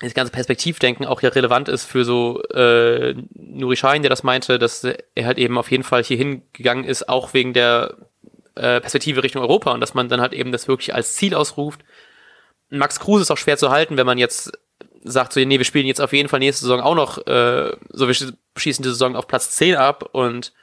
das 0.02 0.14
ganze 0.14 0.32
Perspektivdenken 0.32 1.06
auch 1.06 1.22
ja 1.22 1.30
relevant 1.30 1.70
ist 1.70 1.86
für 1.86 2.04
so 2.04 2.44
äh, 2.50 3.16
Nuri 3.34 3.76
Schein, 3.76 4.02
der 4.02 4.10
das 4.10 4.24
meinte, 4.24 4.60
dass 4.60 4.84
er 4.84 5.26
halt 5.26 5.38
eben 5.38 5.58
auf 5.58 5.72
jeden 5.72 5.84
Fall 5.84 6.04
hier 6.04 6.18
hingegangen 6.18 6.84
ist, 6.84 7.08
auch 7.08 7.34
wegen 7.34 7.54
der 7.54 7.96
äh, 8.56 8.82
Perspektive 8.82 9.24
Richtung 9.24 9.42
Europa 9.42 9.72
und 9.72 9.80
dass 9.80 9.94
man 9.94 10.10
dann 10.10 10.22
halt 10.22 10.34
eben 10.34 10.52
das 10.52 10.68
wirklich 10.68 10.94
als 10.94 11.16
Ziel 11.16 11.36
ausruft. 11.36 11.82
Max 12.70 13.00
Kruse 13.00 13.22
ist 13.22 13.32
auch 13.32 13.38
schwer 13.38 13.58
zu 13.58 13.70
halten, 13.70 13.98
wenn 13.98 14.06
man 14.06 14.18
jetzt 14.18 14.52
sagt 15.04 15.34
so, 15.34 15.40
nee, 15.40 15.58
wir 15.58 15.66
spielen 15.66 15.88
jetzt 15.88 16.02
auf 16.02 16.14
jeden 16.14 16.30
Fall 16.30 16.40
nächste 16.40 16.66
Saison 16.66 16.82
auch 16.82 16.96
noch, 16.96 17.26
äh, 17.28 17.76
so 17.90 18.08
wir 18.08 18.14
schießen 18.14 18.84
die 18.84 18.90
Saison 18.90 19.16
auf 19.16 19.28
Platz 19.28 19.52
10 19.52 19.76
ab 19.76 20.10
und 20.12 20.54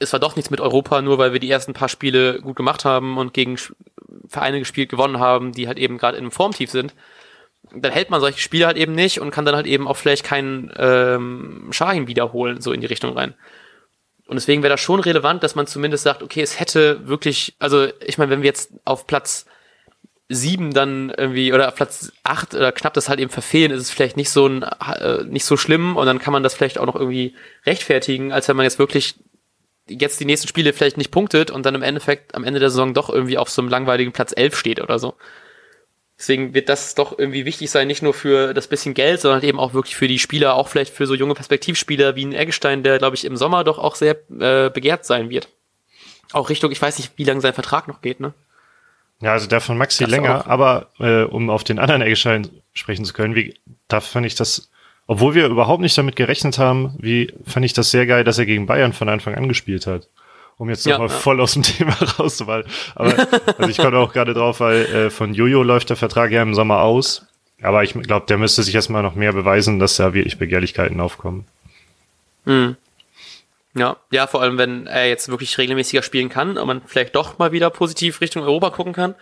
es 0.00 0.12
war 0.12 0.18
doch 0.18 0.34
nichts 0.34 0.50
mit 0.50 0.60
Europa, 0.60 1.00
nur 1.02 1.18
weil 1.18 1.32
wir 1.32 1.40
die 1.40 1.50
ersten 1.50 1.74
paar 1.74 1.88
Spiele 1.88 2.40
gut 2.40 2.56
gemacht 2.56 2.84
haben 2.84 3.18
und 3.18 3.34
gegen 3.34 3.58
Vereine 4.26 4.58
gespielt, 4.58 4.88
gewonnen 4.88 5.20
haben, 5.20 5.52
die 5.52 5.68
halt 5.68 5.78
eben 5.78 5.98
gerade 5.98 6.16
in 6.16 6.24
einem 6.24 6.32
Formtief 6.32 6.70
sind. 6.70 6.94
Dann 7.72 7.92
hält 7.92 8.10
man 8.10 8.20
solche 8.20 8.40
Spiele 8.40 8.66
halt 8.66 8.78
eben 8.78 8.94
nicht 8.94 9.20
und 9.20 9.30
kann 9.30 9.44
dann 9.44 9.54
halt 9.54 9.66
eben 9.66 9.86
auch 9.86 9.98
vielleicht 9.98 10.24
keinen 10.24 10.72
ähm, 10.76 11.68
Schahin 11.70 12.08
wiederholen, 12.08 12.60
so 12.60 12.72
in 12.72 12.80
die 12.80 12.86
Richtung 12.86 13.16
rein. 13.16 13.34
Und 14.26 14.36
deswegen 14.36 14.62
wäre 14.62 14.72
das 14.72 14.80
schon 14.80 15.00
relevant, 15.00 15.42
dass 15.42 15.54
man 15.54 15.66
zumindest 15.66 16.04
sagt, 16.04 16.22
okay, 16.22 16.40
es 16.40 16.58
hätte 16.58 17.06
wirklich, 17.06 17.54
also 17.58 17.88
ich 18.04 18.16
meine, 18.16 18.30
wenn 18.30 18.42
wir 18.42 18.48
jetzt 18.48 18.72
auf 18.84 19.06
Platz 19.06 19.44
sieben 20.28 20.72
dann 20.72 21.12
irgendwie 21.14 21.52
oder 21.52 21.68
auf 21.68 21.74
Platz 21.74 22.12
acht 22.22 22.54
oder 22.54 22.72
knapp 22.72 22.94
das 22.94 23.08
halt 23.08 23.20
eben 23.20 23.30
verfehlen, 23.30 23.72
ist 23.72 23.82
es 23.82 23.90
vielleicht 23.90 24.16
nicht 24.16 24.30
so 24.30 24.46
ein, 24.46 24.62
äh, 24.62 25.24
nicht 25.24 25.44
so 25.44 25.56
schlimm 25.56 25.96
und 25.96 26.06
dann 26.06 26.20
kann 26.20 26.32
man 26.32 26.44
das 26.44 26.54
vielleicht 26.54 26.78
auch 26.78 26.86
noch 26.86 26.94
irgendwie 26.94 27.34
rechtfertigen, 27.66 28.32
als 28.32 28.48
wenn 28.48 28.56
man 28.56 28.64
jetzt 28.64 28.78
wirklich 28.78 29.16
jetzt 29.90 30.20
die 30.20 30.24
nächsten 30.24 30.48
Spiele 30.48 30.72
vielleicht 30.72 30.96
nicht 30.96 31.10
punktet 31.10 31.50
und 31.50 31.66
dann 31.66 31.74
im 31.74 31.82
Endeffekt 31.82 32.34
am 32.34 32.44
Ende 32.44 32.60
der 32.60 32.70
Saison 32.70 32.94
doch 32.94 33.10
irgendwie 33.10 33.38
auf 33.38 33.50
so 33.50 33.62
einem 33.62 33.70
langweiligen 33.70 34.12
Platz 34.12 34.32
11 34.34 34.56
steht 34.56 34.80
oder 34.80 34.98
so. 34.98 35.14
Deswegen 36.18 36.52
wird 36.52 36.68
das 36.68 36.94
doch 36.94 37.18
irgendwie 37.18 37.46
wichtig 37.46 37.70
sein, 37.70 37.86
nicht 37.86 38.02
nur 38.02 38.12
für 38.12 38.52
das 38.52 38.68
bisschen 38.68 38.92
Geld, 38.92 39.22
sondern 39.22 39.42
eben 39.42 39.58
auch 39.58 39.72
wirklich 39.72 39.96
für 39.96 40.06
die 40.06 40.18
Spieler, 40.18 40.54
auch 40.54 40.68
vielleicht 40.68 40.92
für 40.92 41.06
so 41.06 41.14
junge 41.14 41.34
Perspektivspieler 41.34 42.14
wie 42.14 42.26
ein 42.26 42.34
Eggestein, 42.34 42.82
der, 42.82 42.98
glaube 42.98 43.16
ich, 43.16 43.24
im 43.24 43.38
Sommer 43.38 43.64
doch 43.64 43.78
auch 43.78 43.94
sehr 43.94 44.16
äh, 44.38 44.68
begehrt 44.68 45.06
sein 45.06 45.30
wird. 45.30 45.48
Auch 46.32 46.50
Richtung, 46.50 46.70
ich 46.72 46.80
weiß 46.80 46.98
nicht, 46.98 47.12
wie 47.16 47.24
lange 47.24 47.40
sein 47.40 47.54
Vertrag 47.54 47.88
noch 47.88 48.02
geht, 48.02 48.20
ne? 48.20 48.34
Ja, 49.22 49.32
also 49.32 49.46
der 49.46 49.60
von 49.60 49.76
Maxi 49.78 50.04
das 50.04 50.10
länger, 50.10 50.46
aber 50.46 50.90
äh, 50.98 51.22
um 51.22 51.50
auf 51.50 51.64
den 51.64 51.78
anderen 51.78 52.02
Eggestein 52.02 52.48
sprechen 52.72 53.04
zu 53.04 53.12
können, 53.12 53.34
wie, 53.34 53.58
da 53.88 54.00
fand 54.00 54.26
ich 54.26 54.34
das 54.34 54.70
obwohl 55.10 55.34
wir 55.34 55.48
überhaupt 55.48 55.82
nicht 55.82 55.98
damit 55.98 56.14
gerechnet 56.14 56.58
haben, 56.58 56.94
wie 57.00 57.34
fand 57.44 57.66
ich 57.66 57.72
das 57.72 57.90
sehr 57.90 58.06
geil, 58.06 58.22
dass 58.22 58.38
er 58.38 58.46
gegen 58.46 58.66
Bayern 58.66 58.92
von 58.92 59.08
Anfang 59.08 59.34
an 59.34 59.48
gespielt 59.48 59.88
hat. 59.88 60.06
Um 60.56 60.70
jetzt 60.70 60.86
nochmal 60.86 61.08
ja, 61.08 61.12
voll 61.12 61.40
aus 61.40 61.54
dem 61.54 61.62
Thema 61.64 61.96
rauszuweilen. 62.16 62.64
Aber 62.94 63.16
also 63.58 63.68
ich 63.68 63.78
komme 63.78 63.98
auch 63.98 64.12
gerade 64.12 64.34
drauf, 64.34 64.60
weil 64.60 64.84
äh, 64.84 65.10
von 65.10 65.34
Jojo 65.34 65.64
läuft 65.64 65.90
der 65.90 65.96
Vertrag 65.96 66.30
ja 66.30 66.42
im 66.42 66.54
Sommer 66.54 66.82
aus. 66.82 67.26
Aber 67.60 67.82
ich 67.82 67.92
glaube, 67.94 68.26
der 68.26 68.38
müsste 68.38 68.62
sich 68.62 68.72
erstmal 68.72 69.02
noch 69.02 69.16
mehr 69.16 69.32
beweisen, 69.32 69.80
dass 69.80 69.96
da 69.96 70.14
wirklich 70.14 70.38
Begehrlichkeiten 70.38 71.00
aufkommen. 71.00 71.44
Mhm. 72.44 72.76
Ja, 73.74 73.96
ja, 74.12 74.28
vor 74.28 74.42
allem, 74.42 74.58
wenn 74.58 74.86
er 74.86 75.08
jetzt 75.08 75.28
wirklich 75.28 75.58
regelmäßiger 75.58 76.04
spielen 76.04 76.28
kann 76.28 76.56
und 76.56 76.66
man 76.68 76.82
vielleicht 76.86 77.16
doch 77.16 77.36
mal 77.40 77.50
wieder 77.50 77.70
positiv 77.70 78.20
Richtung 78.20 78.44
Europa 78.44 78.70
gucken 78.70 78.92
kann 78.92 79.16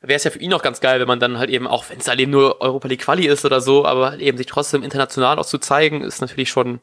wäre 0.00 0.16
es 0.16 0.24
ja 0.24 0.30
für 0.30 0.38
ihn 0.38 0.52
auch 0.52 0.62
ganz 0.62 0.80
geil, 0.80 1.00
wenn 1.00 1.08
man 1.08 1.20
dann 1.20 1.38
halt 1.38 1.50
eben, 1.50 1.66
auch 1.66 1.88
wenn 1.88 1.98
es 1.98 2.08
halt 2.08 2.20
eben 2.20 2.30
nur 2.30 2.60
Europa 2.60 2.88
League 2.88 3.02
Quali 3.02 3.26
ist 3.26 3.44
oder 3.44 3.60
so, 3.60 3.84
aber 3.86 4.10
halt 4.10 4.20
eben 4.20 4.38
sich 4.38 4.46
trotzdem 4.46 4.82
international 4.82 5.38
auch 5.38 5.46
zu 5.46 5.58
zeigen, 5.58 6.02
ist 6.02 6.20
natürlich 6.20 6.50
schon, 6.50 6.80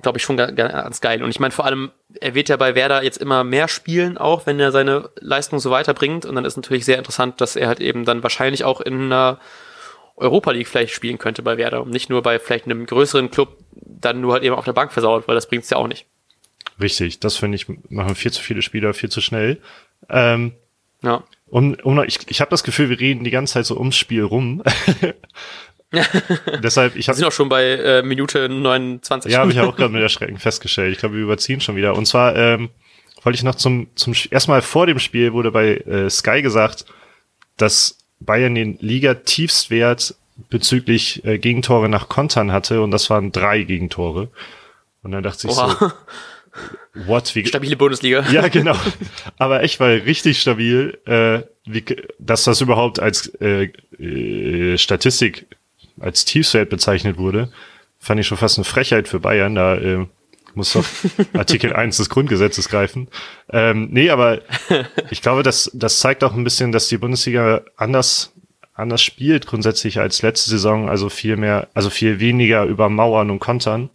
glaube 0.00 0.18
ich, 0.18 0.24
schon 0.24 0.36
ganz 0.36 1.00
geil. 1.00 1.22
Und 1.22 1.30
ich 1.30 1.40
meine, 1.40 1.52
vor 1.52 1.64
allem, 1.64 1.90
er 2.20 2.34
wird 2.34 2.48
ja 2.48 2.56
bei 2.56 2.74
Werder 2.74 3.02
jetzt 3.02 3.18
immer 3.18 3.44
mehr 3.44 3.68
spielen, 3.68 4.18
auch 4.18 4.46
wenn 4.46 4.60
er 4.60 4.72
seine 4.72 5.10
Leistung 5.20 5.58
so 5.58 5.70
weiterbringt. 5.70 6.26
Und 6.26 6.34
dann 6.34 6.44
ist 6.44 6.56
natürlich 6.56 6.84
sehr 6.84 6.98
interessant, 6.98 7.40
dass 7.40 7.56
er 7.56 7.68
halt 7.68 7.80
eben 7.80 8.04
dann 8.04 8.22
wahrscheinlich 8.22 8.64
auch 8.64 8.80
in 8.80 9.04
einer 9.04 9.38
Europa 10.16 10.52
League 10.52 10.68
vielleicht 10.68 10.94
spielen 10.94 11.18
könnte 11.18 11.42
bei 11.42 11.56
Werder 11.56 11.82
und 11.82 11.90
nicht 11.90 12.10
nur 12.10 12.22
bei 12.22 12.38
vielleicht 12.38 12.66
einem 12.66 12.86
größeren 12.86 13.30
Club 13.30 13.56
dann 13.72 14.20
nur 14.20 14.34
halt 14.34 14.42
eben 14.42 14.54
auf 14.54 14.64
der 14.64 14.72
Bank 14.72 14.92
versauert, 14.92 15.26
weil 15.28 15.34
das 15.34 15.48
bringt 15.48 15.64
es 15.64 15.70
ja 15.70 15.78
auch 15.78 15.88
nicht. 15.88 16.06
Richtig, 16.80 17.20
das 17.20 17.36
finde 17.36 17.56
ich, 17.56 17.66
machen 17.88 18.14
viel 18.14 18.32
zu 18.32 18.42
viele 18.42 18.62
Spieler 18.62 18.94
viel 18.94 19.10
zu 19.10 19.20
schnell. 19.20 19.60
Ähm, 20.08 20.52
ja. 21.02 21.22
Und 21.52 21.84
um, 21.84 22.02
ich, 22.04 22.18
ich 22.28 22.40
habe 22.40 22.50
das 22.50 22.64
Gefühl, 22.64 22.88
wir 22.88 22.98
reden 22.98 23.24
die 23.24 23.30
ganze 23.30 23.52
Zeit 23.52 23.66
so 23.66 23.76
ums 23.76 23.94
Spiel 23.94 24.22
rum. 24.22 24.62
Deshalb, 26.62 26.96
ich 26.96 27.08
habe. 27.08 27.18
sind 27.18 27.26
auch 27.26 27.32
schon 27.32 27.50
bei 27.50 27.72
äh, 27.72 28.02
Minute 28.02 28.48
29. 28.48 29.30
Ja, 29.30 29.40
habe 29.40 29.52
ich 29.52 29.60
auch 29.60 29.76
gerade 29.76 29.92
mit 29.92 30.00
Erschrecken 30.00 30.38
festgestellt. 30.38 30.94
Ich 30.94 30.98
glaube, 30.98 31.16
wir 31.16 31.22
überziehen 31.22 31.60
schon 31.60 31.76
wieder. 31.76 31.94
Und 31.94 32.06
zwar 32.06 32.34
ähm, 32.36 32.70
wollte 33.22 33.36
ich 33.36 33.42
noch 33.42 33.56
zum, 33.56 33.88
zum 33.96 34.14
erstmal 34.30 34.62
vor 34.62 34.86
dem 34.86 34.98
Spiel 34.98 35.34
wurde 35.34 35.50
bei 35.50 35.76
äh, 35.76 36.08
Sky 36.08 36.40
gesagt, 36.40 36.86
dass 37.58 37.98
Bayern 38.18 38.54
den 38.54 38.78
Liga-Tiefstwert 38.80 40.14
bezüglich 40.48 41.22
äh, 41.26 41.36
Gegentore 41.36 41.90
nach 41.90 42.08
Kontern 42.08 42.50
hatte 42.50 42.80
und 42.80 42.92
das 42.92 43.10
waren 43.10 43.30
drei 43.30 43.62
Gegentore. 43.64 44.30
Und 45.02 45.12
dann 45.12 45.22
dachte 45.22 45.48
ich 45.48 45.52
Oha. 45.52 45.76
so, 45.78 45.92
What? 46.94 47.34
Wie, 47.34 47.46
Stabile 47.46 47.76
Bundesliga. 47.76 48.24
Ja, 48.30 48.48
genau. 48.48 48.76
Aber 49.38 49.62
echt, 49.62 49.80
weil 49.80 49.98
richtig 50.00 50.40
stabil, 50.40 50.98
äh, 51.06 51.42
wie, 51.64 51.84
dass 52.18 52.44
das 52.44 52.60
überhaupt 52.60 53.00
als 53.00 53.28
äh, 53.40 53.70
äh, 53.98 54.76
Statistik 54.76 55.46
als 56.00 56.24
Tiefswert 56.24 56.68
bezeichnet 56.68 57.18
wurde, 57.18 57.50
fand 57.98 58.20
ich 58.20 58.26
schon 58.26 58.38
fast 58.38 58.58
eine 58.58 58.64
Frechheit 58.64 59.08
für 59.08 59.20
Bayern. 59.20 59.54
Da 59.54 59.76
äh, 59.76 60.06
muss 60.54 60.72
doch 60.72 60.84
Artikel 61.32 61.72
1 61.72 61.96
des 61.96 62.10
Grundgesetzes 62.10 62.68
greifen. 62.68 63.08
Ähm, 63.50 63.88
nee, 63.90 64.10
aber 64.10 64.40
ich 65.10 65.22
glaube, 65.22 65.42
das, 65.42 65.70
das 65.72 65.98
zeigt 66.00 66.22
auch 66.24 66.34
ein 66.34 66.44
bisschen, 66.44 66.72
dass 66.72 66.88
die 66.88 66.98
Bundesliga 66.98 67.62
anders 67.76 68.32
anders 68.74 69.02
spielt 69.02 69.46
grundsätzlich 69.46 69.98
als 69.98 70.22
letzte 70.22 70.50
Saison, 70.50 70.88
also 70.88 71.08
viel 71.08 71.36
mehr, 71.36 71.68
also 71.74 71.90
viel 71.90 72.20
weniger 72.20 72.64
über 72.64 72.88
Mauern 72.88 73.30
und 73.30 73.38
Kontern. 73.38 73.90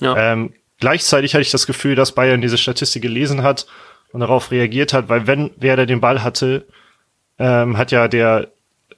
Ja. 0.00 0.32
Ähm, 0.32 0.52
Gleichzeitig 0.78 1.34
hatte 1.34 1.42
ich 1.42 1.50
das 1.50 1.66
Gefühl, 1.66 1.94
dass 1.94 2.12
Bayern 2.12 2.40
diese 2.40 2.58
Statistik 2.58 3.02
gelesen 3.02 3.42
hat 3.42 3.66
und 4.12 4.20
darauf 4.20 4.50
reagiert 4.50 4.92
hat, 4.92 5.08
weil 5.08 5.26
wenn 5.26 5.50
Werder 5.56 5.86
den 5.86 6.00
Ball 6.00 6.22
hatte, 6.22 6.66
ähm, 7.38 7.76
hat 7.78 7.92
ja 7.92 8.08
der 8.08 8.48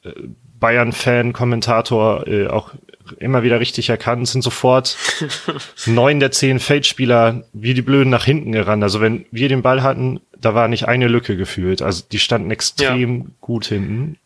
äh, 0.03 0.11
Bayern-Fan-Kommentator 0.59 2.27
äh, 2.27 2.47
auch 2.49 2.73
immer 3.19 3.43
wieder 3.43 3.61
richtig 3.61 3.88
erkannt, 3.88 4.29
sind 4.29 4.43
sofort 4.43 4.97
neun 5.87 6.21
der 6.21 6.31
zehn 6.31 6.59
Feldspieler 6.61 7.45
wie 7.53 7.75
die 7.75 7.83
Blöden 7.83 8.11
nach 8.11 8.25
hinten 8.25 8.53
gerannt. 8.53 8.83
Also 8.83 9.01
wenn 9.01 9.25
wir 9.31 9.49
den 9.49 9.62
Ball 9.62 9.83
hatten, 9.83 10.21
da 10.37 10.55
war 10.55 10.69
nicht 10.69 10.87
eine 10.87 11.09
Lücke 11.09 11.37
gefühlt. 11.37 11.83
Also 11.83 12.05
die 12.11 12.19
standen 12.19 12.51
extrem 12.51 13.19
ja. 13.19 13.27
gut 13.41 13.67
hinten. 13.67 14.19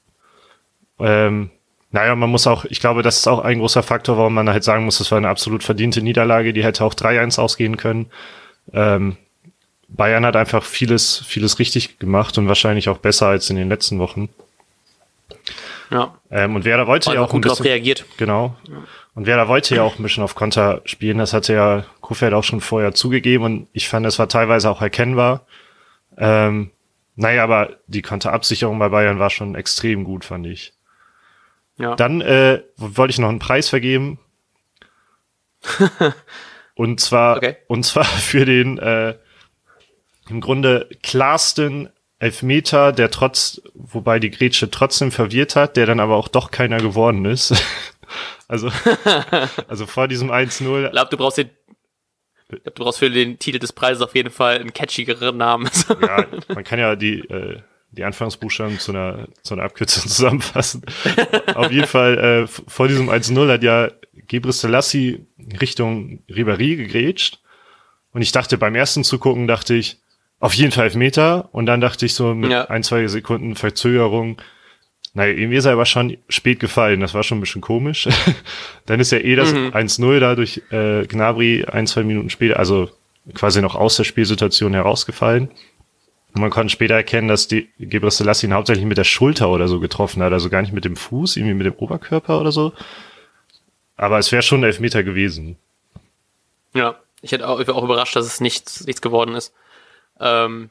Ähm, 0.98 1.50
naja, 1.92 2.14
man 2.16 2.30
muss 2.30 2.46
auch, 2.46 2.64
ich 2.64 2.80
glaube, 2.80 3.02
das 3.02 3.18
ist 3.18 3.28
auch 3.28 3.40
ein 3.40 3.58
großer 3.58 3.82
Faktor, 3.82 4.16
warum 4.16 4.34
man 4.34 4.48
halt 4.48 4.64
sagen 4.64 4.86
muss, 4.86 4.98
das 4.98 5.10
war 5.10 5.18
eine 5.18 5.28
absolut 5.28 5.62
verdiente 5.62 6.02
Niederlage, 6.02 6.54
die 6.54 6.64
hätte 6.64 6.84
auch 6.84 6.94
3-1 6.94 7.38
ausgehen 7.38 7.76
können. 7.76 8.10
Ähm, 8.72 9.16
Bayern 9.88 10.24
hat 10.24 10.36
einfach 10.36 10.64
vieles, 10.64 11.22
vieles 11.26 11.58
richtig 11.58 11.98
gemacht 11.98 12.38
und 12.38 12.48
wahrscheinlich 12.48 12.88
auch 12.88 12.96
besser 12.96 13.26
als 13.26 13.50
in 13.50 13.56
den 13.56 13.68
letzten 13.68 13.98
Wochen. 13.98 14.30
Ja. 15.90 16.14
Ähm, 16.30 16.56
und 16.56 16.64
Werder 16.64 16.86
wollte 16.86 17.12
ja 17.12 17.20
auch 17.20 17.28
gut 17.28 17.44
ein 17.44 17.50
bisschen, 17.50 17.66
reagiert. 17.66 18.06
Genau. 18.16 18.56
Ja. 18.66 18.76
Und 19.14 19.26
Werder 19.26 19.48
wollte 19.48 19.74
ja 19.74 19.82
auch 19.82 19.98
ein 19.98 20.02
bisschen 20.02 20.24
auf 20.24 20.34
Konter 20.34 20.80
spielen. 20.86 21.18
Das 21.18 21.34
hatte 21.34 21.52
ja 21.52 21.84
Kofeld 22.00 22.32
auch 22.32 22.44
schon 22.44 22.62
vorher 22.62 22.94
zugegeben 22.94 23.44
und 23.44 23.68
ich 23.74 23.90
fand, 23.90 24.06
es 24.06 24.18
war 24.18 24.30
teilweise 24.30 24.70
auch 24.70 24.80
erkennbar. 24.80 25.44
Ähm, 26.16 26.70
naja, 27.16 27.44
aber 27.44 27.76
die 27.86 28.00
Konterabsicherung 28.00 28.78
bei 28.78 28.88
Bayern 28.88 29.18
war 29.18 29.28
schon 29.28 29.54
extrem 29.54 30.04
gut, 30.04 30.24
fand 30.24 30.46
ich. 30.46 30.72
Ja. 31.78 31.96
Dann 31.96 32.20
äh, 32.20 32.62
wollte 32.76 33.12
ich 33.12 33.18
noch 33.18 33.28
einen 33.28 33.38
Preis 33.38 33.68
vergeben. 33.68 34.18
und 36.74 37.00
zwar, 37.00 37.36
okay. 37.36 37.56
und 37.68 37.84
zwar 37.84 38.04
für 38.04 38.44
den 38.44 38.78
äh, 38.78 39.16
im 40.28 40.40
Grunde 40.40 40.88
klarsten 41.02 41.90
Elfmeter, 42.18 42.92
der 42.92 43.10
trotz, 43.10 43.60
wobei 43.74 44.20
die 44.20 44.30
Grätsche 44.30 44.70
trotzdem 44.70 45.10
verwirrt 45.10 45.56
hat, 45.56 45.76
der 45.76 45.86
dann 45.86 45.98
aber 45.98 46.16
auch 46.16 46.28
doch 46.28 46.52
keiner 46.52 46.78
geworden 46.78 47.24
ist. 47.24 47.52
also, 48.48 48.70
also 49.66 49.86
vor 49.86 50.06
diesem 50.06 50.30
1-0. 50.30 50.84
Ich 50.84 50.90
glaube, 50.92 51.10
du 51.10 51.16
brauchst 51.16 51.38
den, 51.38 51.50
ich 52.48 52.62
glaub, 52.62 52.74
du 52.76 52.84
brauchst 52.84 53.00
für 53.00 53.10
den 53.10 53.40
Titel 53.40 53.58
des 53.58 53.72
Preises 53.72 54.02
auf 54.02 54.14
jeden 54.14 54.30
Fall 54.30 54.58
einen 54.58 54.72
catchigeren 54.72 55.36
Namen. 55.36 55.68
ja, 56.00 56.26
man 56.54 56.62
kann 56.62 56.78
ja 56.78 56.94
die, 56.94 57.20
äh, 57.20 57.60
die 57.92 58.04
Anfangsbuchstaben 58.04 58.78
zu 58.78 58.92
einer, 58.92 59.28
zu 59.42 59.54
einer 59.54 59.64
Abkürzung 59.64 60.02
zusammenfassen. 60.08 60.82
auf 61.54 61.70
jeden 61.70 61.86
Fall, 61.86 62.18
äh, 62.18 62.46
vor 62.46 62.88
diesem 62.88 63.08
1-0 63.08 63.52
hat 63.52 63.62
ja 63.62 63.90
Gebre 64.28 64.52
Selassie 64.52 65.26
Richtung 65.60 66.20
Ribéry 66.28 66.76
gegrätscht. 66.76 67.40
Und 68.12 68.22
ich 68.22 68.32
dachte, 68.32 68.58
beim 68.58 68.74
ersten 68.74 69.04
Zugucken 69.04 69.46
dachte 69.46 69.74
ich, 69.74 69.98
auf 70.38 70.54
jeden 70.54 70.72
Fall 70.72 70.84
Elfmeter. 70.84 71.48
Und 71.52 71.66
dann 71.66 71.80
dachte 71.80 72.04
ich 72.06 72.14
so 72.14 72.34
mit 72.34 72.50
ja. 72.50 72.64
ein, 72.64 72.82
zwei 72.82 73.06
Sekunden 73.06 73.56
Verzögerung, 73.56 74.40
naja, 75.14 75.34
irgendwie 75.34 75.58
ist 75.58 75.66
er 75.66 75.72
aber 75.72 75.84
schon 75.84 76.16
spät 76.28 76.58
gefallen. 76.58 77.00
Das 77.00 77.12
war 77.12 77.22
schon 77.22 77.38
ein 77.38 77.42
bisschen 77.42 77.60
komisch. 77.60 78.08
dann 78.86 78.98
ist 78.98 79.12
ja 79.12 79.18
eh 79.18 79.36
das 79.36 79.52
mhm. 79.52 79.68
1-0 79.68 80.20
da 80.20 80.34
durch 80.34 80.62
äh, 80.70 81.06
Gnabry 81.06 81.64
ein, 81.70 81.86
zwei 81.86 82.02
Minuten 82.02 82.30
später, 82.30 82.58
also 82.58 82.88
quasi 83.34 83.60
noch 83.60 83.74
aus 83.74 83.96
der 83.96 84.04
Spielsituation 84.04 84.72
herausgefallen. 84.72 85.50
Man 86.34 86.50
konnte 86.50 86.72
später 86.72 86.94
erkennen, 86.94 87.28
dass 87.28 87.46
die 87.46 87.68
Gebre 87.78 88.10
Selassie 88.10 88.46
ihn 88.46 88.54
hauptsächlich 88.54 88.86
mit 88.86 88.96
der 88.96 89.04
Schulter 89.04 89.50
oder 89.50 89.68
so 89.68 89.80
getroffen 89.80 90.22
hat, 90.22 90.32
also 90.32 90.48
gar 90.48 90.62
nicht 90.62 90.72
mit 90.72 90.84
dem 90.84 90.96
Fuß, 90.96 91.36
irgendwie 91.36 91.54
mit 91.54 91.66
dem 91.66 91.74
Oberkörper 91.74 92.40
oder 92.40 92.52
so. 92.52 92.72
Aber 93.96 94.18
es 94.18 94.32
wäre 94.32 94.42
schon 94.42 94.60
ein 94.60 94.64
Elfmeter 94.64 95.02
gewesen. 95.02 95.58
Ja, 96.74 96.96
ich 97.20 97.32
hätte 97.32 97.46
auch, 97.46 97.60
ich 97.60 97.68
auch 97.68 97.84
überrascht, 97.84 98.16
dass 98.16 98.26
es 98.26 98.40
nichts, 98.40 98.86
nichts 98.86 99.02
geworden 99.02 99.34
ist. 99.34 99.52
Ähm, 100.18 100.70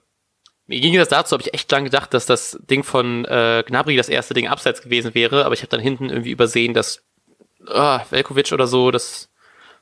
mir 0.66 0.80
ging 0.80 0.96
das 0.96 1.10
dazu, 1.10 1.34
habe 1.34 1.44
ich 1.44 1.54
echt 1.54 1.72
lang 1.72 1.84
gedacht, 1.84 2.14
dass 2.14 2.26
das 2.26 2.58
Ding 2.70 2.84
von 2.84 3.26
äh, 3.26 3.64
Gnabry 3.66 3.96
das 3.96 4.10
erste 4.10 4.34
Ding 4.34 4.48
abseits 4.48 4.82
gewesen 4.82 5.14
wäre, 5.14 5.46
aber 5.46 5.54
ich 5.54 5.62
habe 5.62 5.70
dann 5.70 5.80
hinten 5.80 6.10
irgendwie 6.10 6.32
übersehen, 6.32 6.74
dass 6.74 7.04
äh, 7.68 8.00
Velkovic 8.10 8.52
oder 8.52 8.68
so 8.68 8.90
das, 8.90 9.30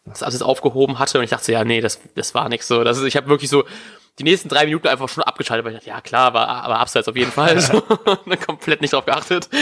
das 0.06 0.24
alles 0.24 0.42
aufgehoben 0.42 1.00
hatte 1.00 1.20
und 1.20 1.24
ich 1.24 1.30
dachte, 1.30 1.52
ja, 1.52 1.64
nee, 1.64 1.80
das, 1.80 2.00
das 2.16 2.34
war 2.34 2.50
nix 2.50 2.68
so. 2.68 2.84
Das 2.84 2.98
ist, 2.98 3.06
ich 3.06 3.16
habe 3.16 3.30
wirklich 3.30 3.50
so 3.50 3.66
die 4.20 4.24
nächsten 4.24 4.50
drei 4.50 4.66
Minuten 4.66 4.88
einfach 4.88 5.10
schon 5.10 5.24
abgeschaltet, 5.24 5.66
weil 5.66 5.74
ich 5.74 5.80
dachte, 5.80 5.90
ja 5.90 6.02
klar, 6.02 6.28
aber, 6.28 6.48
aber 6.48 6.80
abseits 6.80 7.08
auf 7.08 7.16
jeden 7.16 7.32
Fall. 7.32 7.60
so, 7.62 7.82
komplett 8.46 8.82
nicht 8.82 8.94
drauf 8.94 9.06
geachtet. 9.06 9.50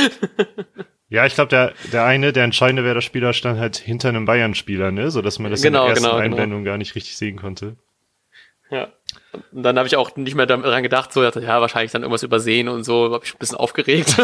Ja, 1.10 1.26
ich 1.26 1.36
glaube, 1.36 1.48
der, 1.48 1.72
der 1.94 2.04
eine, 2.04 2.34
der 2.34 2.44
entscheidende 2.44 2.84
wäre, 2.84 2.96
der 2.96 3.02
Spieler 3.02 3.32
stand 3.32 3.58
halt 3.62 3.78
hinter 3.78 4.10
einem 4.10 4.26
Bayern-Spieler, 4.26 4.92
ne? 4.92 5.10
So 5.10 5.22
dass 5.22 5.40
man 5.40 5.50
das 5.50 5.62
genau, 5.62 5.84
in 5.84 5.86
der 5.86 5.90
ersten 5.92 6.04
genau, 6.04 6.16
genau. 6.16 6.26
Einblendung 6.26 6.64
genau. 6.66 6.72
gar 6.74 6.78
nicht 6.78 6.96
richtig 6.96 7.16
sehen 7.16 7.38
konnte. 7.38 7.78
Ja. 8.70 8.90
Und 9.54 9.64
dann 9.64 9.78
habe 9.78 9.88
ich 9.88 9.96
auch 9.96 10.18
nicht 10.18 10.36
mehr 10.36 10.48
daran 10.48 10.84
gedacht, 10.84 11.14
so, 11.14 11.24
ja, 11.24 11.62
wahrscheinlich 11.62 11.94
dann 11.94 12.02
irgendwas 12.02 12.24
übersehen 12.24 12.68
und 12.68 12.84
so, 12.84 13.14
habe 13.14 13.24
ich 13.24 13.34
ein 13.34 13.38
bisschen 13.38 13.56
aufgeregt. 13.56 14.18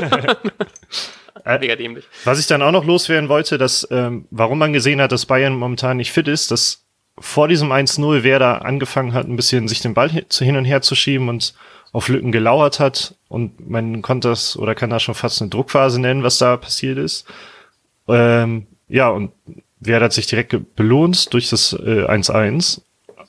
Äh, 1.45 1.59
Mega 1.59 1.75
dämlich. 1.75 2.05
Was 2.23 2.39
ich 2.39 2.47
dann 2.47 2.61
auch 2.61 2.71
noch 2.71 2.85
loswerden 2.85 3.27
wollte, 3.27 3.57
dass, 3.57 3.87
ähm, 3.91 4.27
warum 4.31 4.59
man 4.59 4.71
gesehen 4.71 5.01
hat, 5.01 5.11
dass 5.11 5.25
Bayern 5.25 5.53
momentan 5.53 5.97
nicht 5.97 6.11
fit 6.11 6.27
ist, 6.27 6.51
dass 6.51 6.82
vor 7.19 7.47
diesem 7.47 7.71
1-0 7.71 8.23
Werder 8.23 8.65
angefangen 8.65 9.13
hat, 9.13 9.27
ein 9.27 9.35
bisschen 9.35 9.67
sich 9.67 9.81
den 9.81 9.93
Ball 9.93 10.09
hin 10.09 10.57
und 10.57 10.65
her 10.65 10.81
zu 10.81 10.95
schieben 10.95 11.29
und 11.29 11.53
auf 11.91 12.07
Lücken 12.07 12.31
gelauert 12.31 12.79
hat. 12.79 13.15
Und 13.27 13.69
man 13.69 14.01
konnte 14.01 14.29
das 14.29 14.57
oder 14.57 14.75
kann 14.75 14.89
das 14.89 15.03
schon 15.03 15.15
fast 15.15 15.41
eine 15.41 15.49
Druckphase 15.49 16.01
nennen, 16.01 16.23
was 16.23 16.37
da 16.37 16.57
passiert 16.57 16.97
ist. 16.97 17.25
Ähm, 18.07 18.67
ja, 18.89 19.09
und 19.09 19.31
Werder 19.79 20.05
hat 20.05 20.13
sich 20.13 20.27
direkt 20.27 20.75
belohnt 20.75 21.33
durch 21.33 21.49
das 21.49 21.73
äh, 21.73 22.05
1-1 22.05 22.81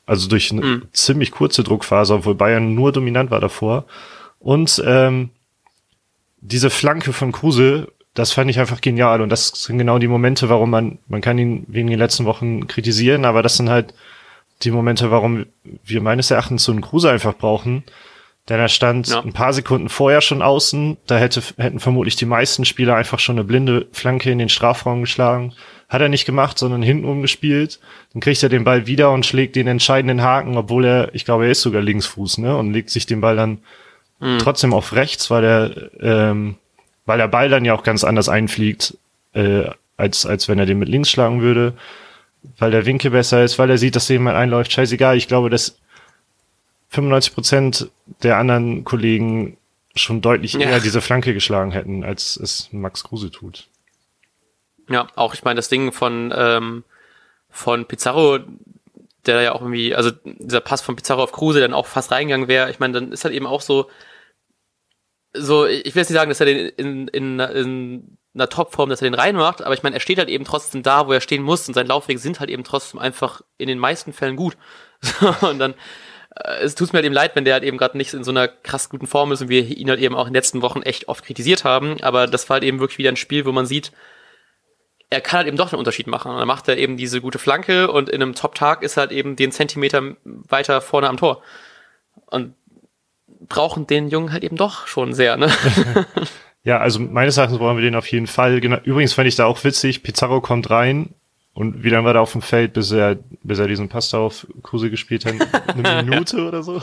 also 0.06 0.28
durch 0.28 0.52
eine 0.52 0.62
mhm. 0.62 0.82
ziemlich 0.92 1.30
kurze 1.30 1.62
Druckphase, 1.62 2.14
obwohl 2.14 2.34
Bayern 2.34 2.74
nur 2.74 2.92
dominant 2.92 3.30
war 3.30 3.40
davor. 3.40 3.86
Und 4.38 4.82
ähm, 4.84 5.30
diese 6.40 6.70
Flanke 6.70 7.12
von 7.12 7.32
Kruse, 7.32 7.88
das 8.14 8.32
fand 8.32 8.50
ich 8.50 8.60
einfach 8.60 8.80
genial. 8.80 9.20
Und 9.20 9.28
das 9.28 9.48
sind 9.48 9.78
genau 9.78 9.98
die 9.98 10.08
Momente, 10.08 10.48
warum 10.48 10.70
man, 10.70 10.98
man 11.08 11.20
kann 11.20 11.38
ihn 11.38 11.64
wegen 11.68 11.88
den 11.88 11.98
letzten 11.98 12.24
Wochen 12.24 12.66
kritisieren, 12.68 13.24
aber 13.24 13.42
das 13.42 13.56
sind 13.56 13.68
halt 13.68 13.92
die 14.62 14.70
Momente, 14.70 15.10
warum 15.10 15.46
wir 15.84 16.00
meines 16.00 16.30
Erachtens 16.30 16.64
so 16.64 16.72
einen 16.72 16.80
Kruse 16.80 17.10
einfach 17.10 17.34
brauchen. 17.34 17.82
Denn 18.48 18.60
er 18.60 18.68
stand 18.68 19.08
ja. 19.08 19.20
ein 19.20 19.32
paar 19.32 19.52
Sekunden 19.52 19.88
vorher 19.88 20.20
schon 20.20 20.42
außen. 20.42 20.98
Da 21.06 21.16
hätte, 21.16 21.42
hätten 21.56 21.80
vermutlich 21.80 22.14
die 22.14 22.26
meisten 22.26 22.64
Spieler 22.64 22.94
einfach 22.94 23.18
schon 23.18 23.36
eine 23.36 23.44
blinde 23.44 23.88
Flanke 23.92 24.30
in 24.30 24.38
den 24.38 24.50
Strafraum 24.50 25.00
geschlagen. 25.00 25.54
Hat 25.88 26.02
er 26.02 26.10
nicht 26.10 26.26
gemacht, 26.26 26.58
sondern 26.58 26.82
hinten 26.82 27.06
umgespielt. 27.06 27.80
Dann 28.12 28.20
kriegt 28.20 28.42
er 28.42 28.48
den 28.50 28.64
Ball 28.64 28.86
wieder 28.86 29.12
und 29.12 29.24
schlägt 29.24 29.56
den 29.56 29.66
entscheidenden 29.66 30.22
Haken, 30.22 30.56
obwohl 30.58 30.84
er, 30.84 31.14
ich 31.14 31.24
glaube, 31.24 31.46
er 31.46 31.52
ist 31.52 31.62
sogar 31.62 31.80
Linksfuß, 31.80 32.38
ne? 32.38 32.56
Und 32.56 32.72
legt 32.72 32.90
sich 32.90 33.06
den 33.06 33.22
Ball 33.22 33.34
dann 33.34 33.60
mhm. 34.20 34.38
trotzdem 34.38 34.74
auf 34.74 34.92
rechts, 34.92 35.30
weil 35.30 35.44
er, 35.44 35.90
ähm, 36.00 36.56
weil 37.06 37.18
der 37.18 37.28
Ball 37.28 37.48
dann 37.48 37.64
ja 37.64 37.74
auch 37.74 37.82
ganz 37.82 38.04
anders 38.04 38.28
einfliegt, 38.28 38.96
äh, 39.32 39.64
als, 39.96 40.26
als 40.26 40.48
wenn 40.48 40.58
er 40.58 40.66
den 40.66 40.78
mit 40.78 40.88
links 40.88 41.10
schlagen 41.10 41.40
würde. 41.40 41.74
Weil 42.58 42.70
der 42.70 42.84
Winkel 42.84 43.10
besser 43.10 43.42
ist, 43.42 43.58
weil 43.58 43.70
er 43.70 43.78
sieht, 43.78 43.96
dass 43.96 44.08
jemand 44.08 44.36
einläuft. 44.36 44.72
Scheißegal. 44.72 45.16
Ich 45.16 45.28
glaube, 45.28 45.48
dass 45.48 45.78
95 46.90 47.34
Prozent 47.34 47.90
der 48.22 48.36
anderen 48.36 48.84
Kollegen 48.84 49.56
schon 49.94 50.20
deutlich 50.20 50.54
ja. 50.54 50.60
eher 50.60 50.80
diese 50.80 51.00
Flanke 51.00 51.32
geschlagen 51.32 51.70
hätten, 51.70 52.04
als 52.04 52.36
es 52.36 52.68
Max 52.72 53.04
Kruse 53.04 53.30
tut. 53.30 53.68
Ja, 54.88 55.06
auch 55.14 55.34
ich 55.34 55.44
meine, 55.44 55.56
das 55.56 55.68
Ding 55.68 55.92
von, 55.92 56.32
ähm, 56.36 56.84
von 57.50 57.86
Pizarro, 57.86 58.40
der 59.24 59.40
ja 59.40 59.52
auch 59.52 59.62
irgendwie, 59.62 59.94
also 59.94 60.10
dieser 60.24 60.60
Pass 60.60 60.82
von 60.82 60.96
Pizarro 60.96 61.22
auf 61.22 61.32
Kruse 61.32 61.60
dann 61.60 61.72
auch 61.72 61.86
fast 61.86 62.10
reingegangen 62.10 62.48
wäre, 62.48 62.70
ich 62.70 62.80
meine, 62.80 62.92
dann 62.94 63.12
ist 63.12 63.24
halt 63.24 63.34
eben 63.34 63.46
auch 63.46 63.62
so, 63.62 63.88
so, 65.34 65.66
ich 65.66 65.94
will 65.94 66.00
jetzt 66.00 66.10
nicht 66.10 66.18
sagen, 66.18 66.30
dass 66.30 66.40
er 66.40 66.46
den 66.46 66.68
in, 66.68 67.08
in, 67.08 67.38
in 67.40 68.18
einer 68.34 68.48
Topform, 68.48 68.88
dass 68.90 69.02
er 69.02 69.10
den 69.10 69.18
reinmacht, 69.18 69.62
aber 69.62 69.74
ich 69.74 69.82
meine, 69.82 69.96
er 69.96 70.00
steht 70.00 70.18
halt 70.18 70.28
eben 70.28 70.44
trotzdem 70.44 70.82
da, 70.82 71.06
wo 71.06 71.12
er 71.12 71.20
stehen 71.20 71.42
muss 71.42 71.68
und 71.68 71.74
seine 71.74 71.88
Laufwege 71.88 72.18
sind 72.18 72.40
halt 72.40 72.50
eben 72.50 72.64
trotzdem 72.64 73.00
einfach 73.00 73.42
in 73.58 73.68
den 73.68 73.78
meisten 73.78 74.12
Fällen 74.12 74.36
gut. 74.36 74.56
und 75.40 75.58
dann, 75.58 75.74
äh, 76.36 76.62
es 76.62 76.74
tut 76.74 76.92
mir 76.92 76.98
halt 76.98 77.06
eben 77.06 77.14
leid, 77.14 77.36
wenn 77.36 77.44
der 77.44 77.54
halt 77.54 77.64
eben 77.64 77.78
gerade 77.78 77.96
nicht 77.96 78.14
in 78.14 78.24
so 78.24 78.30
einer 78.30 78.48
krass 78.48 78.88
guten 78.88 79.06
Form 79.06 79.32
ist 79.32 79.42
und 79.42 79.48
wir 79.48 79.64
ihn 79.64 79.90
halt 79.90 80.00
eben 80.00 80.14
auch 80.14 80.26
in 80.26 80.32
den 80.32 80.38
letzten 80.38 80.62
Wochen 80.62 80.82
echt 80.82 81.08
oft 81.08 81.24
kritisiert 81.24 81.64
haben, 81.64 82.00
aber 82.02 82.26
das 82.26 82.48
war 82.48 82.54
halt 82.54 82.64
eben 82.64 82.80
wirklich 82.80 82.98
wieder 82.98 83.10
ein 83.10 83.16
Spiel, 83.16 83.44
wo 83.44 83.52
man 83.52 83.66
sieht, 83.66 83.92
er 85.10 85.20
kann 85.20 85.38
halt 85.38 85.48
eben 85.48 85.56
doch 85.56 85.72
einen 85.72 85.78
Unterschied 85.78 86.06
machen. 86.06 86.32
Und 86.32 86.38
dann 86.38 86.48
macht 86.48 86.68
er 86.68 86.76
eben 86.76 86.96
diese 86.96 87.20
gute 87.20 87.38
Flanke 87.38 87.90
und 87.90 88.08
in 88.08 88.20
einem 88.20 88.34
Top-Tag 88.34 88.82
ist 88.82 88.96
halt 88.96 89.12
eben 89.12 89.36
den 89.36 89.52
Zentimeter 89.52 90.16
weiter 90.24 90.80
vorne 90.80 91.08
am 91.08 91.16
Tor. 91.16 91.42
Und 92.26 92.54
brauchen 93.48 93.86
den 93.86 94.08
Jungen 94.08 94.32
halt 94.32 94.44
eben 94.44 94.56
doch 94.56 94.86
schon 94.86 95.14
sehr, 95.14 95.36
ne? 95.36 95.50
ja, 96.64 96.78
also 96.78 97.00
meines 97.00 97.36
Erachtens 97.36 97.58
brauchen 97.58 97.76
wir 97.76 97.84
den 97.84 97.96
auf 97.96 98.06
jeden 98.08 98.26
Fall. 98.26 98.60
Genau. 98.60 98.78
Übrigens 98.84 99.12
fand 99.12 99.28
ich 99.28 99.36
da 99.36 99.46
auch 99.46 99.62
witzig, 99.64 100.02
Pizarro 100.02 100.40
kommt 100.40 100.70
rein 100.70 101.14
und 101.54 101.84
wie 101.84 101.88
lange 101.88 102.04
war 102.04 102.14
er 102.14 102.20
auf 102.20 102.32
dem 102.32 102.42
Feld, 102.42 102.72
bis 102.72 102.90
er, 102.90 103.16
bis 103.42 103.58
er 103.58 103.68
diesen 103.68 103.88
Pass 103.88 104.10
da 104.10 104.18
auf 104.18 104.46
Kruse 104.62 104.90
gespielt 104.90 105.24
hat? 105.24 105.34
Eine 105.68 106.02
Minute 106.10 106.46
oder 106.46 106.62
so? 106.62 106.82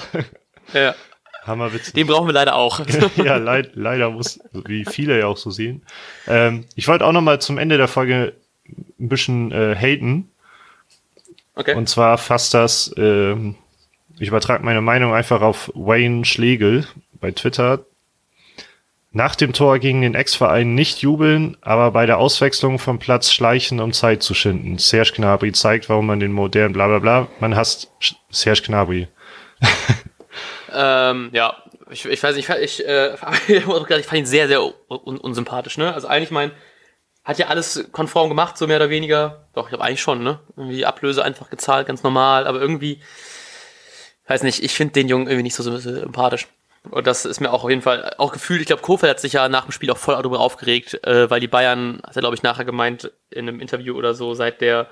Ja. 0.73 0.95
Hammerwitz. 1.43 1.91
Den 1.93 2.07
brauchen 2.07 2.27
wir 2.27 2.33
leider 2.33 2.55
auch. 2.55 2.81
ja, 3.17 3.37
leid, 3.37 3.71
leider 3.73 4.11
muss, 4.11 4.39
wie 4.53 4.85
viele 4.85 5.19
ja 5.19 5.27
auch 5.27 5.37
so 5.37 5.49
sehen. 5.49 5.81
Ähm, 6.27 6.65
ich 6.75 6.87
wollte 6.87 7.05
auch 7.05 7.11
noch 7.11 7.21
mal 7.21 7.41
zum 7.41 7.57
Ende 7.57 7.77
der 7.77 7.87
Folge 7.87 8.33
ein 8.99 9.09
bisschen 9.09 9.51
äh, 9.51 9.75
haten. 9.75 10.29
Okay. 11.55 11.75
Und 11.75 11.89
zwar 11.89 12.17
fasst 12.17 12.53
das 12.53 12.93
ähm, 12.95 13.55
ich 14.21 14.27
übertrage 14.27 14.63
meine 14.63 14.81
Meinung 14.81 15.15
einfach 15.15 15.41
auf 15.41 15.71
Wayne 15.73 16.25
Schlegel 16.25 16.85
bei 17.19 17.31
Twitter. 17.31 17.85
Nach 19.11 19.35
dem 19.35 19.51
Tor 19.51 19.79
gegen 19.79 20.03
den 20.03 20.13
Ex-Verein 20.13 20.75
nicht 20.75 20.99
jubeln, 20.99 21.57
aber 21.61 21.89
bei 21.89 22.05
der 22.05 22.19
Auswechslung 22.19 22.77
vom 22.77 22.99
Platz 22.99 23.31
schleichen, 23.33 23.79
um 23.79 23.93
Zeit 23.93 24.21
zu 24.21 24.35
schinden. 24.35 24.77
Serge 24.77 25.13
Gnabry 25.15 25.51
zeigt, 25.53 25.89
warum 25.89 26.05
man 26.05 26.19
den 26.19 26.33
modernen 26.33 26.71
bla 26.71 26.87
bla 26.87 26.99
bla, 26.99 27.27
man 27.39 27.55
hasst 27.55 27.91
Serge 28.29 28.61
Gnabry. 28.61 29.07
ähm, 30.71 31.31
ja, 31.33 31.57
ich, 31.89 32.05
ich 32.05 32.21
weiß 32.21 32.35
nicht, 32.35 32.47
ich, 32.47 32.87
äh, 32.87 33.15
ich 33.47 33.63
fand 33.63 34.13
ihn 34.13 34.25
sehr, 34.27 34.47
sehr 34.47 34.63
un 34.63 35.17
unsympathisch, 35.17 35.79
ne? 35.79 35.95
Also 35.95 36.07
eigentlich 36.07 36.31
mein, 36.31 36.51
hat 37.23 37.39
ja 37.39 37.47
alles 37.47 37.89
konform 37.91 38.29
gemacht, 38.29 38.55
so 38.55 38.67
mehr 38.67 38.77
oder 38.77 38.91
weniger. 38.91 39.47
Doch, 39.55 39.63
ich 39.63 39.69
glaube 39.69 39.83
eigentlich 39.83 40.01
schon, 40.01 40.23
ne? 40.23 40.39
Irgendwie 40.55 40.85
Ablöse 40.85 41.23
einfach 41.23 41.49
gezahlt, 41.49 41.87
ganz 41.87 42.03
normal, 42.03 42.45
aber 42.45 42.61
irgendwie, 42.61 43.01
weiß 44.31 44.43
nicht, 44.43 44.63
ich 44.63 44.73
finde 44.73 44.93
den 44.93 45.09
Jungen 45.09 45.27
irgendwie 45.27 45.43
nicht 45.43 45.55
so 45.55 45.77
sympathisch. 45.77 46.47
Und 46.89 47.05
das 47.05 47.25
ist 47.25 47.41
mir 47.41 47.51
auch 47.51 47.63
auf 47.63 47.69
jeden 47.69 47.81
Fall 47.81 48.15
auch 48.17 48.31
gefühlt. 48.31 48.61
Ich 48.61 48.67
glaube, 48.67 48.81
Kofeld 48.81 49.09
hat 49.09 49.19
sich 49.19 49.33
ja 49.33 49.49
nach 49.49 49.65
dem 49.65 49.71
Spiel 49.71 49.91
auch 49.91 49.97
voll 49.97 50.15
darüber 50.15 50.39
aufgeregt, 50.39 51.05
äh, 51.05 51.29
weil 51.29 51.39
die 51.39 51.47
Bayern, 51.47 52.01
hat 52.03 52.15
er 52.15 52.21
glaube 52.21 52.35
ich 52.35 52.43
nachher 52.43 52.65
gemeint 52.65 53.11
in 53.29 53.47
einem 53.47 53.59
Interview 53.59 53.95
oder 53.95 54.13
so, 54.13 54.33
seit 54.33 54.61
der 54.61 54.87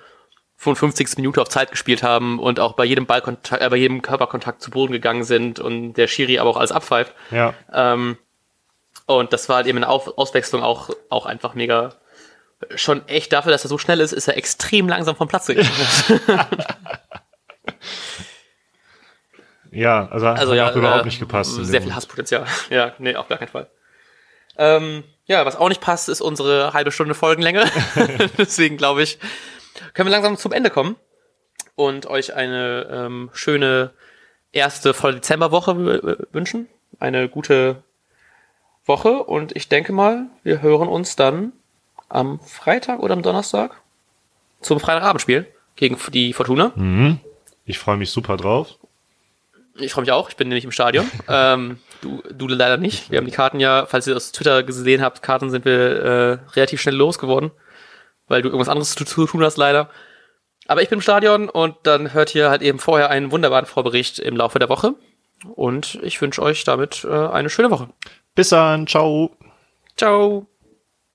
55. 0.57 1.17
Minute 1.17 1.41
auf 1.41 1.47
Zeit 1.49 1.71
gespielt 1.71 2.03
haben 2.03 2.37
und 2.37 2.59
auch 2.59 2.73
bei 2.73 2.83
jedem 2.83 3.05
Ballkontakt, 3.05 3.63
äh, 3.63 3.69
bei 3.69 3.77
jedem 3.77 4.01
Körperkontakt 4.01 4.61
zu 4.61 4.71
Boden 4.71 4.91
gegangen 4.91 5.23
sind 5.23 5.59
und 5.59 5.93
der 5.93 6.07
Schiri 6.07 6.37
aber 6.37 6.49
auch 6.49 6.57
alles 6.57 6.73
abpfeift. 6.73 7.13
Ja. 7.31 7.53
Ähm, 7.73 8.17
und 9.05 9.31
das 9.33 9.47
war 9.47 9.55
halt 9.57 9.67
eben 9.67 9.77
eine 9.77 9.87
auf 9.87 10.17
Auswechslung 10.17 10.61
auch, 10.61 10.89
auch 11.09 11.25
einfach 11.25 11.55
mega 11.55 11.95
schon 12.75 13.07
echt 13.07 13.31
dafür, 13.31 13.53
dass 13.53 13.63
er 13.63 13.69
so 13.69 13.77
schnell 13.77 14.01
ist, 14.01 14.11
ist 14.11 14.27
er 14.27 14.35
extrem 14.35 14.89
langsam 14.89 15.15
vom 15.15 15.29
Platz 15.29 15.47
gegangen. 15.47 15.69
Ja, 19.71 20.07
also, 20.09 20.27
also 20.27 20.51
hat 20.51 20.57
ja, 20.57 20.69
auch 20.69 20.75
überhaupt 20.75 21.03
äh, 21.03 21.05
nicht 21.05 21.19
gepasst. 21.19 21.55
Sehr 21.55 21.81
viel 21.81 21.93
Hasspotenzial. 21.93 22.45
Ja, 22.69 22.93
nee, 22.99 23.15
auf 23.15 23.27
gar 23.27 23.37
keinen 23.37 23.49
Fall. 23.49 23.67
Ähm, 24.57 25.03
ja, 25.25 25.45
was 25.45 25.55
auch 25.55 25.69
nicht 25.69 25.81
passt, 25.81 26.09
ist 26.09 26.21
unsere 26.21 26.73
halbe 26.73 26.91
Stunde 26.91 27.13
Folgenlänge. 27.13 27.65
Deswegen 28.37 28.77
glaube 28.77 29.03
ich, 29.03 29.19
können 29.93 30.07
wir 30.07 30.11
langsam 30.11 30.37
zum 30.37 30.51
Ende 30.51 30.69
kommen 30.69 30.95
und 31.75 32.07
euch 32.07 32.33
eine 32.33 32.87
ähm, 32.91 33.29
schöne 33.33 33.91
erste 34.51 34.93
volle 34.93 35.15
Dezemberwoche 35.15 36.27
wünschen. 36.31 36.67
Eine 36.99 37.29
gute 37.29 37.83
Woche 38.85 39.23
und 39.23 39.55
ich 39.55 39.69
denke 39.69 39.93
mal, 39.93 40.25
wir 40.43 40.61
hören 40.61 40.89
uns 40.89 41.15
dann 41.15 41.53
am 42.09 42.39
Freitag 42.39 42.99
oder 42.99 43.13
am 43.13 43.21
Donnerstag 43.21 43.79
zum 44.61 44.79
Freitagabendspiel 44.79 45.47
gegen 45.75 45.97
die 46.11 46.33
Fortuna. 46.33 46.73
Mhm. 46.75 47.19
Ich 47.65 47.79
freue 47.79 47.97
mich 47.97 48.09
super 48.09 48.35
drauf. 48.35 48.77
Ich 49.79 49.93
freue 49.93 50.03
mich 50.03 50.11
auch, 50.11 50.29
ich 50.29 50.35
bin 50.35 50.47
nämlich 50.47 50.65
im 50.65 50.71
Stadion. 50.71 51.09
ähm, 51.27 51.79
du, 52.01 52.21
du 52.31 52.47
leider 52.47 52.77
nicht. 52.77 53.11
Wir 53.11 53.17
haben 53.17 53.25
die 53.25 53.31
Karten 53.31 53.59
ja, 53.59 53.85
falls 53.85 54.07
ihr 54.07 54.13
das 54.13 54.31
Twitter 54.31 54.63
gesehen 54.63 55.01
habt, 55.01 55.21
Karten 55.21 55.49
sind 55.49 55.65
wir 55.65 55.73
äh, 55.73 56.37
relativ 56.55 56.81
schnell 56.81 56.95
losgeworden, 56.95 57.51
weil 58.27 58.41
du 58.41 58.49
irgendwas 58.49 58.69
anderes 58.69 58.95
zu, 58.95 59.05
zu 59.05 59.25
tun 59.25 59.43
hast 59.43 59.57
leider. 59.57 59.89
Aber 60.67 60.83
ich 60.83 60.89
bin 60.89 60.97
im 60.97 61.01
Stadion 61.01 61.49
und 61.49 61.75
dann 61.83 62.13
hört 62.13 62.35
ihr 62.35 62.49
halt 62.49 62.61
eben 62.61 62.77
vorher 62.77 63.09
einen 63.09 63.31
wunderbaren 63.31 63.65
Vorbericht 63.65 64.19
im 64.19 64.35
Laufe 64.35 64.59
der 64.59 64.69
Woche. 64.69 64.93
Und 65.55 65.99
ich 66.03 66.21
wünsche 66.21 66.41
euch 66.41 66.63
damit 66.63 67.05
äh, 67.05 67.27
eine 67.27 67.49
schöne 67.49 67.71
Woche. 67.71 67.89
Bis 68.35 68.49
dann, 68.49 68.85
ciao. 68.85 69.35
Ciao. 69.97 70.47